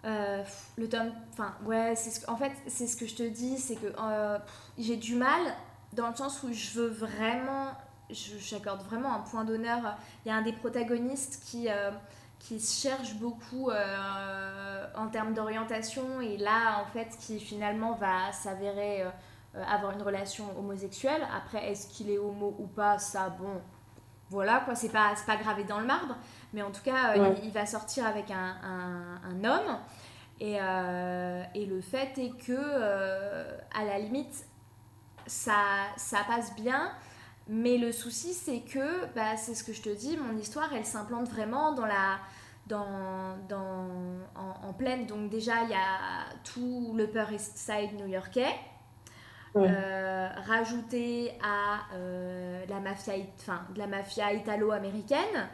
euh, 0.05 0.43
le 0.75 0.89
tome, 0.89 1.11
enfin 1.31 1.53
ouais, 1.65 1.95
c'est 1.95 2.09
ce, 2.09 2.27
en 2.27 2.35
fait 2.35 2.51
c'est 2.65 2.87
ce 2.87 2.97
que 2.97 3.05
je 3.05 3.13
te 3.13 3.21
dis, 3.21 3.59
c'est 3.59 3.75
que 3.75 3.93
euh, 3.99 4.39
j'ai 4.79 4.95
du 4.95 5.13
mal 5.13 5.39
dans 5.91 6.09
le 6.09 6.15
sens 6.15 6.41
où 6.41 6.51
je 6.51 6.71
veux 6.71 6.87
vraiment, 6.87 7.67
j'accorde 8.09 8.81
vraiment 8.81 9.13
un 9.13 9.19
point 9.19 9.43
d'honneur. 9.43 9.95
Il 10.25 10.29
y 10.29 10.31
a 10.31 10.35
un 10.35 10.41
des 10.41 10.53
protagonistes 10.53 11.43
qui, 11.45 11.69
euh, 11.69 11.91
qui 12.39 12.59
cherche 12.59 13.13
beaucoup 13.17 13.69
en 13.69 15.07
termes 15.09 15.35
d'orientation 15.35 16.21
et 16.21 16.37
là, 16.37 16.81
en 16.81 16.91
fait, 16.91 17.15
qui 17.19 17.39
finalement 17.39 17.93
va 17.93 18.31
s'avérer 18.31 19.05
avoir 19.55 19.93
une 19.93 20.01
relation 20.01 20.45
homosexuelle. 20.57 21.21
Après, 21.35 21.71
est-ce 21.71 21.87
qu'il 21.87 22.09
est 22.09 22.17
homo 22.17 22.55
ou 22.59 22.67
pas 22.67 22.97
Ça, 22.97 23.29
bon, 23.29 23.61
voilà, 24.29 24.61
quoi, 24.65 24.75
c'est 24.75 24.89
pas, 24.89 25.13
pas 25.25 25.35
gravé 25.35 25.63
dans 25.63 25.79
le 25.79 25.85
marbre. 25.85 26.15
Mais 26.53 26.61
en 26.61 26.71
tout 26.71 26.81
cas, 26.83 27.15
il, 27.43 27.51
va 27.51 27.65
sortir 27.65 28.05
avec 28.05 28.31
un, 28.31 28.55
un, 29.23 29.43
homme. 29.43 29.77
Et, 30.39 30.55
et, 31.59 31.65
le 31.65 31.81
fait 31.81 32.17
est 32.17 32.35
que, 32.37 32.53
à 33.75 33.85
la 33.85 33.99
limite, 33.99 34.45
ça, 35.27 35.53
ça 35.97 36.19
passe 36.27 36.55
bien. 36.55 36.91
Mais 37.47 37.77
le 37.77 37.91
souci, 37.91 38.33
c'est 38.33 38.61
que, 38.61 39.05
bah, 39.15 39.35
c'est 39.37 39.53
ce 39.53 39.63
que 39.63 39.73
je 39.73 39.81
te 39.81 39.89
dis, 39.89 40.17
mon 40.17 40.37
histoire, 40.37 40.73
elle 40.73 40.85
s'implante 40.85 41.27
vraiment 41.29 41.73
dans 41.73 41.85
la, 41.85 42.19
dans, 42.67 43.37
dans, 43.49 43.89
en, 44.35 44.73
pleine. 44.73 45.05
Donc 45.05 45.29
déjà, 45.29 45.63
il 45.63 45.69
y 45.69 45.73
a 45.73 46.25
tout 46.43 46.93
le 46.95 47.03
Upper 47.03 47.25
East 47.33 47.57
Side 47.57 47.99
new-yorkais. 47.99 48.55
Euh, 49.55 50.29
rajouté 50.47 51.31
à 51.43 51.95
euh, 51.95 52.63
la 52.67 52.79
mafia, 52.79 53.13
enfin, 53.39 53.61
de 53.73 53.79
la 53.79 53.87
mafia 53.87 54.33
italo-américaine, 54.33 55.47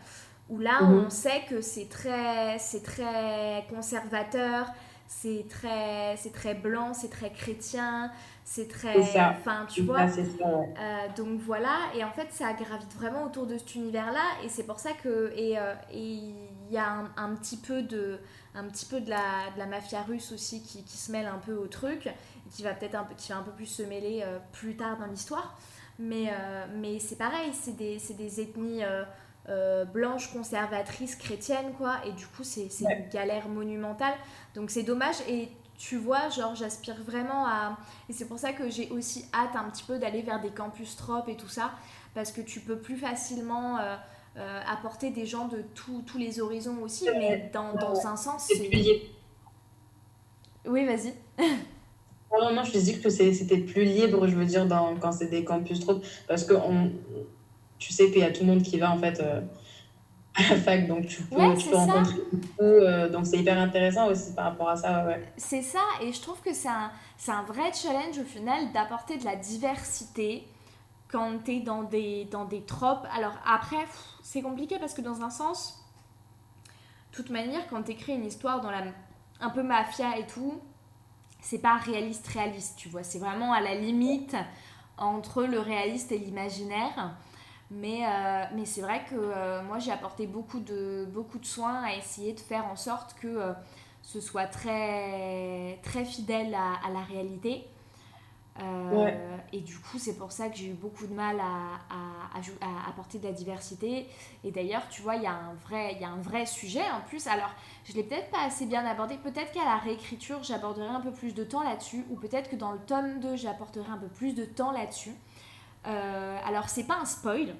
où 0.49 0.59
là, 0.59 0.81
mhm. 0.81 1.05
on 1.05 1.09
sait 1.09 1.43
que 1.49 1.61
c'est 1.61 1.89
très, 1.89 2.57
c'est 2.59 2.83
très 2.83 3.65
conservateur, 3.69 4.67
c'est 5.07 5.45
très, 5.49 6.15
c'est 6.17 6.31
très 6.31 6.53
blanc, 6.53 6.93
c'est 6.93 7.09
très 7.09 7.31
chrétien, 7.31 8.11
c'est 8.49 8.67
très 8.67 8.99
enfin 9.29 9.67
tu 9.69 9.83
vois. 9.83 10.07
euh, 10.07 11.07
donc 11.15 11.39
voilà 11.39 11.77
et 11.95 12.03
en 12.03 12.11
fait 12.11 12.31
ça 12.31 12.51
gravite 12.53 12.91
vraiment 12.95 13.25
autour 13.25 13.45
de 13.45 13.55
cet 13.59 13.75
univers 13.75 14.11
là 14.11 14.23
et 14.43 14.49
c'est 14.49 14.63
pour 14.63 14.79
ça 14.79 14.89
que 15.03 15.31
et 15.35 15.59
euh, 15.59 15.75
il 15.93 16.33
y 16.71 16.77
a 16.77 17.05
un, 17.15 17.35
petit 17.35 17.57
peu 17.57 17.83
de 17.83 18.17
un 18.55 18.63
petit 18.63 18.87
peu 18.87 19.01
de 19.01 19.09
la, 19.11 19.51
de 19.53 19.59
la 19.59 19.67
mafia 19.67 20.01
russe 20.01 20.31
aussi 20.31 20.63
qui, 20.63 20.83
qui, 20.83 20.97
se 20.97 21.11
mêle 21.11 21.27
un 21.27 21.37
peu 21.37 21.53
au 21.53 21.67
truc 21.67 22.07
et 22.07 22.11
qui 22.49 22.63
va 22.63 22.73
peut-être 22.73 22.95
un 22.95 23.03
peu 23.03 23.15
qui 23.15 23.31
va 23.31 23.39
un 23.39 23.43
peu 23.43 23.51
plus 23.51 23.65
se 23.65 23.83
mêler 23.83 24.21
euh, 24.23 24.39
plus 24.51 24.75
tard 24.75 24.97
dans 24.97 25.07
l'histoire. 25.07 25.57
Mais 25.97 26.31
mais 26.75 26.97
c'est 26.99 27.17
pareil 27.17 27.51
c'est 27.51 27.75
des, 27.75 27.97
des 28.17 28.39
ethnies 28.39 28.83
blanches 29.91 30.31
conservatrices 30.31 31.17
chrétiennes 31.17 31.73
quoi. 31.77 31.97
Et 32.05 32.13
du 32.13 32.25
coup 32.25 32.45
c'est 32.45 32.69
une 32.79 33.09
galère 33.09 33.49
monumentale. 33.49 34.13
Donc 34.55 34.71
c'est 34.71 34.83
dommage. 34.83 35.17
Et 35.27 35.49
tu 35.79 35.95
vois, 35.95 36.27
genre 36.29 36.55
j'aspire 36.55 37.01
vraiment 37.01 37.47
à... 37.47 37.77
Et 38.09 38.13
c'est 38.13 38.27
pour 38.27 38.37
ça 38.37 38.51
que 38.51 38.69
j'ai 38.69 38.89
aussi 38.89 39.25
hâte 39.33 39.55
un 39.55 39.69
petit 39.69 39.83
peu 39.83 39.97
d'aller 39.97 40.21
vers 40.21 40.41
des 40.41 40.51
campus 40.51 40.97
trop 40.97 41.25
et 41.27 41.37
tout 41.37 41.47
ça, 41.47 41.71
parce 42.13 42.33
que 42.33 42.41
tu 42.41 42.59
peux 42.59 42.77
plus 42.77 42.97
facilement 42.97 43.77
euh, 43.79 43.95
euh, 44.35 44.61
apporter 44.67 45.09
des 45.09 45.25
gens 45.25 45.47
de 45.47 45.63
tous 45.73 46.17
les 46.17 46.41
horizons 46.41 46.81
aussi, 46.81 47.07
mais 47.17 47.49
dans, 47.53 47.73
dans 47.73 48.05
un 48.05 48.17
sens... 48.17 48.47
c'est... 48.47 48.69
Oui, 50.65 50.85
vas-y. 50.85 51.13
Non, 52.31 52.53
non, 52.53 52.63
je 52.63 52.71
te 52.71 52.77
dis 52.77 52.99
que 52.99 53.09
c'était 53.09 53.57
plus 53.57 53.83
libre, 53.83 54.27
je 54.27 54.35
veux 54.35 54.45
dire, 54.45 54.65
dans, 54.65 54.95
quand 54.97 55.11
c'est 55.11 55.27
des 55.27 55.43
campus 55.43 55.79
trop, 55.79 55.99
parce 56.27 56.43
que 56.43 56.53
on, 56.53 56.91
tu 57.79 57.91
sais 57.91 58.11
qu'il 58.11 58.21
y 58.21 58.23
a 58.23 58.31
tout 58.31 58.41
le 58.41 58.47
monde 58.47 58.63
qui 58.63 58.77
va 58.77 58.91
en 58.91 58.97
fait... 58.97 59.19
Euh, 59.19 59.41
à 60.35 60.53
la 60.53 60.55
fac, 60.57 60.87
donc 60.87 61.07
tu 61.07 61.23
peux, 61.23 61.37
rencontrer 61.37 62.15
euh, 62.61 63.09
donc 63.09 63.25
c'est 63.25 63.37
hyper 63.37 63.57
intéressant 63.57 64.07
aussi 64.07 64.33
par 64.33 64.45
rapport 64.45 64.69
à 64.69 64.75
ça. 64.75 65.07
C'est 65.37 65.63
ça, 65.63 65.81
et 66.01 66.13
je 66.13 66.21
trouve 66.21 66.39
que 66.41 66.53
c'est 66.53 66.69
un, 66.69 66.91
un 67.27 67.43
vrai 67.43 67.71
challenge 67.73 68.17
au 68.19 68.23
final 68.23 68.71
d'apporter 68.71 69.17
de 69.17 69.25
la 69.25 69.35
diversité 69.35 70.47
quand 71.11 71.43
tu 71.43 71.55
es 71.55 71.59
dans 71.59 71.83
des, 71.83 72.25
dans 72.25 72.45
des 72.45 72.61
tropes. 72.61 73.07
Alors 73.15 73.33
après, 73.45 73.85
c'est 74.21 74.41
compliqué 74.41 74.77
parce 74.79 74.93
que 74.93 75.01
dans 75.01 75.21
un 75.21 75.29
sens, 75.29 75.83
de 77.11 77.15
toute 77.17 77.31
manière, 77.31 77.67
quand 77.69 77.83
tu 77.83 77.91
écris 77.91 78.13
une 78.13 78.25
histoire 78.25 78.61
dans 78.61 78.71
la 78.71 78.83
un 79.41 79.49
peu 79.49 79.63
mafia 79.63 80.17
et 80.17 80.27
tout, 80.27 80.61
c'est 81.41 81.59
pas 81.59 81.77
réaliste 81.77 82.27
réaliste, 82.27 82.75
tu 82.77 82.89
vois, 82.89 83.03
c'est 83.03 83.19
vraiment 83.19 83.53
à 83.53 83.61
la 83.61 83.75
limite 83.75 84.35
entre 84.97 85.43
le 85.43 85.59
réaliste 85.59 86.11
et 86.11 86.17
l'imaginaire. 86.17 87.15
Mais, 87.71 88.05
euh, 88.05 88.65
c'est 88.65 88.81
vrai 88.81 89.03
que 89.09 89.15
euh, 89.15 89.61
moi, 89.63 89.79
j'ai 89.79 89.91
apporté 89.91 90.25
beaucoup 90.25 90.59
de, 90.59 91.07
beaucoup 91.13 91.37
de 91.37 91.45
soins 91.45 91.83
à 91.83 91.95
essayer 91.95 92.33
de 92.33 92.39
faire 92.39 92.65
en 92.65 92.75
sorte 92.75 93.15
que 93.19 93.27
euh, 93.27 93.53
ce 94.01 94.19
soit 94.19 94.47
très, 94.47 95.79
fidèle 96.05 96.55
à 96.55 96.89
la 96.91 97.01
réalité. 97.01 97.65
Et 99.51 99.61
du 99.61 99.77
coup, 99.77 99.97
c'est 99.97 100.17
pour 100.17 100.31
ça 100.31 100.49
que 100.49 100.57
j'ai 100.57 100.67
eu 100.67 100.73
beaucoup 100.73 101.07
de 101.07 101.13
mal 101.13 101.39
à, 101.39 101.79
à, 101.89 102.37
à, 102.37 102.89
apporter 102.89 103.17
de 103.17 103.25
la 103.25 103.31
diversité. 103.31 104.07
Et 104.43 104.51
d'ailleurs, 104.51 104.87
tu 104.89 105.01
vois, 105.01 105.15
il 105.15 105.23
y, 105.23 105.27
a 105.27 105.33
un 105.33 105.53
vrai, 105.65 105.95
y 105.99 106.03
a 106.03 106.09
un 106.09 106.21
vrai 106.21 106.45
sujet 106.45 106.83
en 106.91 107.01
plus. 107.01 107.25
Alors, 107.27 107.51
je 107.85 107.93
ne 107.93 107.97
l'ai 107.97 108.03
peut-être 108.03 108.29
pas 108.29 108.43
assez 108.45 108.65
bien 108.65 108.85
abordé. 108.85 109.17
Peut-être 109.17 109.51
qu'à 109.51 109.65
la 109.65 109.77
réécriture, 109.77 110.43
j'aborderai 110.43 110.87
un 110.87 111.01
peu 111.01 111.11
plus 111.11 111.33
de 111.33 111.43
temps 111.43 111.63
là-dessus. 111.63 112.05
Ou 112.11 112.15
peut-être 112.15 112.49
que 112.49 112.55
dans 112.55 112.71
le 112.71 112.79
tome 112.79 113.19
2, 113.19 113.37
j'apporterai 113.37 113.91
un 113.91 113.97
peu 113.97 114.07
plus 114.07 114.33
de 114.33 114.45
temps 114.45 114.71
là-dessus. 114.71 115.15
Euh, 115.87 116.37
alors, 116.45 116.69
c'est 116.69 116.83
pas 116.83 116.97
un 117.01 117.05
spoil, 117.05 117.55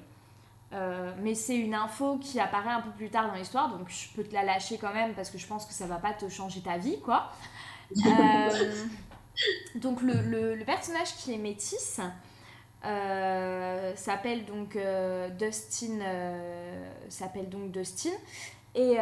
euh, 0.73 1.11
mais 1.21 1.33
c'est 1.33 1.57
une 1.57 1.73
info 1.73 2.17
qui 2.17 2.39
apparaît 2.39 2.71
un 2.71 2.81
peu 2.81 2.91
plus 2.91 3.09
tard 3.09 3.27
dans 3.27 3.33
l'histoire, 3.33 3.75
donc 3.75 3.89
je 3.89 4.09
peux 4.15 4.23
te 4.23 4.33
la 4.33 4.43
lâcher 4.43 4.77
quand 4.77 4.93
même 4.93 5.13
parce 5.13 5.31
que 5.31 5.37
je 5.37 5.47
pense 5.47 5.65
que 5.65 5.73
ça 5.73 5.87
va 5.87 5.95
pas 5.95 6.13
te 6.13 6.29
changer 6.29 6.61
ta 6.61 6.77
vie, 6.77 6.99
quoi. 7.01 7.31
Euh, 8.05 8.85
donc, 9.75 10.01
le, 10.01 10.55
le, 10.55 10.65
personnage 10.65 11.15
qui 11.17 11.33
est 11.33 11.37
métisse 11.37 11.99
s'appelle 12.81 14.45
donc 14.45 14.77
Dustin. 15.37 15.99
s'appelle 17.09 17.49
donc 17.49 17.71
Dustin. 17.71 18.11
Et, 18.75 18.97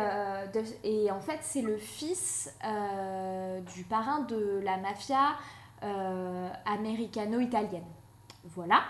et, 0.83 1.11
en 1.11 1.19
fait, 1.19 1.39
c'est 1.41 1.61
le 1.61 1.77
fils 1.77 2.51
du 3.75 3.83
parrain 3.83 4.21
de 4.21 4.61
la 4.63 4.77
mafia 4.77 5.35
américano-italienne. 6.65 7.85
Voilà. 8.55 8.83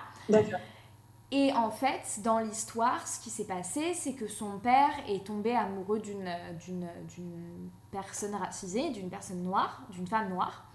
Et 1.31 1.51
en 1.53 1.71
fait, 1.71 2.21
dans 2.23 2.39
l'histoire, 2.39 3.05
ce 3.05 3.19
qui 3.19 3.29
s'est 3.29 3.45
passé, 3.47 3.93
c'est 3.93 4.13
que 4.13 4.27
son 4.27 4.60
père 4.60 4.91
est 5.10 5.25
tombé 5.25 5.53
amoureux 5.53 5.99
d'une, 5.99 6.29
d'une, 6.63 6.88
d'une 7.10 7.69
personne 7.91 8.33
racisée, 8.33 8.91
d'une 8.91 9.10
personne 9.10 9.43
noire, 9.43 9.81
d'une 9.89 10.07
femme 10.07 10.29
noire. 10.29 10.66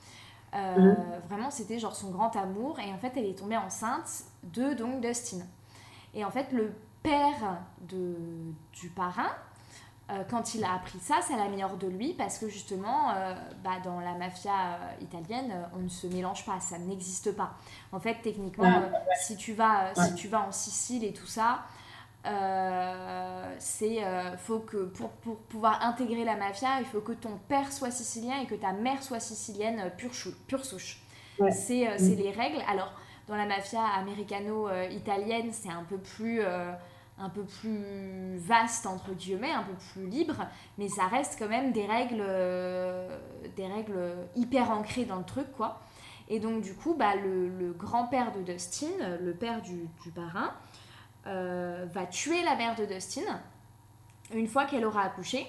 Euh, 0.54 0.76
mhm. 0.76 0.96
Vraiment, 1.28 1.50
c'était 1.50 1.78
genre 1.78 1.94
son 1.94 2.10
grand 2.10 2.34
amour. 2.36 2.78
Et 2.80 2.92
en 2.92 2.98
fait, 2.98 3.12
elle 3.16 3.26
est 3.26 3.38
tombée 3.38 3.56
enceinte 3.56 4.24
de 4.44 4.74
donc 4.74 5.00
Dustin. 5.00 5.44
Et 6.14 6.24
en 6.24 6.30
fait, 6.30 6.52
le 6.52 6.72
père 7.02 7.58
de, 7.88 8.16
du 8.72 8.88
parrain 8.88 9.30
euh, 10.12 10.24
quand 10.28 10.54
il 10.54 10.64
a 10.64 10.74
appris 10.74 10.98
ça, 10.98 11.20
ça 11.22 11.36
l'a 11.36 11.48
mis 11.48 11.62
hors 11.62 11.76
de 11.76 11.86
lui 11.86 12.12
parce 12.12 12.38
que 12.38 12.48
justement, 12.48 13.10
euh, 13.10 13.34
bah, 13.62 13.78
dans 13.84 14.00
la 14.00 14.14
mafia 14.14 14.50
euh, 14.50 15.02
italienne, 15.02 15.54
on 15.74 15.78
ne 15.78 15.88
se 15.88 16.06
mélange 16.06 16.44
pas, 16.44 16.60
ça 16.60 16.76
n'existe 16.78 17.34
pas. 17.36 17.54
En 17.92 18.00
fait, 18.00 18.16
techniquement, 18.22 18.82
si, 19.20 19.36
tu 19.36 19.54
vas, 19.54 19.94
si 19.94 20.14
tu 20.14 20.28
vas 20.28 20.40
en 20.40 20.52
Sicile 20.52 21.04
et 21.04 21.12
tout 21.12 21.26
ça, 21.26 21.60
c'est 23.58 24.00
faut 24.38 24.60
que 24.60 24.84
pour, 24.84 25.10
pour, 25.10 25.36
pouvoir 25.38 25.84
intégrer 25.84 26.24
la 26.24 26.36
mafia, 26.36 26.80
il 26.80 26.86
faut 26.86 27.00
que 27.00 27.12
ton 27.12 27.38
père 27.48 27.72
soit 27.72 27.90
sicilien 27.90 28.40
et 28.40 28.46
que 28.46 28.54
ta 28.54 28.72
mère 28.72 29.02
soit 29.02 29.20
sicilienne 29.20 29.90
pure, 29.96 30.12
pure 30.46 30.64
souche. 30.64 31.02
C'est 31.50 31.86
mm. 31.86 32.16
les 32.16 32.30
règles. 32.30 32.62
Alors, 32.68 32.92
dans 33.26 33.36
la 33.36 33.46
mafia 33.46 33.82
américano-italienne, 33.98 35.50
c'est 35.52 35.70
un 35.70 35.84
peu 35.84 35.98
plus 35.98 36.42
un 37.18 37.28
peu 37.28 37.44
plus 37.44 38.36
vaste 38.38 38.86
entre 38.86 39.12
guillemets, 39.12 39.52
un 39.52 39.62
peu 39.62 39.74
plus 39.92 40.06
libre, 40.08 40.46
mais 40.78 40.88
ça 40.88 41.06
reste 41.06 41.36
quand 41.38 41.48
même 41.48 41.72
des 41.72 41.86
règles, 41.86 42.22
euh, 42.26 43.18
des 43.56 43.66
règles 43.66 44.16
hyper 44.34 44.70
ancrées 44.70 45.04
dans 45.04 45.16
le 45.16 45.24
truc 45.24 45.46
quoi. 45.56 45.80
Et 46.28 46.40
donc 46.40 46.62
du 46.62 46.74
coup, 46.74 46.94
bah, 46.94 47.14
le, 47.14 47.72
grand-père 47.72 48.32
de 48.32 48.42
Dustin, 48.42 48.86
le 49.20 49.34
père 49.34 49.60
du, 49.60 49.88
parrain, 50.14 50.52
euh, 51.26 51.86
va 51.92 52.06
tuer 52.06 52.42
la 52.42 52.56
mère 52.56 52.74
de 52.74 52.84
Dustin 52.84 53.40
une 54.34 54.48
fois 54.48 54.64
qu'elle 54.64 54.84
aura 54.84 55.02
accouché. 55.02 55.46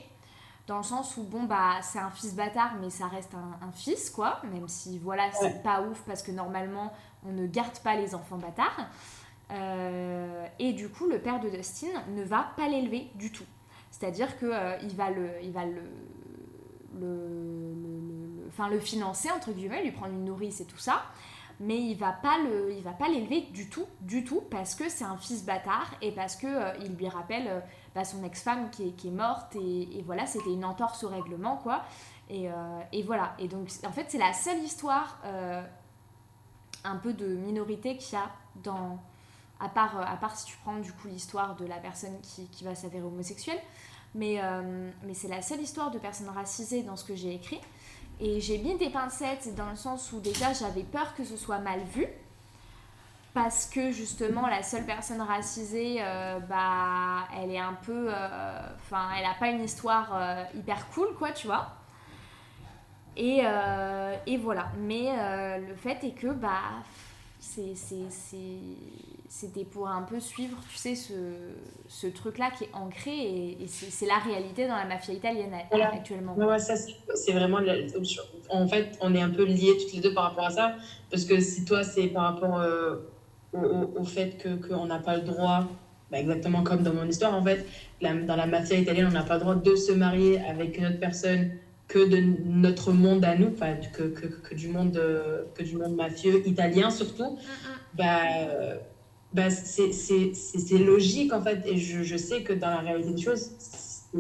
Dans 0.68 0.78
le 0.78 0.84
sens 0.84 1.18
où, 1.18 1.24
bon, 1.24 1.44
bah, 1.44 1.82
c'est 1.82 2.00
un 2.00 2.10
fils 2.10 2.36
bâtard, 2.36 2.76
mais 2.80 2.90
ça 2.90 3.08
reste 3.08 3.34
un, 3.34 3.72
fils, 3.74 4.10
quoi. 4.10 4.42
Même 4.52 4.70
si, 4.70 4.98
voilà, 4.98 5.30
c'est 5.34 5.62
pas 5.62 5.82
ouf 5.82 6.02
parce 6.06 6.24
que 6.24 6.32
normalement, 6.32 6.94
on 7.26 7.32
ne 7.34 7.46
garde 7.48 7.78
pas 7.80 7.96
les 7.96 8.16
enfants 8.16 8.38
bâtards. 8.38 8.88
Euh, 9.52 10.46
et 10.60 10.72
du 10.72 10.88
coup, 10.88 11.08
le 11.08 11.20
père 11.20 11.42
de 11.42 11.50
Dustin 11.50 11.88
ne 12.16 12.24
va 12.24 12.48
pas 12.56 12.70
l'élever 12.70 13.12
du 13.16 13.32
tout. 13.32 13.44
C'est-à-dire 13.92 14.38
qu'il 14.40 14.48
euh, 14.52 14.78
il 14.82 14.96
va, 14.96 15.10
le, 15.10 15.30
il 15.44 15.52
va 15.52 15.66
le, 15.66 15.82
le, 17.00 18.70
le 18.70 18.80
financer, 18.80 19.30
entre 19.32 19.52
guillemets, 19.52 19.84
lui 19.84 19.92
prendre 19.92 20.14
une 20.14 20.24
nourrice 20.24 20.62
et 20.62 20.66
tout 20.66 20.78
ça. 20.78 21.04
Mais 21.60 21.78
il 21.78 21.96
va 21.96 22.12
pas 22.12 22.38
le, 22.40 22.74
il 22.74 22.84
va 22.84 22.92
pas 22.92 23.08
l'élever 23.08 23.42
du 23.54 23.70
tout, 23.70 23.86
du 24.02 24.24
tout, 24.24 24.42
parce 24.50 24.76
que 24.76 24.90
c'est 24.90 25.04
un 25.04 25.18
fils 25.18 25.46
bâtard 25.46 25.94
et 26.02 26.12
parce 26.12 26.36
que 26.36 26.48
euh, 26.48 26.74
il 26.82 26.96
lui 26.96 27.08
rappelle 27.08 27.64
bah, 27.96 28.04
son 28.04 28.24
ex-femme 28.24 28.70
qui 28.70 28.90
est, 28.90 28.92
qui 28.92 29.10
est, 29.10 29.12
morte 29.12 29.56
et, 29.56 30.00
et 30.00 30.02
voilà, 30.02 30.26
c'était 30.26 30.52
une 30.52 30.66
entorse 30.66 31.04
au 31.04 31.10
règlement, 31.10 31.58
quoi. 31.58 31.84
Et, 32.30 32.48
et, 32.94 33.04
voilà. 33.04 33.36
Et 33.38 33.48
donc, 33.48 33.70
en 33.86 33.92
fait, 33.92 34.06
c'est 34.08 34.18
la 34.18 34.34
seule 34.34 34.58
histoire 34.60 35.22
un 36.84 36.96
peu 36.98 37.14
de 37.14 37.28
minorité 37.28 37.98
qu'il 37.98 38.18
y 38.18 38.22
a 38.22 38.30
dans, 38.64 39.00
à 39.60 39.70
part, 39.70 40.00
euh, 40.00 40.04
à 40.06 40.18
part 40.18 40.36
si 40.36 40.46
tu 40.46 40.58
prends 40.64 40.78
du 40.78 40.92
coup 40.94 41.08
l'histoire 41.08 41.56
de 41.56 41.66
la 41.66 41.78
personne 41.78 42.20
qui, 42.22 42.48
qui 42.48 42.64
va 42.64 42.76
s'avérer 42.76 43.04
homosexuelle. 43.04 43.60
mais, 44.16 44.40
mais 45.04 45.14
c'est 45.14 45.28
la 45.28 45.42
seule 45.42 45.62
histoire 45.62 45.92
de 45.92 45.98
personnes 46.00 46.30
racisées 46.30 46.84
dans 46.84 46.96
ce 46.96 47.04
que 47.04 47.16
j'ai 47.16 47.34
écrit. 47.34 47.62
Et 48.20 48.40
j'ai 48.40 48.58
mis 48.58 48.78
des 48.78 48.90
pincettes 48.90 49.54
dans 49.56 49.70
le 49.70 49.76
sens 49.76 50.12
où 50.14 50.20
déjà 50.20 50.54
j'avais 50.54 50.84
peur 50.84 51.14
que 51.16 51.24
ce 51.24 51.38
soit 51.38 51.60
mal 51.60 51.80
vu. 51.94 52.08
Parce 53.34 53.66
que 53.66 53.92
justement, 53.92 54.46
la 54.46 54.62
seule 54.62 54.86
personne 54.86 55.22
racisée, 55.22 55.98
euh, 56.00 56.40
bah, 56.40 57.28
elle 57.36 57.50
est 57.50 57.60
un 57.60 57.74
peu. 57.74 58.08
Euh, 58.10 58.60
enfin, 58.76 59.10
elle 59.18 59.24
n'a 59.24 59.34
pas 59.34 59.48
une 59.48 59.64
histoire 59.64 60.12
euh, 60.14 60.44
hyper 60.56 60.88
cool, 60.90 61.08
quoi, 61.18 61.32
tu 61.32 61.48
vois. 61.48 61.72
Et, 63.18 63.42
et 64.26 64.38
voilà. 64.38 64.72
Mais 64.80 65.12
le 65.60 65.76
fait 65.76 66.04
est 66.04 66.16
que, 66.16 66.28
bah, 66.28 66.82
c'était 69.28 69.66
pour 69.66 69.88
un 69.88 70.04
peu 70.04 70.20
suivre, 70.20 70.58
tu 70.70 70.78
sais, 70.78 70.96
ce, 70.96 71.14
ce 71.88 72.08
truc-là 72.08 72.52
qui 72.58 72.64
est 72.66 72.74
ancré 72.74 73.12
et, 73.12 73.68
c'est 73.68 74.06
la 74.06 74.18
réalité 74.18 74.68
dans 74.68 74.76
la 74.76 74.86
mafia 74.86 75.14
italienne 75.14 75.54
actuellement. 75.72 76.36
Ouais, 76.36 76.60
ça, 76.60 76.76
c'est 77.16 77.34
vraiment. 77.34 77.60
En 78.50 78.68
fait, 78.68 78.98
on 79.02 79.14
est 79.14 79.22
un 79.22 79.30
peu 79.30 79.44
liés 79.44 79.74
toutes 79.82 79.94
les 79.94 80.02
deux 80.02 80.14
par 80.14 80.26
rapport 80.26 80.46
à 80.46 80.52
ça. 80.52 80.76
Parce 81.10 81.26
que 81.26 81.40
si 81.40 81.66
toi, 81.66 81.84
c'est 81.84 82.08
par 82.08 82.34
rapport 82.34 82.60
euh, 82.60 82.98
au, 83.54 84.00
au, 84.00 84.04
fait 84.04 84.38
qu'on 84.68 84.86
n'a 84.86 85.00
pas 85.00 85.18
le 85.18 85.24
droit, 85.24 85.68
bah, 86.12 86.20
exactement 86.20 86.64
comme 86.64 86.82
dans 86.82 86.94
mon 86.94 87.06
histoire, 87.06 87.36
en 87.36 87.44
fait, 87.44 87.66
dans 88.02 88.36
la 88.36 88.46
mafia 88.46 88.78
italienne, 88.78 89.08
on 89.10 89.14
n'a 89.14 89.24
pas 89.24 89.36
le 89.36 89.42
droit 89.42 89.56
de 89.56 89.76
se 89.76 89.92
marier 89.92 90.40
avec 90.42 90.78
une 90.78 90.86
autre 90.86 91.00
personne 91.00 91.52
que 91.94 92.10
de 92.10 92.20
notre 92.46 92.92
monde 92.92 93.24
à 93.24 93.36
nous, 93.36 93.52
que, 93.52 94.04
que, 94.10 94.26
que, 94.26 94.56
du 94.56 94.68
monde, 94.68 95.00
que 95.54 95.62
du 95.62 95.78
monde 95.78 95.96
mafieux 95.96 96.48
italien 96.48 96.90
surtout. 96.90 97.34
Mm, 97.34 97.36
mm. 97.36 97.98
Bah, 97.98 98.22
bah, 99.34 99.50
c'est 99.50 100.78
logique 100.78 101.34
en 101.34 101.42
fait. 101.42 101.62
Et 101.68 101.78
je, 101.78 102.02
je, 102.04 102.18
sais 102.18 102.42
que 102.42 102.54
dans 102.54 102.70
la 102.70 102.80
réalité 102.80 103.12
des 103.12 103.22
choses, 103.22 103.52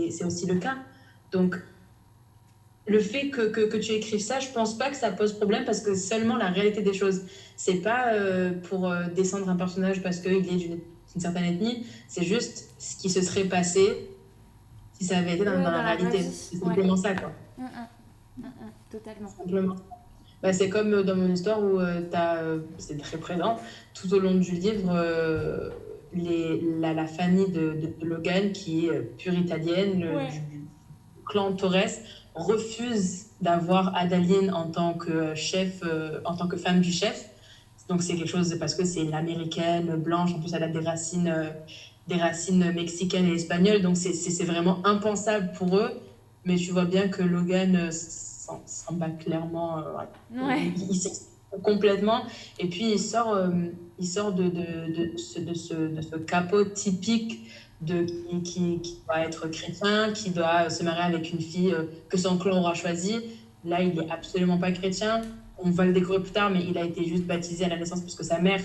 c'est 0.10 0.26
aussi 0.26 0.46
le 0.46 0.56
cas. 0.56 0.78
Donc, 1.32 1.56
le 2.86 3.00
fait 3.00 3.30
que, 3.30 3.50
que, 3.50 3.62
que, 3.62 3.78
tu 3.78 3.94
écrives 3.94 4.20
ça, 4.22 4.40
je 4.40 4.50
pense 4.50 4.78
pas 4.78 4.90
que 4.90 4.96
ça 4.96 5.12
pose 5.12 5.34
problème 5.34 5.66
parce 5.66 5.80
que 5.80 5.96
seulement 5.96 6.36
la 6.36 6.50
réalité 6.50 6.82
des 6.82 6.94
choses. 6.94 7.24
C'est 7.56 7.82
pas 7.82 8.14
euh, 8.14 8.52
pour 8.70 8.90
euh, 8.90 9.06
descendre 9.16 9.50
un 9.50 9.56
personnage 9.56 10.02
parce 10.04 10.20
qu'il 10.20 10.34
est 10.34 10.42
d'une 10.42 10.82
certaine 11.18 11.46
ethnie, 11.46 11.86
c'est 12.08 12.24
juste 12.24 12.72
ce 12.78 12.98
qui 12.98 13.10
se 13.10 13.22
serait 13.22 13.46
passé 13.46 14.10
si 14.94 15.06
ça 15.06 15.18
avait 15.18 15.36
été 15.36 15.46
dans, 15.46 15.54
dans, 15.54 15.72
la, 15.72 15.82
réalité. 15.82 16.24
C'est 16.24 16.58
simplement 16.58 16.98
ça, 16.98 17.14
quoi. 17.14 17.32
Mm, 17.58 17.64
mm. 17.64 18.44
Mm, 18.46 18.72
totalement. 18.90 19.30
Simplement. 19.30 19.76
Bah, 20.44 20.52
c'est 20.52 20.68
comme 20.68 20.94
euh, 20.94 21.04
dans 21.04 21.16
mon 21.16 21.32
histoire 21.32 21.64
où 21.64 21.80
euh, 21.80 22.02
euh, 22.14 22.60
c'est 22.78 22.98
très 22.98 23.18
présent, 23.18 23.56
tout 23.94 24.14
au 24.14 24.20
long 24.20 24.36
du 24.36 24.52
livre, 24.52 24.94
les, 26.12 26.60
la, 26.80 26.94
la, 26.94 27.08
famille 27.08 27.50
de, 27.50 27.74
de, 27.74 28.06
Logan, 28.06 28.52
qui 28.52 28.88
est 28.88 29.02
pure 29.18 29.34
italienne, 29.36 30.02
le, 30.02 30.30
du, 30.30 30.66
clan 31.26 31.54
Torres, 31.54 32.02
refuse 32.36 33.28
d'avoir 33.40 33.96
Adaline 33.96 34.52
en 34.54 34.68
tant 34.68 34.96
que 34.96 35.34
chef, 35.34 35.82
en 36.26 36.36
tant 36.36 36.48
que 36.48 36.58
femme 36.58 36.82
du 36.82 36.92
chef. 36.92 37.30
Donc 37.88 38.02
c'est 38.02 38.16
quelque 38.16 38.28
chose 38.28 38.56
parce 38.60 38.76
que 38.76 38.84
c'est 38.84 39.06
l'américaine 39.06 39.96
blanche, 39.96 40.36
en 40.36 40.40
plus 40.40 40.54
elle 40.54 40.64
a 40.64 40.68
des 40.68 40.80
racines, 40.80 41.56
des 42.08 42.18
racines 42.18 42.72
mexicaines 42.72 43.26
et 43.26 43.34
espagnoles, 43.34 43.82
donc 43.82 43.96
c'est 43.96 44.44
vraiment 44.44 44.86
impensable 44.86 45.52
pour 45.54 45.78
eux. 45.78 45.94
Mais 46.46 46.56
tu 46.56 46.72
vois 46.72 46.86
bien 46.86 47.08
que 47.08 47.24
Logan 47.24 47.90
s'en 47.92 48.94
bat 48.94 49.10
clairement. 49.10 49.80
Euh, 49.80 49.84
il, 50.76 51.00
complètement. 51.62 52.24
Et 52.60 52.68
puis, 52.68 52.94
il 52.94 53.00
sort, 53.00 53.34
euh, 53.34 53.50
il 54.00 54.08
sort 54.08 54.34
de, 54.34 54.44
de, 54.44 55.12
de, 55.12 55.18
ce, 55.18 55.40
de, 55.40 55.54
ce, 55.54 55.74
de 55.74 56.02
ce 56.02 56.16
capot 56.16 56.66
typique 56.66 57.48
de, 57.82 58.06
qui, 58.44 58.80
qui, 58.82 59.00
doit 59.06 59.20
être 59.20 59.48
chrétien, 59.50 60.12
qui 60.14 60.32
doit 60.32 60.70
se 60.70 60.84
marier 60.84 61.04
avec 61.04 61.32
une 61.32 61.42
fille 61.42 61.72
euh, 61.72 61.84
que 62.10 62.18
son 62.18 62.38
clan 62.38 62.60
aura 62.60 62.74
choisie. 62.74 63.20
Là, 63.66 63.82
il 63.82 63.94
n'est 63.94 64.12
absolument 64.12 64.58
pas 64.58 64.72
chrétien. 64.72 65.22
On 65.58 65.70
va 65.70 65.86
le 65.86 65.94
découvrir 65.94 66.24
plus 66.24 66.32
tard, 66.32 66.50
mais 66.50 66.64
il 66.68 66.78
a 66.78 66.84
été 66.84 67.06
juste 67.06 67.26
baptisé 67.26 67.66
à 67.66 67.70
la 67.70 67.78
naissance 67.78 68.02
parce 68.02 68.16
que 68.16 68.24
sa 68.24 68.40
mère 68.40 68.62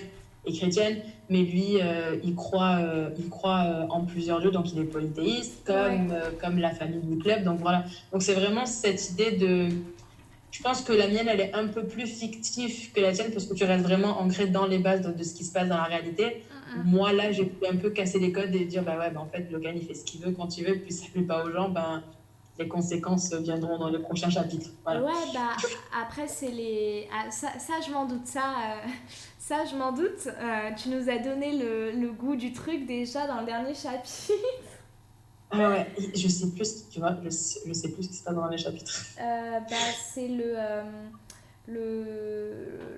est 0.49 0.59
chrétienne, 0.59 1.03
mais 1.29 1.43
lui, 1.43 1.77
il 2.25 2.35
croit, 2.35 2.79
il 3.19 3.29
croit 3.29 3.87
en 3.91 4.03
plusieurs 4.05 4.41
dieux, 4.41 4.51
donc 4.51 4.73
il 4.73 4.81
est 4.81 4.85
polythéiste, 4.85 5.65
comme, 5.65 6.15
comme 6.41 6.59
la 6.59 6.71
famille 6.71 7.03
du 7.03 7.19
club. 7.19 7.45
Donc 7.45 7.61
voilà. 7.61 7.85
Donc 8.13 8.23
c'est 8.23 8.35
vraiment 8.35 8.67
cette 8.67 9.11
idée 9.11 9.33
de 9.33 9.69
je 10.51 10.63
pense 10.63 10.83
que 10.83 10.93
la 10.93 11.09
mienne, 11.09 11.29
elle 11.29 11.41
est 11.41 11.55
un 11.55 11.67
peu 11.67 11.85
plus 11.87 12.07
fictive 12.07 12.93
que 12.93 13.01
la 13.01 13.13
tienne 13.13 13.31
parce 13.33 13.47
que 13.47 13.55
tu 13.55 13.65
restes 13.65 13.85
vraiment 13.85 14.21
ancré 14.21 14.47
dans 14.47 14.67
les 14.67 14.79
bases 14.79 15.03
de, 15.03 15.23
ce 15.23 15.35
qui 15.35 15.45
se 15.45 15.53
passe 15.53 15.69
dans 15.69 15.77
la 15.77 15.85
réalité. 15.85 16.43
Moi, 16.85 17.13
là, 17.13 17.33
j'ai 17.33 17.45
pu 17.45 17.67
un 17.67 17.77
peu 17.77 17.91
casser 17.91 18.19
les 18.19 18.33
codes 18.33 18.55
et 18.55 18.65
dire, 18.65 18.83
bah 18.83 18.99
ouais, 18.99 19.11
bah, 19.11 19.21
en 19.21 19.27
fait, 19.27 19.51
Logan, 19.51 19.75
il 19.77 19.87
fait 19.87 19.95
ce 19.95 20.05
qu'il 20.05 20.21
veut 20.21 20.33
quand 20.33 20.59
il 20.59 20.65
veut, 20.65 20.79
puis 20.79 20.93
ça 20.93 21.07
ne 21.07 21.11
plaît 21.11 21.23
pas 21.23 21.45
aux 21.45 21.51
gens, 21.51 21.69
ben, 21.69 22.03
les 22.59 22.69
conséquences 22.69 23.33
viendront 23.33 23.79
dans 23.79 23.89
les 23.89 24.01
prochains 24.01 24.31
chapitres. 24.31 24.71
Ouais, 24.87 25.01
bah 25.33 25.57
après, 26.03 26.27
c'est 26.27 26.51
les. 26.51 27.09
Ah, 27.13 27.31
ça, 27.31 27.59
ça, 27.59 27.75
je 27.87 27.93
m'en 27.93 28.05
doute, 28.05 28.27
ça, 28.27 28.41
euh, 28.41 28.89
ça, 29.39 29.65
je 29.65 29.77
m'en 29.77 29.93
doute. 29.93 30.27
Euh, 30.27 30.71
tu 30.77 30.89
nous 30.89 31.09
as 31.09 31.19
donné 31.19 31.57
le, 31.57 31.93
le 31.93 32.13
goût 32.13 32.37
du 32.37 32.53
truc 32.53 32.87
déjà 32.87 33.27
dans 33.27 33.41
le 33.41 33.47
dernier 33.47 33.75
chapitre. 33.75 34.33
Ah 35.51 35.71
ouais, 35.71 35.87
je 36.15 36.29
sais 36.29 36.51
plus, 36.51 36.91
tu 36.91 37.01
vois, 37.01 37.17
je 37.25 37.31
sais, 37.31 37.61
je 37.67 37.73
sais 37.73 37.89
plus 37.89 38.03
ce 38.03 38.09
qui 38.11 38.17
se 38.17 38.23
passe 38.23 38.35
dans 38.35 38.49
les 38.49 38.59
chapitres. 38.59 38.93
Euh, 39.19 39.61
bah, 39.61 39.77
c'est 40.13 40.29
le, 40.29 40.55
le, 41.67 42.05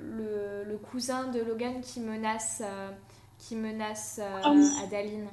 le, 0.02 0.64
le, 0.66 0.76
cousin 0.78 1.28
de 1.28 1.38
Logan 1.38 1.80
qui 1.80 2.00
menace, 2.00 2.60
qui 3.38 3.54
menace 3.54 4.20
ah 4.20 4.52
Adaline. 4.82 5.28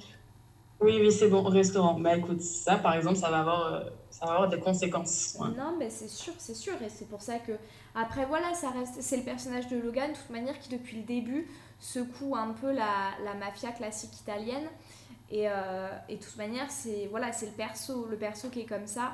Oui, 0.79 0.97
oui, 0.99 1.11
c'est 1.11 1.27
bon, 1.27 1.43
au 1.43 1.49
restaurant. 1.49 1.99
Bah 1.99 2.15
écoute, 2.15 2.41
ça 2.41 2.77
par 2.77 2.95
exemple, 2.95 3.17
ça 3.17 3.31
va 3.31 3.39
avoir, 3.39 3.83
ça 4.11 4.25
va 4.25 4.33
avoir 4.33 4.49
des 4.49 4.59
conséquences. 4.59 5.37
Non, 5.39 5.75
mais 5.77 5.89
c'est 5.89 6.07
sûr, 6.07 6.33
c'est 6.37 6.53
sûr. 6.53 6.73
Et 6.81 6.89
c'est 6.89 7.09
pour 7.09 7.21
ça 7.21 7.39
que. 7.39 7.53
Après, 7.95 8.25
voilà, 8.25 8.53
ça 8.53 8.69
reste. 8.69 9.01
C'est 9.01 9.17
le 9.17 9.23
personnage 9.23 9.67
de 9.69 9.77
Logan, 9.77 10.11
de 10.11 10.17
toute 10.17 10.29
manière, 10.29 10.59
qui 10.59 10.69
depuis 10.69 10.97
le 10.97 11.03
début 11.03 11.47
secoue 11.79 12.35
un 12.35 12.53
peu 12.53 12.71
la, 12.71 13.11
la 13.23 13.33
mafia 13.33 13.71
classique 13.71 14.19
italienne. 14.19 14.67
Et, 15.29 15.49
euh, 15.49 15.89
et, 16.07 16.17
de 16.17 16.23
toute 16.23 16.37
manière, 16.37 16.69
c'est 16.71 17.07
voilà, 17.09 17.27
le 17.27 17.51
perso, 17.55 18.07
le 18.09 18.17
perso 18.17 18.49
qui 18.49 18.61
est 18.61 18.65
comme 18.65 18.87
ça. 18.87 19.13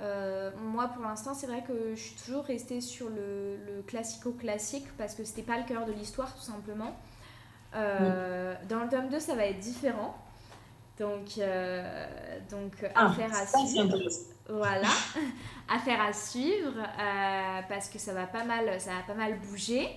Euh, 0.00 0.50
moi, 0.60 0.88
pour 0.88 1.02
l'instant, 1.02 1.34
c'est 1.34 1.46
vrai 1.46 1.62
que 1.66 1.94
je 1.94 2.00
suis 2.00 2.16
toujours 2.16 2.44
restée 2.44 2.80
sur 2.80 3.08
le, 3.08 3.56
le 3.56 3.82
classico-classique 3.82 4.86
parce 4.98 5.14
que 5.14 5.24
c'était 5.24 5.42
pas 5.42 5.58
le 5.58 5.64
cœur 5.64 5.86
de 5.86 5.92
l'histoire, 5.92 6.34
tout 6.34 6.42
simplement. 6.42 6.96
Euh, 7.74 8.54
dans 8.68 8.80
le 8.80 8.88
tome 8.88 9.08
2, 9.08 9.20
ça 9.20 9.34
va 9.34 9.46
être 9.46 9.60
différent. 9.60 10.16
Donc, 10.98 11.38
donc 12.50 12.72
ah, 12.94 13.06
affaire 13.06 13.34
à 13.34 13.46
suivre. 13.46 13.98
Voilà, 14.48 14.88
affaire 15.68 16.00
à 16.00 16.12
suivre 16.12 16.74
parce 17.68 17.88
que 17.88 17.98
ça 17.98 18.14
va 18.14 18.26
pas 18.26 18.44
mal, 18.44 18.80
ça 18.80 18.90
va 18.90 19.02
pas 19.06 19.14
mal 19.14 19.38
bouger. 19.40 19.88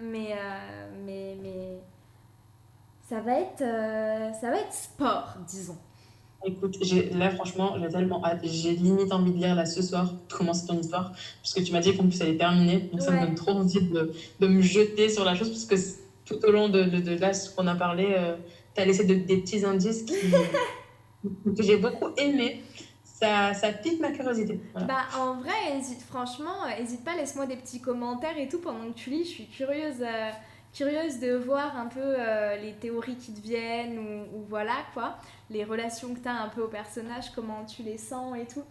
mais, 0.00 0.36
mais, 1.04 1.36
mais 1.42 1.78
ça 3.08 3.20
va 3.20 3.38
être, 3.38 3.60
euh, 3.60 4.32
ça 4.40 4.50
va 4.50 4.56
être 4.60 4.72
sport, 4.72 5.34
disons. 5.46 5.76
Écoute, 6.46 6.76
là 7.12 7.30
franchement, 7.30 7.76
j'ai 7.80 7.88
tellement 7.88 8.24
hâte. 8.24 8.40
J'ai 8.44 8.72
limite 8.72 9.12
envie 9.12 9.32
de 9.32 9.36
lire 9.38 9.54
là 9.54 9.66
ce 9.66 9.82
soir, 9.82 10.12
commencer 10.30 10.66
ton 10.66 10.78
histoire, 10.78 11.12
parce 11.42 11.54
que 11.54 11.60
tu 11.60 11.72
m'as 11.72 11.80
dit 11.80 11.96
qu'en 11.96 12.04
plus 12.04 12.20
elle 12.20 12.30
est 12.30 12.38
terminée. 12.38 12.88
Donc 12.92 13.00
ça 13.00 13.12
me 13.12 13.20
donne 13.20 13.34
trop 13.34 13.52
envie 13.52 13.80
de, 13.80 14.12
de, 14.40 14.46
me 14.46 14.60
jeter 14.60 15.08
sur 15.08 15.24
la 15.24 15.34
chose, 15.34 15.50
parce 15.50 15.64
que 15.64 15.76
tout 16.26 16.44
au 16.46 16.50
long 16.50 16.68
de, 16.68 16.82
de, 16.82 17.00
de 17.00 17.18
là, 17.18 17.32
ce 17.32 17.54
qu'on 17.54 17.66
a 17.66 17.74
parlé, 17.74 18.14
euh, 18.16 18.36
tu 18.74 18.80
as 18.80 18.84
laissé 18.84 19.04
des 19.04 19.18
petits 19.18 19.64
indices 19.64 20.02
qui, 20.02 20.14
que 21.56 21.62
j'ai 21.62 21.76
beaucoup 21.76 22.10
aimé. 22.16 22.62
Ça, 23.04 23.54
ça, 23.54 23.72
pique 23.72 24.00
ma 24.00 24.10
curiosité. 24.10 24.60
Bah, 24.74 25.04
en 25.16 25.34
vrai, 25.34 25.78
hésite, 25.78 26.02
franchement, 26.02 26.66
n'hésite 26.78 27.04
pas, 27.04 27.14
laisse-moi 27.14 27.46
des 27.46 27.56
petits 27.56 27.80
commentaires 27.80 28.36
et 28.36 28.48
tout 28.48 28.58
pendant 28.58 28.92
que 28.92 28.98
tu 28.98 29.10
lis. 29.10 29.24
Je 29.24 29.30
suis 29.30 29.46
curieuse. 29.46 30.02
Euh, 30.02 30.30
curieuse 30.74 31.20
de 31.20 31.34
voir 31.34 31.76
un 31.76 31.86
peu 31.86 32.00
euh, 32.02 32.56
les 32.56 32.72
théories 32.72 33.16
qui 33.16 33.32
te 33.32 33.40
viennent 33.40 33.98
ou, 34.34 34.44
voilà 34.48 34.74
quoi, 34.92 35.16
les 35.48 35.64
relations 35.64 36.12
que 36.14 36.18
tu 36.18 36.28
as 36.28 36.42
un 36.42 36.48
peu 36.48 36.62
au 36.62 36.68
personnage, 36.68 37.30
comment 37.34 37.64
tu 37.64 37.82
les 37.82 37.96
sens 37.96 38.36
et 38.36 38.46
tout. 38.46 38.64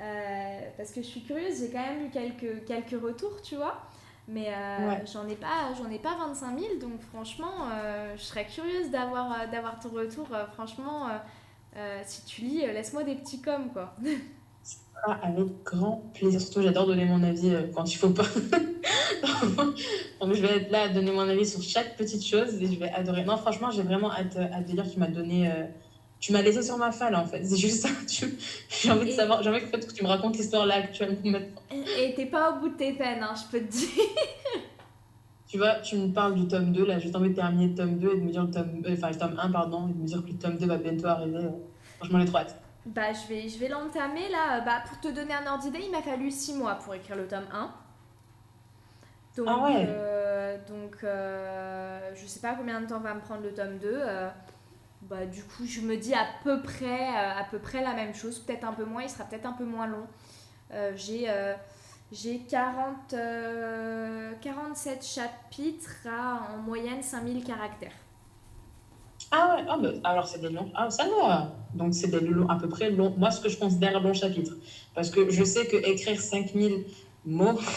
Euh, 0.00 0.60
parce 0.78 0.90
que 0.92 1.02
je 1.02 1.06
suis 1.06 1.22
curieuse, 1.22 1.60
j'ai 1.60 1.70
quand 1.70 1.84
même 1.84 2.06
eu 2.06 2.10
quelques, 2.10 2.64
quelques 2.64 3.00
retours, 3.00 3.42
tu 3.42 3.56
vois. 3.56 3.82
Mais 4.32 4.48
euh, 4.48 4.94
j'en 5.12 5.26
ai 5.26 5.34
pas 5.34 5.74
j'en 5.76 5.90
ai 5.90 5.98
pas 5.98 6.16
25 6.16 6.58
000 6.58 6.76
donc 6.80 7.00
franchement 7.00 7.68
je 8.16 8.22
serais 8.22 8.46
curieuse 8.46 8.90
d'avoir 8.90 9.48
d'avoir 9.50 9.80
ton 9.80 9.88
retour 9.88 10.28
franchement 10.52 11.08
si 12.04 12.24
tu 12.26 12.42
lis 12.42 12.60
laisse-moi 12.60 13.02
des 13.02 13.16
petits 13.16 13.40
coms 13.40 13.70
quoi 13.72 13.94
avec 15.22 15.62
grand 15.64 16.02
plaisir. 16.14 16.40
Surtout, 16.40 16.62
j'adore 16.62 16.86
donner 16.86 17.04
mon 17.04 17.22
avis 17.22 17.54
euh, 17.54 17.62
quand 17.74 17.90
il 17.90 17.96
faut 17.96 18.10
pas. 18.10 18.24
Donc, 20.20 20.34
je 20.34 20.42
vais 20.42 20.56
être 20.56 20.70
là 20.70 20.82
à 20.82 20.88
donner 20.88 21.10
mon 21.10 21.28
avis 21.28 21.46
sur 21.46 21.62
chaque 21.62 21.96
petite 21.96 22.24
chose 22.24 22.60
et 22.60 22.66
je 22.66 22.78
vais 22.78 22.90
adorer. 22.90 23.24
Non, 23.24 23.36
franchement, 23.36 23.70
j'ai 23.70 23.82
vraiment 23.82 24.12
hâte, 24.12 24.36
hâte 24.36 24.70
de 24.70 24.82
que 24.82 24.88
tu 24.88 24.98
m'as 24.98 25.08
donné. 25.08 25.50
Tu 26.20 26.32
m'as 26.32 26.42
laissé 26.42 26.62
sur 26.62 26.76
ma 26.76 26.92
falle 26.92 27.16
en 27.16 27.24
fait. 27.24 27.42
C'est 27.44 27.56
juste 27.56 27.82
ça. 27.86 27.88
J'ai 28.68 28.90
envie 28.90 29.06
de 29.06 29.12
savoir. 29.12 29.42
J'ai 29.42 29.48
envie 29.48 29.60
que, 29.62 29.92
tu 29.92 30.04
me 30.04 30.08
racontes 30.08 30.36
l'histoire 30.36 30.66
là 30.66 30.74
actuellement 30.76 31.16
maintenant. 31.24 31.62
Et 31.98 32.14
t'es 32.14 32.26
pas 32.26 32.52
au 32.52 32.60
bout 32.60 32.68
de 32.68 32.74
tes 32.76 32.92
peines, 32.92 33.22
hein, 33.22 33.34
je 33.34 33.50
peux 33.50 33.64
te 33.64 33.70
dire. 33.72 33.88
tu 35.48 35.56
vois, 35.56 35.76
tu 35.76 35.96
me 35.96 36.12
parles 36.12 36.34
du 36.34 36.46
tome 36.46 36.72
2, 36.72 36.84
là, 36.84 36.98
j'ai 36.98 37.14
envie 37.16 37.30
de 37.30 37.34
terminer 37.34 37.68
le 37.68 37.74
tome 37.74 37.98
2 37.98 38.08
et 38.12 38.16
de 38.16 38.20
me 38.22 38.30
dire 38.30 38.44
le 38.44 38.50
tome. 38.50 38.82
Euh, 38.86 38.92
enfin, 38.92 39.08
le 39.10 39.16
tome 39.18 39.40
1, 39.42 39.50
pardon, 39.50 39.88
et 39.88 39.92
de 39.92 39.98
me 39.98 40.06
dire 40.06 40.22
que 40.22 40.28
le 40.30 40.38
tome 40.38 40.58
2 40.58 40.66
va 40.66 40.76
bientôt 40.76 41.06
arriver. 41.06 41.48
Franchement, 41.98 42.24
trop 42.26 42.36
hâte. 42.36 42.56
Bah, 42.86 43.12
je 43.12 43.28
vais, 43.32 43.48
je 43.48 43.58
vais 43.58 43.68
l'entamer 43.68 44.28
là. 44.30 44.60
Bah, 44.60 44.82
pour 44.86 45.00
te 45.00 45.08
donner 45.08 45.32
un 45.32 45.50
ordre 45.50 45.62
d'idée, 45.64 45.80
il 45.84 45.90
m'a 45.90 46.02
fallu 46.02 46.30
6 46.30 46.54
mois 46.54 46.74
pour 46.74 46.94
écrire 46.94 47.16
le 47.16 47.26
tome 47.26 47.46
1. 47.50 47.70
Donc, 49.36 49.46
Ah 49.48 49.64
ouais. 49.64 49.86
euh, 49.88 50.58
donc 50.68 50.96
euh, 51.04 52.10
je 52.14 52.26
sais 52.26 52.40
pas 52.40 52.54
combien 52.54 52.80
de 52.80 52.86
temps 52.86 53.00
va 53.00 53.14
me 53.14 53.20
prendre 53.20 53.42
le 53.42 53.54
tome 53.54 53.78
2. 53.78 53.88
euh, 53.90 54.28
bah, 55.10 55.26
du 55.26 55.42
coup, 55.42 55.66
je 55.66 55.80
me 55.80 55.96
dis 55.96 56.14
à 56.14 56.24
peu 56.44 56.62
près, 56.62 57.08
euh, 57.08 57.40
à 57.40 57.44
peu 57.50 57.58
près 57.58 57.82
la 57.82 57.94
même 57.94 58.14
chose. 58.14 58.38
Peut-être 58.38 58.64
un 58.64 58.72
peu 58.72 58.84
moins, 58.84 59.02
il 59.02 59.10
sera 59.10 59.24
peut-être 59.24 59.46
un 59.46 59.52
peu 59.52 59.64
moins 59.64 59.88
long. 59.88 60.06
Euh, 60.72 60.92
j'ai 60.94 61.28
euh, 61.28 61.54
j'ai 62.12 62.38
40, 62.38 63.14
euh, 63.14 64.32
47 64.40 65.04
chapitres 65.04 66.06
à 66.08 66.54
en 66.54 66.58
moyenne 66.58 67.02
5000 67.02 67.42
caractères. 67.42 67.92
Ah 69.32 69.56
ouais, 69.56 69.64
ah 69.68 69.78
bah, 69.78 69.88
alors 70.04 70.28
c'est 70.28 70.40
des 70.40 70.48
longs. 70.48 70.70
Ah, 70.76 70.88
ça 70.90 71.08
va. 71.08 71.56
Donc 71.74 71.92
c'est 71.92 72.08
des 72.08 72.20
longs, 72.20 72.48
à 72.48 72.56
peu 72.56 72.68
près 72.68 72.90
longs. 72.90 73.12
Moi, 73.18 73.32
ce 73.32 73.40
que 73.40 73.48
je 73.48 73.58
considère 73.58 74.00
long 74.00 74.14
chapitre. 74.14 74.52
Parce 74.94 75.10
que 75.10 75.28
je 75.28 75.42
sais 75.42 75.66
que 75.66 75.76
écrire 75.76 76.20
5000 76.20 76.84
mots, 77.26 77.58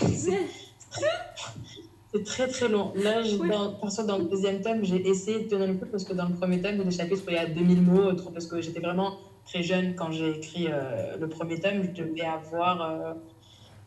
c'est 2.14 2.24
très 2.24 2.48
très 2.48 2.68
long. 2.70 2.92
Là, 2.96 3.22
je- 3.24 3.36
Oui. 3.38 3.50
dans, 3.50 4.18
le 4.18 4.26
deuxième 4.26 4.62
tome, 4.62 4.84
j'ai 4.84 5.08
essayé 5.08 5.40
de 5.44 5.48
tenir 5.50 5.68
le 5.68 5.74
coup 5.74 5.86
parce 5.92 6.04
que 6.04 6.14
dans 6.14 6.28
le 6.28 6.36
premier 6.36 6.62
tome, 6.62 6.74
il 6.76 6.78
y 6.80 6.82
a 6.82 6.84
des 6.86 6.92
chapitres 6.92 7.24
il 7.28 7.34
y 7.34 7.38
a 7.38 7.46
2000 7.48 7.82
mots, 7.82 8.14
trop- 8.14 8.30
parce 8.32 8.46
que 8.46 8.62
j'étais 8.62 8.80
vraiment 8.80 9.18
très 9.46 9.64
jeune 9.64 9.96
quand 9.96 10.12
j'ai 10.12 10.30
écrit 10.38 10.68
euh, 10.70 11.18
le 11.20 11.28
premier 11.28 11.60
tome. 11.60 11.84
Je 11.96 12.04
devais 12.04 12.22
avoir 12.22 12.82
euh, 12.82 13.14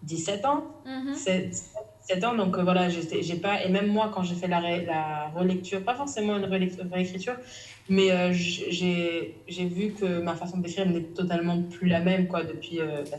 17 0.02 0.44
ans. 0.44 0.64
Mhm. 0.84 1.14
7, 1.14 1.54
7 2.02 2.24
ans, 2.24 2.34
donc 2.34 2.56
euh, 2.58 2.62
voilà, 2.62 2.88
j'ai 2.88 3.36
pas. 3.36 3.64
Et 3.64 3.68
même 3.68 3.86
moi, 3.88 4.10
quand 4.14 4.22
j'ai 4.22 4.34
fait 4.34 4.48
la, 4.48 4.60
ré- 4.60 4.84
la 4.84 5.28
relecture, 5.34 5.82
pas 5.82 5.94
forcément 5.94 6.36
une 6.36 6.44
réécriture, 6.44 7.36
mais 7.88 8.10
euh, 8.12 8.32
j'ai 8.32 9.34
vu 9.48 9.92
que 9.92 10.20
ma 10.20 10.34
façon 10.34 10.58
d'écrire 10.58 10.86
n'est 10.86 11.00
totalement 11.02 11.62
plus 11.62 11.88
la 11.88 12.00
même, 12.00 12.26
quoi, 12.28 12.42
depuis. 12.44 12.80
euh, 12.80 13.02
bah, 13.10 13.16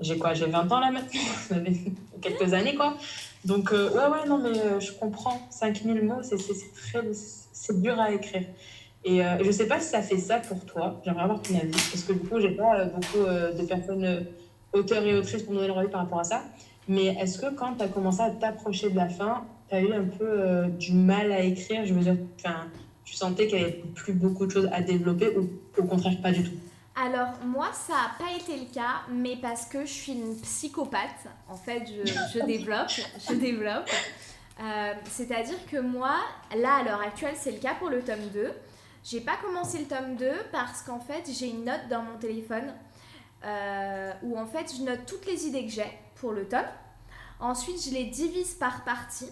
j'ai 0.00 0.16
quoi 0.16 0.32
J'ai 0.32 0.46
20 0.46 0.72
ans 0.72 0.80
là 0.80 0.90
maintenant, 0.90 1.20
quelques 2.22 2.54
années, 2.54 2.74
quoi. 2.74 2.96
Donc, 3.44 3.72
euh, 3.72 3.90
ouais, 3.90 4.18
ouais, 4.18 4.28
non, 4.28 4.38
mais 4.38 4.58
euh, 4.58 4.80
je 4.80 4.92
comprends. 4.92 5.40
5000 5.50 6.02
mots, 6.02 6.22
c'est 6.22 6.36
très. 6.36 7.00
C'est 7.52 7.80
dur 7.80 7.98
à 7.98 8.12
écrire. 8.12 8.44
Et 9.04 9.24
euh, 9.24 9.42
je 9.42 9.50
sais 9.50 9.66
pas 9.66 9.80
si 9.80 9.88
ça 9.88 10.02
fait 10.02 10.18
ça 10.18 10.38
pour 10.38 10.64
toi, 10.66 11.00
j'aimerais 11.04 11.22
avoir 11.22 11.40
ton 11.40 11.54
avis, 11.54 11.70
parce 11.70 12.02
que 12.02 12.12
du 12.12 12.20
coup, 12.20 12.38
j'ai 12.38 12.50
pas 12.50 12.78
euh, 12.78 12.84
beaucoup 12.86 13.24
de 13.24 13.66
personnes. 13.66 14.26
auteurs 14.72 15.04
et 15.04 15.14
autrices 15.14 15.42
pour 15.42 15.52
me 15.52 15.56
donner 15.56 15.68
leur 15.68 15.78
avis 15.78 15.90
par 15.90 16.02
rapport 16.02 16.20
à 16.20 16.24
ça. 16.24 16.42
Mais 16.88 17.06
est-ce 17.06 17.38
que 17.38 17.54
quand 17.54 17.74
tu 17.76 17.82
as 17.82 17.88
commencé 17.88 18.20
à 18.20 18.30
t'approcher 18.30 18.90
de 18.90 18.96
la 18.96 19.08
fin, 19.08 19.44
tu 19.68 19.74
as 19.74 19.80
eu 19.80 19.92
un 19.92 20.04
peu 20.04 20.66
du 20.78 20.92
mal 20.92 21.32
à 21.32 21.40
écrire? 21.40 21.84
Je 21.86 21.94
veux 21.94 22.00
dire, 22.00 22.16
tu 23.04 23.14
sentais 23.14 23.46
qu'il 23.46 23.58
n'y 23.58 23.64
avait 23.64 23.82
plus 23.94 24.12
beaucoup 24.12 24.46
de 24.46 24.50
choses 24.50 24.68
à 24.72 24.80
développer 24.80 25.36
ou 25.36 25.48
au 25.78 25.84
contraire 25.84 26.20
pas 26.22 26.32
du 26.32 26.44
tout? 26.44 26.56
Alors, 26.96 27.28
moi, 27.44 27.70
ça 27.72 27.94
n'a 27.94 28.10
pas 28.18 28.32
été 28.34 28.56
le 28.58 28.72
cas, 28.72 29.02
mais 29.08 29.36
parce 29.36 29.66
que 29.66 29.84
je 29.86 29.92
suis 29.92 30.12
une 30.12 30.38
psychopathe. 30.40 31.26
En 31.48 31.56
fait, 31.56 31.84
je, 31.86 32.06
je 32.06 32.38
développe, 32.46 32.90
je 33.28 33.34
développe. 33.34 33.88
Euh, 34.60 34.92
C'est-à-dire 35.08 35.64
que 35.70 35.78
moi, 35.78 36.16
là, 36.56 36.76
à 36.80 36.82
l'heure 36.82 37.00
actuelle, 37.00 37.34
c'est 37.38 37.52
le 37.52 37.58
cas 37.58 37.74
pour 37.74 37.88
le 37.88 38.02
tome 38.02 38.28
2. 38.32 38.52
J'ai 39.04 39.20
pas 39.20 39.36
commencé 39.42 39.78
le 39.78 39.86
tome 39.86 40.16
2 40.16 40.30
parce 40.52 40.82
qu'en 40.82 41.00
fait, 41.00 41.24
j'ai 41.32 41.48
une 41.48 41.64
note 41.64 41.88
dans 41.88 42.02
mon 42.02 42.18
téléphone 42.18 42.74
euh, 43.44 44.12
où 44.22 44.38
en 44.38 44.46
fait, 44.46 44.70
je 44.76 44.82
note 44.82 45.06
toutes 45.06 45.24
les 45.26 45.46
idées 45.46 45.64
que 45.64 45.72
j'ai 45.72 45.90
pour 46.16 46.32
le 46.32 46.46
tome. 46.46 46.66
Ensuite, 47.38 47.82
je 47.82 47.90
les 47.94 48.04
divise 48.04 48.54
par 48.54 48.84
partie. 48.84 49.30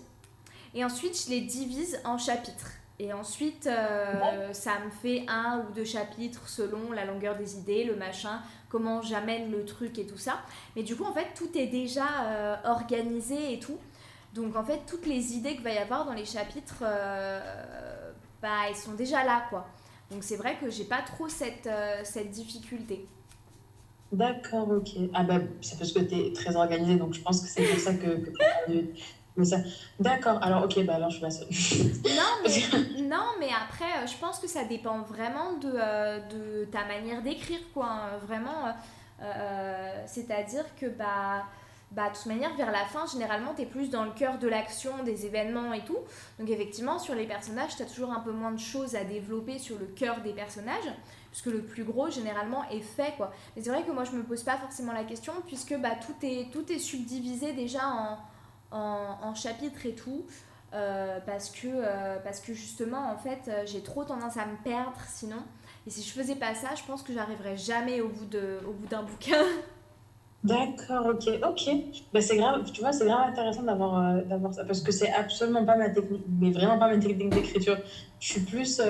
Et 0.74 0.84
ensuite, 0.84 1.22
je 1.24 1.30
les 1.30 1.42
divise 1.42 2.00
en 2.04 2.16
chapitres. 2.16 2.70
Et 3.00 3.12
ensuite, 3.12 3.68
euh, 3.68 4.52
ça 4.52 4.72
me 4.84 4.90
fait 4.90 5.24
un 5.28 5.60
ou 5.60 5.72
deux 5.72 5.84
chapitres 5.84 6.48
selon 6.48 6.90
la 6.90 7.04
longueur 7.04 7.36
des 7.36 7.56
idées, 7.56 7.84
le 7.84 7.94
machin, 7.94 8.40
comment 8.68 9.02
j'amène 9.02 9.52
le 9.52 9.64
truc 9.64 9.98
et 9.98 10.06
tout 10.06 10.18
ça. 10.18 10.40
Mais 10.74 10.82
du 10.82 10.96
coup, 10.96 11.04
en 11.04 11.12
fait, 11.12 11.28
tout 11.36 11.56
est 11.56 11.68
déjà 11.68 12.06
euh, 12.24 12.56
organisé 12.64 13.54
et 13.54 13.60
tout. 13.60 13.78
Donc, 14.34 14.56
en 14.56 14.64
fait, 14.64 14.80
toutes 14.86 15.06
les 15.06 15.34
idées 15.34 15.54
qu'il 15.54 15.62
va 15.62 15.72
y 15.72 15.78
avoir 15.78 16.06
dans 16.06 16.12
les 16.12 16.24
chapitres, 16.24 16.82
euh, 16.82 18.10
bah, 18.42 18.66
elles 18.68 18.76
sont 18.76 18.94
déjà 18.94 19.24
là, 19.24 19.44
quoi. 19.48 19.68
Donc, 20.10 20.24
c'est 20.24 20.36
vrai 20.36 20.56
que 20.60 20.68
j'ai 20.68 20.84
pas 20.84 21.02
trop 21.02 21.28
cette, 21.28 21.68
cette 22.02 22.30
difficulté. 22.30 23.06
D'accord, 24.10 24.68
ok. 24.70 24.88
Ah 25.12 25.22
bah, 25.22 25.38
c'est 25.60 25.78
parce 25.78 25.92
que 25.92 26.00
tu 26.00 26.14
es 26.14 26.32
très 26.32 26.56
organisée, 26.56 26.96
donc 26.96 27.12
je 27.12 27.20
pense 27.20 27.42
que 27.42 27.46
c'est 27.46 27.62
pour 27.62 27.78
ça 27.78 27.92
que, 27.92 28.06
que 28.06 28.32
mais 29.38 29.44
ça. 29.44 29.58
D'accord, 29.98 30.38
alors 30.42 30.64
ok, 30.64 30.84
bah 30.84 30.96
alors 30.96 31.10
je 31.10 31.16
suis 31.16 31.24
la 31.24 31.30
seule. 31.30 31.48
Non, 32.04 32.22
mais, 32.44 33.02
non, 33.02 33.24
mais 33.40 33.48
après, 33.48 34.02
euh, 34.02 34.06
je 34.06 34.16
pense 34.18 34.38
que 34.38 34.48
ça 34.48 34.64
dépend 34.64 35.00
vraiment 35.02 35.54
de, 35.54 35.72
euh, 35.74 36.18
de 36.28 36.64
ta 36.66 36.84
manière 36.84 37.22
d'écrire, 37.22 37.60
quoi. 37.72 37.86
hein. 37.86 38.18
Vraiment, 38.26 38.74
euh, 39.22 40.04
c'est-à-dire 40.06 40.64
que, 40.78 40.86
bah, 40.86 41.44
bah, 41.90 42.10
de 42.10 42.14
toute 42.16 42.26
manière, 42.26 42.54
vers 42.56 42.70
la 42.70 42.84
fin, 42.84 43.06
généralement, 43.06 43.54
tu 43.54 43.62
es 43.62 43.66
plus 43.66 43.88
dans 43.90 44.04
le 44.04 44.10
cœur 44.10 44.38
de 44.38 44.46
l'action, 44.46 45.02
des 45.04 45.24
événements 45.24 45.72
et 45.72 45.84
tout. 45.84 45.98
Donc, 46.38 46.50
effectivement, 46.50 46.98
sur 46.98 47.14
les 47.14 47.26
personnages, 47.26 47.76
tu 47.76 47.82
as 47.82 47.86
toujours 47.86 48.12
un 48.12 48.20
peu 48.20 48.32
moins 48.32 48.52
de 48.52 48.60
choses 48.60 48.94
à 48.94 49.04
développer 49.04 49.58
sur 49.58 49.78
le 49.78 49.86
cœur 49.86 50.20
des 50.20 50.32
personnages, 50.32 50.92
puisque 51.30 51.46
le 51.46 51.62
plus 51.62 51.84
gros, 51.84 52.10
généralement, 52.10 52.68
est 52.70 52.80
fait, 52.80 53.14
quoi. 53.16 53.32
Mais 53.56 53.62
c'est 53.62 53.70
vrai 53.70 53.84
que 53.84 53.90
moi, 53.92 54.04
je 54.04 54.10
me 54.12 54.22
pose 54.22 54.42
pas 54.42 54.58
forcément 54.58 54.92
la 54.92 55.04
question, 55.04 55.32
puisque 55.46 55.74
bah, 55.78 55.92
tout, 56.04 56.14
est, 56.26 56.50
tout 56.52 56.70
est 56.70 56.78
subdivisé 56.78 57.54
déjà 57.54 57.86
en, 57.86 58.18
en, 58.70 59.16
en 59.22 59.34
chapitres 59.34 59.86
et 59.86 59.94
tout. 59.94 60.24
Euh, 60.74 61.18
parce, 61.24 61.48
que, 61.48 61.66
euh, 61.66 62.16
parce 62.22 62.40
que 62.40 62.52
justement, 62.52 63.10
en 63.10 63.16
fait, 63.16 63.48
euh, 63.48 63.62
j'ai 63.64 63.80
trop 63.82 64.04
tendance 64.04 64.36
à 64.36 64.44
me 64.44 64.56
perdre 64.62 64.98
sinon. 65.08 65.38
Et 65.86 65.90
si 65.90 66.02
je 66.02 66.12
faisais 66.12 66.34
pas 66.34 66.54
ça, 66.54 66.74
je 66.76 66.82
pense 66.84 67.02
que 67.02 67.14
j'arriverais 67.14 67.56
jamais 67.56 68.02
au 68.02 68.08
bout 68.08 68.26
de- 68.26 68.58
au 68.68 68.72
bout 68.72 68.86
d'un 68.86 69.02
bouquin. 69.02 69.42
D'accord, 70.44 71.06
ok, 71.06 71.28
ok. 71.42 71.70
Bah, 72.12 72.20
c'est 72.20 72.36
grave, 72.36 72.70
tu 72.70 72.80
vois, 72.80 72.92
c'est 72.92 73.06
grave 73.06 73.28
intéressant 73.30 73.62
d'avoir 73.62 73.98
euh, 73.98 74.22
d'avoir 74.22 74.54
ça 74.54 74.64
parce 74.64 74.80
que 74.82 74.92
c'est 74.92 75.10
absolument 75.10 75.64
pas 75.64 75.76
ma 75.76 75.88
technique, 75.90 76.22
mais 76.28 76.52
vraiment 76.52 76.78
pas 76.78 76.88
ma 76.88 76.98
technique 76.98 77.30
d'écriture. 77.30 77.76
Je 78.20 78.26
suis 78.32 78.40
plus 78.42 78.80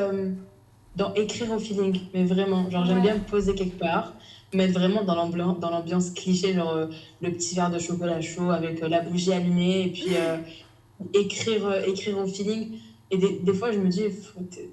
dans 0.96 1.14
écrire 1.14 1.50
au 1.52 1.58
feeling, 1.58 2.00
mais 2.12 2.24
vraiment, 2.24 2.68
genre 2.70 2.84
j'aime 2.84 2.96
Ouais. 2.96 3.02
bien 3.02 3.14
me 3.14 3.20
poser 3.20 3.54
quelque 3.54 3.78
part, 3.78 4.12
mettre 4.54 4.74
vraiment 4.74 5.02
dans 5.02 5.14
l'ambiance, 5.14 5.58
dans 5.58 5.70
l'ambiance 5.70 6.10
cliché, 6.10 6.54
genre 6.54 6.72
euh, 6.72 6.86
le 7.20 7.30
petit 7.32 7.54
verre 7.54 7.70
de 7.70 7.78
chocolat 7.78 8.20
chaud 8.20 8.50
avec 8.50 8.82
euh, 8.82 8.88
la 8.88 9.00
bougie 9.00 9.32
allumée 9.32 9.82
et 9.82 9.88
puis 9.88 10.16
euh, 10.16 10.38
écrire, 11.14 11.84
écrire 11.86 12.18
au 12.18 12.26
feeling. 12.26 12.78
Et 13.10 13.18
des, 13.18 13.38
des 13.38 13.52
fois, 13.54 13.72
je 13.72 13.78
me 13.78 13.88
dis, 13.88 14.02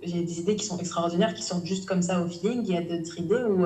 j'ai 0.03 0.21
des 0.21 0.39
idées 0.39 0.55
qui 0.55 0.65
sont 0.65 0.78
extraordinaires, 0.78 1.34
qui 1.34 1.43
sortent 1.43 1.65
juste 1.65 1.86
comme 1.86 2.01
ça 2.01 2.21
au 2.21 2.28
feeling. 2.28 2.63
Il 2.65 2.73
y 2.73 2.78
a 2.78 2.82
d'autres 2.82 3.17
idées 3.17 3.43
où, 3.49 3.65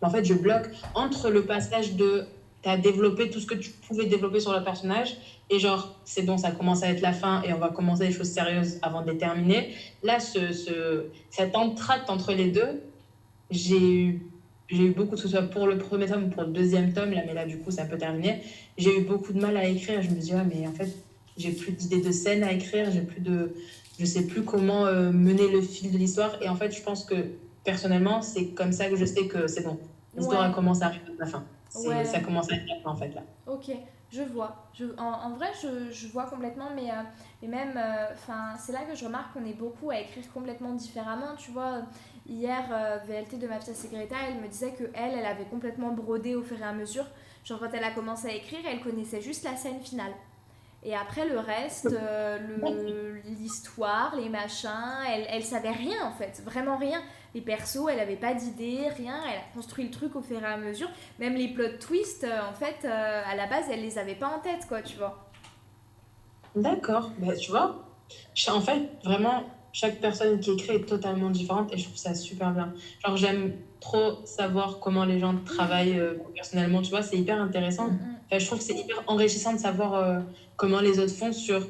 en 0.00 0.10
fait, 0.10 0.24
je 0.24 0.34
bloque 0.34 0.70
entre 0.94 1.30
le 1.30 1.44
passage 1.44 1.94
de 1.94 2.24
tu 2.62 2.68
as 2.68 2.76
développé 2.76 3.30
tout 3.30 3.40
ce 3.40 3.46
que 3.46 3.54
tu 3.54 3.70
pouvais 3.70 4.06
développer 4.06 4.40
sur 4.40 4.52
le 4.52 4.62
personnage 4.62 5.16
et 5.50 5.58
genre, 5.58 5.94
c'est 6.04 6.22
bon, 6.22 6.36
ça 6.36 6.50
commence 6.50 6.82
à 6.82 6.90
être 6.90 7.00
la 7.00 7.12
fin 7.12 7.42
et 7.42 7.52
on 7.52 7.58
va 7.58 7.68
commencer 7.68 8.06
les 8.06 8.12
choses 8.12 8.30
sérieuses 8.30 8.78
avant 8.82 9.02
de 9.02 9.10
les 9.10 9.18
terminer. 9.18 9.74
Là, 10.02 10.20
ce, 10.20 10.52
ce, 10.52 11.06
cet 11.30 11.56
entracte 11.56 12.10
entre 12.10 12.32
les 12.32 12.50
deux, 12.50 12.82
j'ai 13.50 13.80
eu, 13.80 14.26
j'ai 14.68 14.84
eu 14.84 14.90
beaucoup, 14.92 15.12
que 15.16 15.20
ce 15.22 15.28
soit 15.28 15.42
pour 15.42 15.66
le 15.66 15.78
premier 15.78 16.06
tome 16.06 16.24
ou 16.24 16.28
pour 16.28 16.42
le 16.42 16.50
deuxième 16.50 16.92
tome, 16.92 17.10
là, 17.12 17.22
mais 17.26 17.34
là, 17.34 17.46
du 17.46 17.58
coup, 17.58 17.70
c'est 17.70 17.80
un 17.80 17.86
peu 17.86 17.96
terminé. 17.98 18.42
J'ai 18.76 18.98
eu 19.00 19.04
beaucoup 19.04 19.32
de 19.32 19.40
mal 19.40 19.56
à 19.56 19.64
écrire. 19.66 20.02
Je 20.02 20.10
me 20.10 20.16
dis, 20.16 20.32
ah, 20.34 20.44
mais 20.44 20.66
en 20.66 20.72
fait, 20.72 20.88
j'ai 21.36 21.52
plus 21.52 21.72
d'idées 21.72 22.02
de 22.02 22.12
scène 22.12 22.42
à 22.44 22.52
écrire, 22.52 22.90
j'ai 22.90 23.00
plus 23.02 23.20
de. 23.20 23.54
Je 23.98 24.04
sais 24.04 24.26
plus 24.26 24.42
comment 24.44 24.86
euh, 24.86 25.10
mener 25.10 25.50
le 25.50 25.60
fil 25.60 25.90
de 25.90 25.98
l'histoire. 25.98 26.40
Et 26.42 26.48
en 26.48 26.54
fait, 26.54 26.70
je 26.70 26.82
pense 26.82 27.04
que 27.04 27.14
personnellement, 27.64 28.22
c'est 28.22 28.48
comme 28.48 28.72
ça 28.72 28.88
que 28.88 28.96
je 28.96 29.04
sais 29.04 29.26
que 29.26 29.46
c'est 29.48 29.62
bon. 29.64 29.78
L'histoire 30.16 30.48
Ouais. 30.48 30.54
commence 30.54 30.82
à 30.82 30.86
arriver 30.86 31.04
à 31.18 31.24
la 31.24 31.26
fin. 31.26 31.44
Ouais. 31.76 32.04
Ça 32.04 32.20
commence 32.20 32.50
à 32.50 32.54
être 32.56 32.66
la 32.68 32.80
fin, 32.82 32.90
en 32.90 32.96
fait, 32.96 33.08
là. 33.14 33.22
Ok, 33.46 33.70
je 34.10 34.22
vois. 34.22 34.68
Je, 34.72 34.84
en, 34.98 35.04
en 35.04 35.30
vrai, 35.36 35.48
je, 35.62 35.90
je 35.92 36.06
vois 36.08 36.24
complètement, 36.26 36.68
mais, 36.74 36.90
euh, 36.90 37.02
mais 37.42 37.48
même, 37.48 37.76
euh, 37.76 38.06
c'est 38.58 38.72
là 38.72 38.80
que 38.88 38.96
je 38.96 39.04
remarque 39.04 39.32
qu'on 39.34 39.44
est 39.44 39.58
beaucoup 39.58 39.90
à 39.90 40.00
écrire 40.00 40.24
complètement 40.32 40.72
différemment. 40.74 41.34
Tu 41.36 41.50
vois, 41.50 41.82
hier, 42.28 42.64
euh, 42.70 42.98
VLT 43.06 43.38
de 43.38 43.46
Mafia 43.46 43.74
Segreta, 43.74 44.16
elle 44.28 44.40
me 44.40 44.48
disait 44.48 44.72
que 44.72 44.84
elle, 44.94 45.14
elle 45.18 45.26
avait 45.26 45.44
complètement 45.44 45.92
brodé 45.92 46.34
au 46.34 46.42
fur 46.42 46.58
et 46.60 46.64
à 46.64 46.72
mesure. 46.72 47.06
Genre, 47.44 47.58
quand 47.58 47.70
elle 47.72 47.84
a 47.84 47.90
commencé 47.90 48.28
à 48.28 48.32
écrire, 48.32 48.60
elle 48.70 48.80
connaissait 48.80 49.20
juste 49.20 49.44
la 49.44 49.56
scène 49.56 49.80
finale. 49.80 50.12
Et 50.84 50.94
après, 50.94 51.26
le 51.26 51.40
reste, 51.40 51.86
euh, 51.86 53.18
l'histoire, 53.24 54.14
les 54.14 54.28
machins, 54.28 54.68
elle, 55.08 55.26
elle 55.28 55.42
savait 55.42 55.72
rien 55.72 56.06
en 56.06 56.12
fait, 56.12 56.40
vraiment 56.44 56.76
rien. 56.76 57.02
Les 57.34 57.40
persos, 57.40 57.88
elle 57.90 57.98
avait 57.98 58.16
pas 58.16 58.32
d'idée, 58.32 58.88
rien. 58.96 59.20
Elle 59.24 59.38
a 59.38 59.54
construit 59.54 59.84
le 59.84 59.90
truc 59.90 60.14
au 60.14 60.22
fur 60.22 60.40
et 60.40 60.46
à 60.46 60.56
mesure. 60.56 60.88
Même 61.18 61.34
les 61.34 61.48
plot 61.48 61.78
twists, 61.80 62.24
euh, 62.24 62.48
en 62.48 62.54
fait, 62.54 62.86
à 62.86 63.34
la 63.34 63.46
base, 63.46 63.64
elle 63.70 63.82
les 63.82 63.98
avait 63.98 64.14
pas 64.14 64.28
en 64.28 64.38
tête, 64.38 64.66
quoi, 64.68 64.82
tu 64.82 64.96
vois. 64.96 65.28
D'accord. 66.54 67.10
Bah, 67.18 67.34
tu 67.36 67.50
vois, 67.50 67.84
en 68.48 68.60
fait, 68.60 68.88
vraiment, 69.04 69.42
chaque 69.72 70.00
personne 70.00 70.40
qui 70.40 70.50
écrit 70.52 70.76
est 70.76 70.84
totalement 70.86 71.30
différente 71.30 71.72
et 71.72 71.78
je 71.78 71.84
trouve 71.84 71.96
ça 71.96 72.14
super 72.14 72.52
bien. 72.52 72.72
Genre, 73.04 73.16
j'aime 73.16 73.52
trop 73.80 74.24
savoir 74.24 74.78
comment 74.80 75.04
les 75.04 75.18
gens 75.20 75.34
travaillent 75.44 75.98
euh, 75.98 76.14
personnellement, 76.34 76.82
tu 76.82 76.90
vois, 76.90 77.02
c'est 77.02 77.16
hyper 77.16 77.40
intéressant. 77.40 77.88
Mm, 77.88 77.98
Enfin, 78.30 78.38
je 78.40 78.46
trouve 78.46 78.58
que 78.58 78.64
c'est 78.64 78.74
hyper 78.78 79.02
enrichissant 79.06 79.52
de 79.54 79.58
savoir 79.58 79.94
euh, 79.94 80.20
comment 80.56 80.80
les 80.80 80.98
autres 80.98 81.14
font 81.14 81.32
sur... 81.32 81.66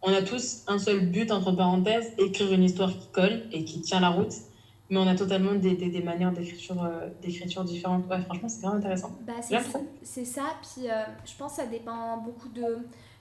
On 0.00 0.12
a 0.12 0.22
tous 0.22 0.62
un 0.68 0.78
seul 0.78 1.00
but, 1.10 1.30
entre 1.32 1.52
parenthèses, 1.52 2.12
écrire 2.18 2.52
une 2.52 2.62
histoire 2.62 2.90
qui 2.90 3.08
colle 3.12 3.42
et 3.52 3.64
qui 3.64 3.80
tient 3.82 4.00
la 4.00 4.10
route. 4.10 4.32
mais 4.90 4.96
on 4.98 5.06
a 5.06 5.14
totalement 5.16 5.54
des, 5.54 5.74
des, 5.74 5.90
des 5.90 6.00
manières 6.02 6.32
d'écriture 6.32 6.82
euh, 6.82 7.08
d'écriture 7.20 7.64
différentes. 7.64 8.06
Ouais, 8.08 8.20
franchement, 8.22 8.48
c'est 8.48 8.60
vraiment 8.62 8.76
intéressant. 8.78 9.10
Bah, 9.26 9.34
c'est 10.02 10.24
ça, 10.24 10.44
puis 10.62 10.88
euh, 10.88 11.02
je 11.26 11.32
pense 11.36 11.56
que 11.56 11.62
ça 11.62 11.66
dépend 11.66 12.16
beaucoup 12.18 12.48
de 12.48 12.78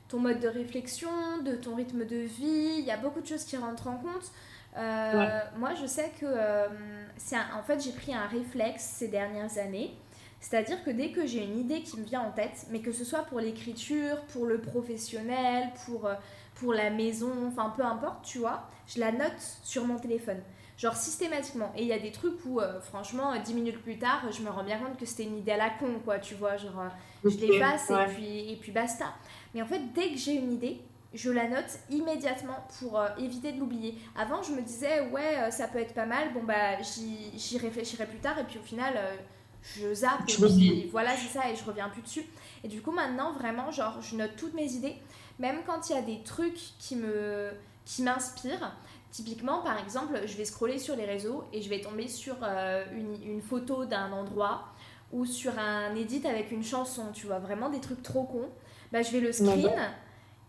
ton 0.08 0.20
mode 0.20 0.40
de 0.40 0.48
réflexion, 0.48 1.10
de 1.44 1.56
ton 1.56 1.76
rythme 1.76 2.06
de 2.06 2.18
vie, 2.18 2.78
il 2.80 2.86
y 2.86 2.92
a 2.92 2.98
beaucoup 2.98 3.22
de 3.22 3.28
choses 3.28 3.44
qui 3.44 3.58
rentrent 3.58 3.88
en 3.88 3.98
compte. 3.98 4.32
Euh, 4.78 5.40
moi, 5.58 5.72
je 5.74 5.86
sais 5.86 6.12
que 6.20 6.26
c'est 7.18 7.36
en 7.36 7.64
fait, 7.64 7.84
j'ai 7.84 7.92
pris 7.92 8.14
un 8.14 8.28
réflexe 8.28 8.84
ces 8.84 9.08
dernières 9.08 9.58
années. 9.58 9.96
C'est-à-dire 10.40 10.84
que 10.84 10.92
dès 10.92 11.12
que 11.12 11.26
j'ai 11.26 11.44
une 11.44 11.58
idée 11.58 11.82
qui 11.82 12.00
me 12.00 12.06
vient 12.06 12.22
en 12.22 12.32
tête, 12.32 12.68
mais 12.70 12.80
que 12.80 12.92
ce 12.92 13.04
soit 13.04 13.24
pour 13.24 13.40
l'écriture, 13.40 14.22
pour 14.34 14.46
le 14.46 14.62
professionnel, 14.62 15.70
pour, 15.86 16.08
pour 16.56 16.74
la 16.74 16.92
maison, 16.92 17.32
enfin 17.48 17.74
peu 17.76 17.84
importe, 17.84 18.24
tu 18.24 18.38
vois, 18.38 18.68
je 18.88 19.00
la 19.00 19.12
note 19.12 19.60
sur 19.64 19.86
mon 19.86 19.98
téléphone. 19.98 20.42
Genre 20.78 20.96
systématiquement. 20.96 21.74
Et 21.76 21.82
il 21.82 21.88
y 21.88 21.94
a 21.94 21.98
des 21.98 22.12
trucs 22.12 22.46
où, 22.46 22.60
euh, 22.60 22.80
franchement, 22.82 23.34
dix 23.44 23.56
minutes 23.56 23.82
plus 23.82 23.98
tard, 23.98 24.22
je 24.32 24.44
me 24.44 24.50
rends 24.50 24.64
bien 24.64 24.78
compte 24.78 24.96
que 24.96 25.08
c'était 25.08 25.24
une 25.24 25.40
idée 25.40 25.54
à 25.54 25.58
la 25.58 25.70
con, 25.72 26.00
quoi, 26.06 26.20
tu 26.20 26.36
vois. 26.36 26.56
Genre, 26.56 26.80
euh, 26.80 27.30
je 27.30 27.36
l'efface 27.38 27.90
et, 27.90 28.14
puis, 28.14 28.54
et 28.54 28.56
puis 28.58 28.72
basta. 28.72 29.06
Mais 29.58 29.64
en 29.64 29.66
fait, 29.66 29.82
dès 29.96 30.12
que 30.12 30.18
j'ai 30.18 30.36
une 30.36 30.54
idée, 30.54 30.80
je 31.16 31.32
la 31.32 31.48
note 31.48 31.80
immédiatement 31.90 32.68
pour 32.80 33.00
euh, 33.00 33.08
éviter 33.18 33.52
de 33.52 33.60
l'oublier. 33.60 33.98
Avant, 34.16 34.44
je 34.44 34.52
me 34.52 34.62
disais, 34.62 35.10
ouais, 35.10 35.50
ça 35.50 35.68
peut 35.68 35.80
être 35.80 35.96
pas 35.96 36.06
mal, 36.06 36.32
bon, 36.34 36.44
bah, 36.44 36.80
j'y 36.82 37.58
réfléchirai 37.58 38.06
plus 38.06 38.20
tard, 38.20 38.38
et 38.38 38.44
puis 38.44 38.60
au 38.60 38.64
final, 38.64 38.94
je 39.64 39.92
zappe, 39.96 40.22
et 40.30 40.34
puis 40.34 40.90
voilà, 40.92 41.16
c'est 41.16 41.40
ça, 41.40 41.50
et 41.50 41.56
je 41.56 41.64
reviens 41.64 41.90
plus 41.90 42.04
dessus. 42.04 42.24
Et 42.64 42.68
du 42.68 42.84
coup, 42.84 42.92
maintenant, 42.92 43.34
vraiment, 43.34 43.72
genre, 43.72 44.00
je 44.00 44.16
note 44.16 44.36
toutes 44.38 44.54
mes 44.54 44.72
idées, 44.74 44.96
même 45.40 45.62
quand 45.66 45.90
il 45.90 45.96
y 45.96 45.98
a 45.98 46.04
des 46.04 46.22
trucs 46.22 46.60
qui 46.78 46.96
me 46.96 47.50
qui 47.86 48.04
m'inspirent. 48.04 48.76
Typiquement, 49.12 49.62
par 49.62 49.80
exemple, 49.80 50.22
je 50.26 50.36
vais 50.36 50.44
scroller 50.46 50.78
sur 50.78 50.96
les 50.96 51.06
réseaux 51.06 51.46
et 51.54 51.62
je 51.62 51.70
vais 51.70 51.80
tomber 51.80 52.10
sur 52.10 52.36
euh, 52.44 52.84
une, 52.94 53.24
une, 53.24 53.42
photo 53.42 53.86
d'un 53.86 54.12
endroit 54.12 54.66
ou 55.14 55.26
sur 55.26 55.58
un 55.58 55.96
edit 55.96 56.28
avec 56.28 56.52
une 56.52 56.64
chanson, 56.64 57.06
tu 57.14 57.28
vois, 57.28 57.40
vraiment 57.40 57.70
des 57.70 57.80
trucs 57.80 58.04
trop 58.04 58.26
cons. 58.26 58.50
Bah, 58.92 59.02
je 59.02 59.12
vais 59.12 59.20
le 59.20 59.32
screen 59.32 59.74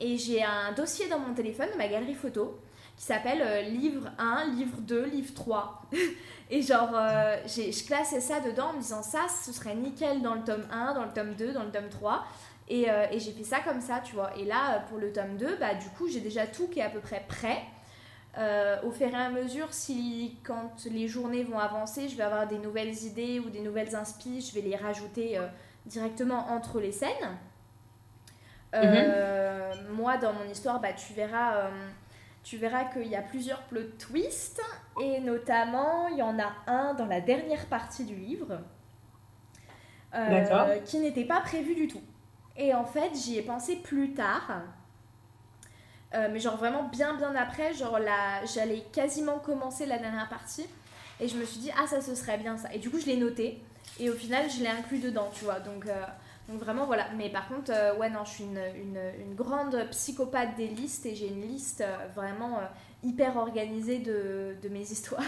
et 0.01 0.17
j'ai 0.17 0.43
un 0.43 0.73
dossier 0.73 1.09
dans 1.09 1.19
mon 1.19 1.35
téléphone, 1.35 1.69
ma 1.77 1.89
galerie 1.89 2.15
photo, 2.15 2.59
qui 2.97 3.05
s'appelle 3.05 3.43
euh, 3.43 3.63
livre 3.63 4.11
1, 4.19 4.53
livre 4.55 4.81
2, 4.81 5.07
livre 5.07 5.35
3. 5.35 5.83
et 6.51 6.63
genre, 6.63 6.91
euh, 6.95 7.37
je 7.47 7.87
classais 7.87 8.21
ça 8.21 8.41
dedans 8.41 8.69
en 8.69 8.73
me 8.75 8.81
disant 8.81 9.03
ça, 9.03 9.27
ce 9.29 9.53
serait 9.53 9.75
nickel 9.75 10.23
dans 10.23 10.35
le 10.35 10.43
tome 10.43 10.67
1, 10.71 10.95
dans 10.95 11.05
le 11.05 11.13
tome 11.13 11.35
2, 11.35 11.53
dans 11.53 11.65
le 11.65 11.71
tome 11.71 11.89
3. 11.89 12.25
Et, 12.71 12.83
et 12.83 13.19
j'ai 13.19 13.33
fait 13.33 13.45
ça 13.45 13.61
comme 13.61 13.81
ça, 13.81 14.01
tu 14.05 14.15
vois. 14.15 14.37
Et 14.37 14.45
là, 14.45 14.85
pour 14.91 14.99
le 14.99 15.11
tome 15.11 15.39
2, 15.39 15.57
bah, 15.57 15.75
du 15.75 15.89
coup, 15.97 16.07
j'ai 16.07 16.21
déjà 16.21 16.47
tout 16.47 16.69
qui 16.69 16.81
est 16.81 16.83
à 16.83 16.91
peu 16.91 17.01
près 17.01 17.25
prêt. 17.27 17.63
Euh, 18.39 18.77
au 18.85 18.93
fur 18.93 19.09
et 19.09 19.15
à 19.15 19.31
mesure, 19.31 19.73
si 19.73 20.37
quand 20.45 20.85
les 20.91 21.09
journées 21.09 21.43
vont 21.43 21.59
avancer, 21.59 22.09
je 22.09 22.17
vais 22.17 22.23
avoir 22.23 22.47
des 22.47 22.59
nouvelles 22.59 22.95
idées 23.05 23.41
ou 23.41 23.51
des 23.51 23.61
nouvelles 23.61 23.97
inspi, 23.97 24.41
je 24.41 24.55
vais 24.55 24.61
les 24.61 24.77
rajouter 24.77 25.39
euh, 25.39 25.47
directement 25.87 26.49
entre 26.51 26.81
les 26.81 26.93
scènes. 26.93 27.37
Euh. 28.75 29.73
Moi, 29.93 30.17
dans 30.19 30.33
mon 30.33 30.45
histoire, 30.45 30.81
bah, 30.81 30.93
tu 30.93 31.13
verras, 31.13 31.71
tu 32.45 32.57
verras 32.57 32.85
qu'il 32.85 33.09
y 33.09 33.17
a 33.17 33.23
plusieurs 33.23 33.63
plot 33.63 33.89
twists 33.99 34.63
et 35.01 35.21
notamment 35.21 36.09
il 36.09 36.19
y 36.19 36.23
en 36.23 36.39
a 36.39 36.53
un 36.67 36.95
dans 36.95 37.07
la 37.07 37.21
dernière 37.21 37.67
partie 37.67 38.05
du 38.05 38.15
livre 38.15 38.61
qui 40.85 40.99
n'était 40.99 41.25
pas 41.25 41.41
prévu 41.41 41.75
du 41.75 41.89
tout. 41.89 42.03
Et 42.57 42.75
en 42.75 42.85
fait, 42.85 43.11
j'y 43.15 43.39
ai 43.39 43.43
pensé 43.43 43.77
plus 43.77 44.13
tard. 44.15 44.63
Euh, 46.15 46.29
mais 46.33 46.41
genre 46.41 46.57
vraiment 46.57 46.85
bien 46.85 47.15
bien 47.15 47.35
après, 47.37 47.75
genre 47.75 47.99
là, 47.99 48.45
j'allais 48.47 48.81
quasiment 48.93 49.39
commencer 49.39 49.85
la 49.85 49.99
dernière 49.99 50.29
partie 50.29 50.67
et 51.21 51.29
je 51.29 51.37
me 51.37 51.45
suis 51.45 51.61
dit 51.61 51.71
ah 51.79 51.87
ça 51.87 52.01
ce 52.01 52.15
serait 52.15 52.39
bien 52.39 52.57
ça. 52.57 52.73
Et 52.73 52.79
du 52.79 52.91
coup 52.91 52.99
je 52.99 53.07
l'ai 53.07 53.17
noté 53.17 53.63
et 54.01 54.09
au 54.09 54.15
final 54.15 54.49
je 54.51 54.63
l'ai 54.63 54.69
inclus 54.69 55.01
dedans, 55.01 55.29
tu 55.33 55.45
vois. 55.45 55.61
Donc, 55.61 55.87
euh, 55.87 56.05
donc 56.49 56.61
vraiment 56.61 56.87
voilà. 56.87 57.07
Mais 57.17 57.29
par 57.31 57.49
contre 57.49 57.71
euh, 57.73 57.97
ouais 57.97 58.11
non 58.11 58.25
je 58.25 58.31
suis 58.31 58.45
une, 58.45 58.61
une, 58.77 59.01
une, 59.21 59.35
grande 59.35 59.77
psychopathe 59.91 60.57
des 60.57 60.69
listes 60.69 61.07
et 61.07 61.15
j'ai 61.15 61.29
une 61.29 61.43
liste 61.43 61.85
vraiment 62.15 62.61
hyper 63.03 63.37
organisée 63.37 63.99
de, 63.99 64.57
de, 64.63 64.69
mes 64.69 64.83
histoires. 64.83 65.23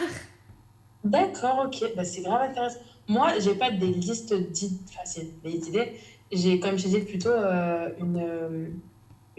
D'accord 1.04 1.66
ok, 1.66 1.94
bah, 1.96 2.04
c'est 2.04 2.22
grave 2.22 2.50
intéressant. 2.50 2.80
Moi 3.08 3.38
j'ai 3.38 3.54
pas 3.54 3.70
des 3.70 3.86
listes 3.86 4.34
dites, 4.34 4.80
enfin 4.90 5.22
des 5.44 5.68
idées, 5.68 5.92
j'ai 6.32 6.60
comme 6.60 6.78
je 6.78 6.84
disais 6.84 7.00
plutôt 7.00 7.34
une 7.98 8.72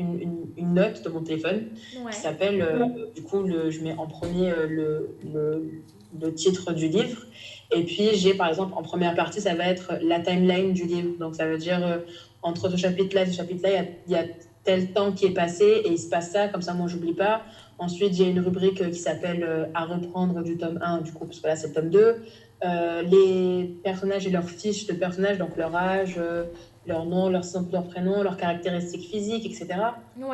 une, 0.01 0.47
une, 0.57 0.73
note 0.73 1.03
de 1.03 1.09
mon 1.09 1.21
téléphone 1.21 1.69
qui 2.09 2.17
s'appelle, 2.17 2.61
euh, 2.61 3.07
du 3.15 3.21
coup, 3.23 3.43
le, 3.43 3.69
je 3.69 3.81
mets 3.81 3.93
en 3.93 4.07
premier 4.07 4.51
euh, 4.51 4.67
le, 4.67 5.17
le, 5.33 5.71
le, 6.19 6.33
titre 6.33 6.73
du 6.73 6.87
livre. 6.87 7.25
Et 7.71 7.83
puis, 7.83 8.15
j'ai 8.15 8.33
par 8.33 8.49
exemple, 8.49 8.73
en 8.75 8.81
première 8.81 9.15
partie, 9.15 9.41
ça 9.41 9.55
va 9.55 9.65
être 9.65 9.93
la 10.01 10.19
timeline 10.19 10.73
du 10.73 10.85
livre. 10.85 11.17
Donc, 11.19 11.35
ça 11.35 11.45
veut 11.45 11.57
dire, 11.57 11.85
euh, 11.85 11.97
entre 12.41 12.69
ce 12.69 12.77
chapitre-là 12.77 13.23
et 13.23 13.25
ce 13.27 13.37
chapitre-là, 13.37 13.83
il 14.07 14.13
y, 14.13 14.15
a 14.15 14.23
tel 14.63 14.91
temps 14.93 15.11
qui 15.11 15.25
est 15.25 15.33
passé 15.33 15.81
et 15.85 15.89
il 15.89 15.97
se 15.97 16.07
passe 16.07 16.31
ça, 16.31 16.47
comme 16.47 16.61
ça, 16.61 16.73
moi, 16.73 16.87
j'oublie 16.87 17.13
pas. 17.13 17.41
Ensuite, 17.79 18.13
j'ai 18.13 18.29
une 18.29 18.39
rubrique 18.39 18.91
qui 18.91 18.99
s'appelle 18.99 19.69
À 19.73 19.85
reprendre 19.85 20.43
du 20.43 20.57
tome 20.57 20.79
1, 20.81 21.01
du 21.01 21.11
coup, 21.13 21.25
parce 21.25 21.39
que 21.39 21.47
là, 21.47 21.55
c'est 21.55 21.69
le 21.69 21.73
tome 21.73 21.89
2. 21.89 22.15
les 23.09 23.75
personnages 23.83 24.27
et 24.27 24.29
leurs 24.29 24.49
fiches 24.49 24.85
de 24.85 24.93
personnages, 24.93 25.39
donc 25.39 25.57
leur 25.57 25.75
âge, 25.75 26.19
leur 26.85 27.05
nom, 27.05 27.29
leur, 27.29 27.43
leur 27.71 27.87
prénom, 27.87 28.21
leurs 28.21 28.37
caractéristiques 28.37 29.09
physiques, 29.09 29.45
etc. 29.45 29.67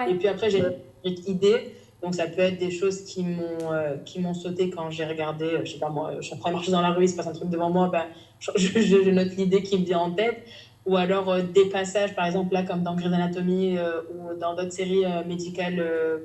Et 0.09 0.15
puis 0.15 0.27
après, 0.27 0.49
j'ai 0.49 0.63
une 1.05 1.15
idée. 1.27 1.73
Donc, 2.03 2.13
ça 2.13 2.27
peut 2.27 2.41
être 2.41 2.57
des 2.57 2.69
choses 2.69 3.01
qui 3.01 3.23
m'ont 3.23 3.73
euh, 3.73 3.97
qui 4.05 4.19
m'ont 4.19 4.35
sauté 4.35 4.69
quand 4.69 4.91
j'ai 4.91 5.05
regardé, 5.05 5.45
euh, 5.45 5.65
je 5.65 5.73
sais 5.73 5.79
pas 5.79 5.89
moi, 5.89 6.13
je 6.17 6.21
suis 6.21 6.35
en 6.35 6.37
train 6.37 6.51
de 6.51 6.55
marcher 6.55 6.71
dans 6.71 6.81
la 6.81 6.91
rue, 6.91 7.05
il 7.05 7.09
se 7.09 7.15
passe 7.15 7.27
un 7.27 7.33
truc 7.33 7.49
devant 7.49 7.71
moi, 7.71 7.89
ben, 7.91 8.05
je, 8.39 8.79
je, 8.79 9.09
note 9.09 9.35
l'idée 9.35 9.63
qui 9.63 9.79
me 9.79 9.85
vient 9.85 9.99
en 9.99 10.11
tête. 10.11 10.37
Ou 10.85 10.95
alors 10.95 11.29
euh, 11.29 11.41
des 11.41 11.65
passages, 11.65 12.15
par 12.15 12.25
exemple, 12.25 12.53
là, 12.53 12.63
comme 12.63 12.83
dans 12.83 12.95
Grey's 12.95 13.11
Anatomy 13.11 13.77
ou 14.09 14.33
dans 14.39 14.55
d'autres 14.55 14.71
séries 14.71 15.03
médicales 15.25 15.75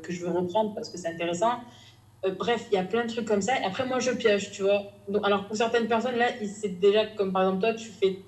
que 0.03 0.13
je 0.13 0.25
veux 0.25 0.31
reprendre 0.31 0.73
parce 0.75 0.89
que 0.89 0.99
c'est 0.99 1.09
intéressant. 1.09 1.59
bref, 2.39 2.67
il 2.71 2.75
y 2.75 2.79
a 2.79 2.85
plein 2.85 3.05
de 3.05 3.09
trucs 3.09 3.27
comme 3.27 3.43
ça. 3.43 3.59
Et 3.59 3.65
après, 3.65 3.85
moi, 3.85 3.99
je 3.99 4.13
pioche, 4.13 4.53
tu 4.53 4.63
vois. 4.63 4.83
Donc, 5.09 5.27
alors, 5.27 5.47
pour 5.47 5.57
certaines 5.57 5.89
personnes, 5.89 6.17
là, 6.17 6.27
c'est 6.47 6.79
déjà 6.79 7.07
comme 7.07 7.33
par 7.33 7.43
exemple 7.43 7.61
toi, 7.61 7.75
tu 7.75 7.91
fais 7.91 8.19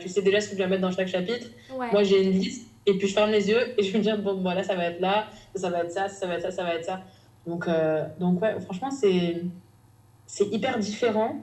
tu 0.00 0.08
sais 0.08 0.22
déjà 0.22 0.40
ce 0.40 0.48
que 0.48 0.54
tu 0.54 0.62
vas 0.62 0.68
mettre 0.68 0.82
dans 0.82 0.90
chaque 0.90 1.08
chapitre. 1.08 1.48
Moi, 1.68 2.02
j'ai 2.02 2.22
une 2.22 2.32
liste 2.32 2.73
et 2.86 2.98
puis 2.98 3.08
je 3.08 3.14
ferme 3.14 3.30
les 3.30 3.48
yeux 3.48 3.78
et 3.78 3.82
je 3.82 3.96
me 3.96 4.02
dis, 4.02 4.10
bon, 4.22 4.40
voilà, 4.42 4.62
ça 4.62 4.74
va 4.74 4.86
être 4.86 5.00
là, 5.00 5.26
ça 5.54 5.70
va 5.70 5.80
être 5.80 5.92
ça, 5.92 6.08
ça 6.08 6.26
va 6.26 6.34
être 6.34 6.42
ça, 6.42 6.50
ça 6.50 6.62
va 6.64 6.74
être 6.74 6.84
ça. 6.84 7.00
Donc, 7.46 7.68
euh, 7.68 8.06
donc 8.18 8.40
ouais, 8.42 8.58
franchement, 8.60 8.90
c'est, 8.90 9.42
c'est 10.26 10.46
hyper 10.46 10.78
différent, 10.78 11.36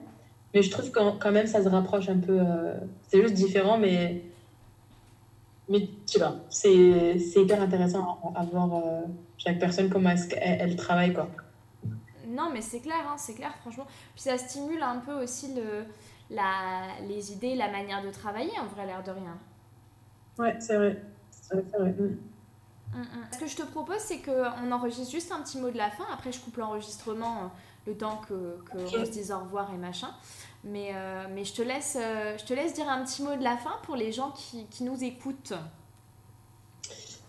mais 0.54 0.62
je 0.62 0.70
trouve 0.70 0.90
que 0.92 1.18
quand 1.18 1.32
même, 1.32 1.48
ça 1.48 1.64
se 1.64 1.70
rapproche 1.70 2.10
un 2.10 2.20
peu. 2.20 2.40
Euh, 2.40 2.76
c'est 3.08 3.22
juste 3.22 3.36
différent, 3.36 3.78
mais, 3.78 4.24
mais 5.70 5.88
tu 6.10 6.20
vois, 6.20 6.36
c'est, 6.50 7.20
c'est 7.20 7.42
hyper 7.42 7.62
intéressant 7.62 8.20
à, 8.36 8.44
voir 8.44 8.76
euh, 8.76 9.02
chaque 9.38 9.60
personne, 9.60 9.90
comment 9.90 10.10
est-ce 10.12 10.28
qu'elle 10.28 10.58
elle 10.60 10.76
travaille, 10.76 11.14
quoi. 11.14 11.30
Non, 12.28 12.50
mais 12.54 12.62
c'est 12.62 12.80
clair, 12.80 13.04
hein, 13.08 13.16
c'est 13.18 13.34
clair, 13.34 13.54
franchement. 13.62 13.86
Puis 14.14 14.24
ça 14.24 14.38
stimule 14.38 14.82
un 14.82 15.00
peu 15.00 15.14
aussi 15.14 15.54
le 15.54 15.86
la, 16.32 17.00
les 17.08 17.34
idées, 17.34 17.56
la 17.56 17.70
manière 17.70 18.02
de 18.04 18.10
travailler, 18.10 18.52
en 18.60 18.66
vrai, 18.68 18.86
l'air 18.86 19.04
de 19.04 19.12
rien. 19.12 19.38
Ouais, 20.40 20.56
c'est 20.60 20.76
vrai. 20.76 21.02
C'est 21.52 21.78
vrai, 21.78 21.92
mm. 21.92 22.18
Mm. 22.94 23.06
Ce 23.32 23.38
que 23.40 23.48
je 23.48 23.56
te 23.56 23.64
propose, 23.64 24.00
c'est 24.00 24.20
qu'on 24.20 24.72
enregistre 24.72 25.12
juste 25.12 25.32
un 25.32 25.42
petit 25.42 25.58
mot 25.60 25.70
de 25.70 25.78
la 25.78 25.90
fin. 25.90 26.06
Après, 26.14 26.32
je 26.32 26.40
coupe 26.40 26.58
l'enregistrement 26.58 27.38
euh, 27.38 27.48
le 27.88 27.96
temps 27.96 28.22
que, 28.28 28.58
que 28.72 28.78
on 28.78 29.06
se 29.06 29.12
dise 29.12 29.32
au 29.32 29.40
revoir 29.40 29.72
et 29.74 29.78
machin. 29.78 30.10
Mais, 30.64 30.92
euh, 30.94 31.26
mais 31.34 31.44
je, 31.44 31.54
te 31.54 31.62
laisse, 31.62 31.98
euh, 32.00 32.38
je 32.38 32.46
te 32.46 32.54
laisse 32.54 32.74
dire 32.74 32.88
un 32.90 33.04
petit 33.04 33.24
mot 33.24 33.36
de 33.36 33.44
la 33.44 33.58
fin 33.58 33.74
pour 33.84 33.96
les 33.96 34.12
gens 34.12 34.32
qui, 34.32 34.66
qui 34.70 34.84
nous 34.84 35.04
écoutent. 35.04 35.54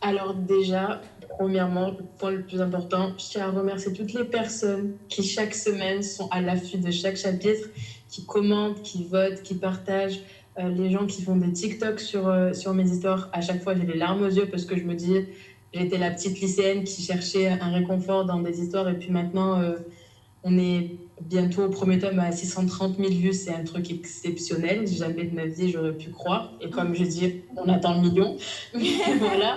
Alors 0.02 0.34
déjà, 0.34 1.00
premièrement, 1.38 1.90
le 1.90 2.04
point 2.18 2.32
le 2.32 2.42
plus 2.42 2.60
important, 2.60 3.12
je 3.16 3.24
tiens 3.24 3.48
à 3.48 3.50
remercier 3.52 3.92
toutes 3.92 4.12
les 4.12 4.24
personnes 4.24 4.96
qui 5.08 5.22
chaque 5.22 5.54
semaine 5.54 6.02
sont 6.02 6.28
à 6.30 6.40
l'affût 6.40 6.78
de 6.78 6.90
chaque 6.90 7.16
chapitre 7.16 7.68
qui 8.08 8.26
commentent, 8.26 8.82
qui 8.82 9.04
votent, 9.04 9.42
qui 9.42 9.54
partagent, 9.54 10.20
euh, 10.58 10.68
les 10.68 10.90
gens 10.90 11.06
qui 11.06 11.22
font 11.22 11.36
des 11.36 11.52
TikTok 11.52 11.98
sur, 11.98 12.28
euh, 12.28 12.52
sur 12.52 12.74
mes 12.74 12.84
histoires. 12.84 13.30
À 13.32 13.40
chaque 13.40 13.62
fois, 13.62 13.74
j'ai 13.74 13.86
les 13.86 13.96
larmes 13.96 14.22
aux 14.22 14.30
yeux 14.30 14.46
parce 14.46 14.66
que 14.66 14.76
je 14.76 14.84
me 14.84 14.94
dis, 14.94 15.26
j'étais 15.72 15.96
la 15.96 16.10
petite 16.10 16.40
lycéenne 16.40 16.84
qui 16.84 17.02
cherchait 17.02 17.48
un 17.48 17.72
réconfort 17.72 18.26
dans 18.26 18.40
des 18.40 18.60
histoires 18.60 18.88
et 18.88 18.98
puis 18.98 19.10
maintenant, 19.10 19.60
euh, 19.60 19.76
on 20.44 20.58
est 20.58 20.96
bientôt 21.22 21.64
au 21.64 21.70
premier 21.70 21.98
tome 21.98 22.18
à 22.18 22.32
630 22.32 22.98
000 22.98 23.10
vues. 23.10 23.32
C'est 23.32 23.54
un 23.54 23.64
truc 23.64 23.90
exceptionnel. 23.90 24.86
Jamais 24.86 25.24
de 25.24 25.34
ma 25.34 25.46
vie, 25.46 25.70
j'aurais 25.70 25.94
pu 25.94 26.10
croire. 26.10 26.52
Et 26.60 26.68
comme 26.68 26.94
je 26.94 27.04
dis, 27.04 27.42
on 27.56 27.68
attend 27.68 27.94
le 27.94 28.08
million. 28.08 28.36
Mais 28.74 29.16
voilà. 29.18 29.56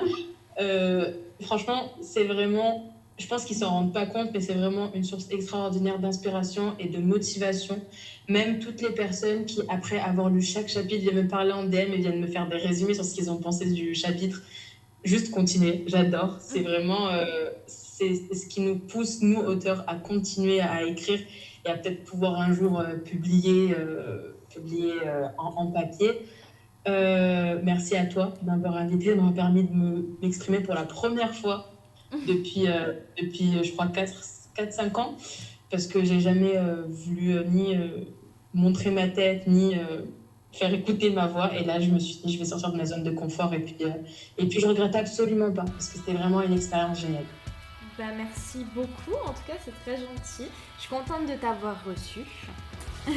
franchement, 1.42 1.92
c'est 2.02 2.24
vraiment 2.24 2.95
je 3.18 3.28
pense 3.28 3.46
qu'ils 3.46 3.56
s'en 3.56 3.70
rendent 3.70 3.94
pas 3.94 4.06
compte, 4.06 4.32
mais 4.34 4.42
c'est 4.42 4.54
vraiment 4.54 4.92
une 4.94 5.06
source 5.06 5.28
extraordinaire 5.32 6.00
d'inspiration 6.00 6.76
et 6.80 6.90
de 6.90 6.98
motivation. 6.98 7.80
Même 8.28 8.60
toutes 8.60 8.82
les 8.82 8.90
personnes 8.90 9.46
qui, 9.46 9.62
après 9.70 10.00
avoir 10.00 10.30
lu 10.30 10.42
chaque 10.42 10.68
chapitre, 10.68 11.02
viennent 11.02 11.24
me 11.24 11.28
parler 11.28 11.54
en 11.54 11.64
DM 11.64 11.94
et 11.94 11.98
viennent 11.98 12.20
me 12.20 12.28
faire 12.28 12.50
des 12.50 12.58
résumés 12.58 12.94
sur 12.94 13.06
ce 13.06 13.16
qu'ils 13.16 13.32
ont 13.32 13.38
pensé 13.38 13.72
du 13.72 13.96
chapitre. 13.96 14.42
Juste 15.06 15.32
continuer, 15.32 15.86
j'adore. 15.88 16.38
C'est 16.42 16.62
vraiment 16.62 17.08
euh, 17.08 17.52
c'est 17.68 18.16
ce 18.34 18.48
qui 18.48 18.60
nous 18.60 18.78
pousse, 18.80 19.22
nous, 19.22 19.40
auteurs, 19.40 19.86
à 19.88 19.96
continuer 19.96 20.60
à 20.60 20.84
écrire 20.84 21.20
et 21.66 21.70
à 21.70 21.78
peut-être 21.78 22.04
pouvoir 22.04 22.42
un 22.42 22.52
jour 22.52 22.84
publier, 23.06 23.74
publier 24.50 24.96
en, 25.38 25.68
papier. 25.68 26.12
merci 26.86 27.96
à 27.96 28.06
toi 28.06 28.34
de 28.42 28.48
m'avoir 28.48 28.76
invité, 28.76 29.12
de 29.12 29.16
m'avoir 29.16 29.34
permis 29.34 29.64
de 29.64 30.06
m'exprimer 30.22 30.60
pour 30.60 30.74
la 30.74 30.84
première 30.84 31.34
fois 31.34 31.75
depuis, 32.28 32.66
depuis 33.22 33.64
je 33.64 33.72
crois, 33.72 33.88
4-5 33.88 35.00
ans, 35.00 35.16
parce 35.70 35.88
que 35.88 36.04
j'ai 36.04 36.20
jamais 36.20 36.56
voulu 36.88 37.36
ni 37.48 37.76
montrer 38.54 38.92
ma 38.92 39.08
tête, 39.08 39.48
ni 39.48 39.76
faire 40.56 40.74
écouter 40.74 41.12
ma 41.12 41.28
voix. 41.28 41.54
Et 41.54 41.64
là, 41.64 41.80
je 41.80 41.90
me 41.90 42.00
suis 42.00 42.16
dit, 42.24 42.34
je 42.34 42.40
vais 42.40 42.46
sortir 42.46 42.72
de 42.72 42.78
ma 42.78 42.86
zone 42.86 43.04
de 43.04 43.12
confort. 43.12 43.54
Et 43.54 43.60
puis, 43.60 43.76
euh, 43.82 43.92
et 44.38 44.48
puis 44.48 44.60
je 44.60 44.68
regrette 44.68 44.96
absolument 44.96 45.52
pas, 45.52 45.66
parce 45.66 45.90
que 45.90 45.98
c'était 45.98 46.14
vraiment 46.14 46.42
une 46.42 46.54
expérience 46.54 47.02
géniale. 47.02 47.26
Bah, 47.98 48.06
merci 48.16 48.66
beaucoup, 48.74 49.16
en 49.26 49.34
tout 49.34 49.44
cas, 49.48 49.54
c'est 49.64 49.74
très 49.84 49.98
gentil. 49.98 50.50
Je 50.78 50.82
suis 50.82 50.90
contente 50.90 51.28
de 51.28 51.36
t'avoir 51.36 51.78
reçu. 51.86 52.22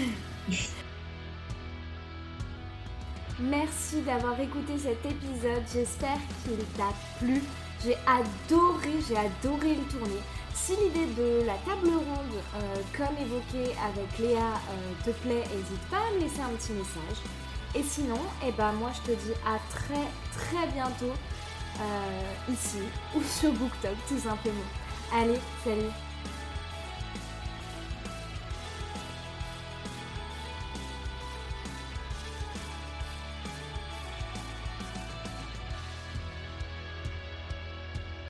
Merci 3.41 4.03
d'avoir 4.03 4.41
écouté 4.41 4.77
cet 4.77 5.07
épisode, 5.07 5.63
j'espère 5.73 6.19
qu'il 6.43 6.59
t'a 6.77 6.93
plu. 7.21 7.41
J'ai 7.85 7.97
adoré, 8.07 8.93
j'ai 9.07 9.17
adoré 9.17 9.75
le 9.75 9.85
tourner. 9.85 10.21
Si 10.55 10.73
l'idée 10.73 11.07
de 11.15 11.47
la 11.47 11.55
table 11.65 11.89
ronde, 11.89 12.43
euh, 12.57 12.83
comme 12.97 13.17
évoqué 13.17 13.73
avec 13.79 14.19
Léa, 14.19 14.41
euh, 14.41 15.05
te 15.05 15.11
plaît, 15.11 15.45
n'hésite 15.55 15.89
pas 15.91 15.99
à 15.99 16.15
me 16.15 16.21
laisser 16.21 16.41
un 16.41 16.55
petit 16.57 16.73
message. 16.73 17.23
Et 17.75 17.83
sinon, 17.83 18.21
eh 18.47 18.53
ben, 18.53 18.73
moi 18.73 18.91
je 18.95 19.13
te 19.13 19.17
dis 19.17 19.33
à 19.47 19.59
très 19.71 20.09
très 20.33 20.67
bientôt 20.73 21.13
euh, 21.81 22.53
ici 22.53 22.81
ou 23.15 23.23
sur 23.23 23.53
BookTok 23.53 23.95
tout 24.09 24.19
simplement. 24.19 24.69
Allez, 25.15 25.39
salut 25.63 26.08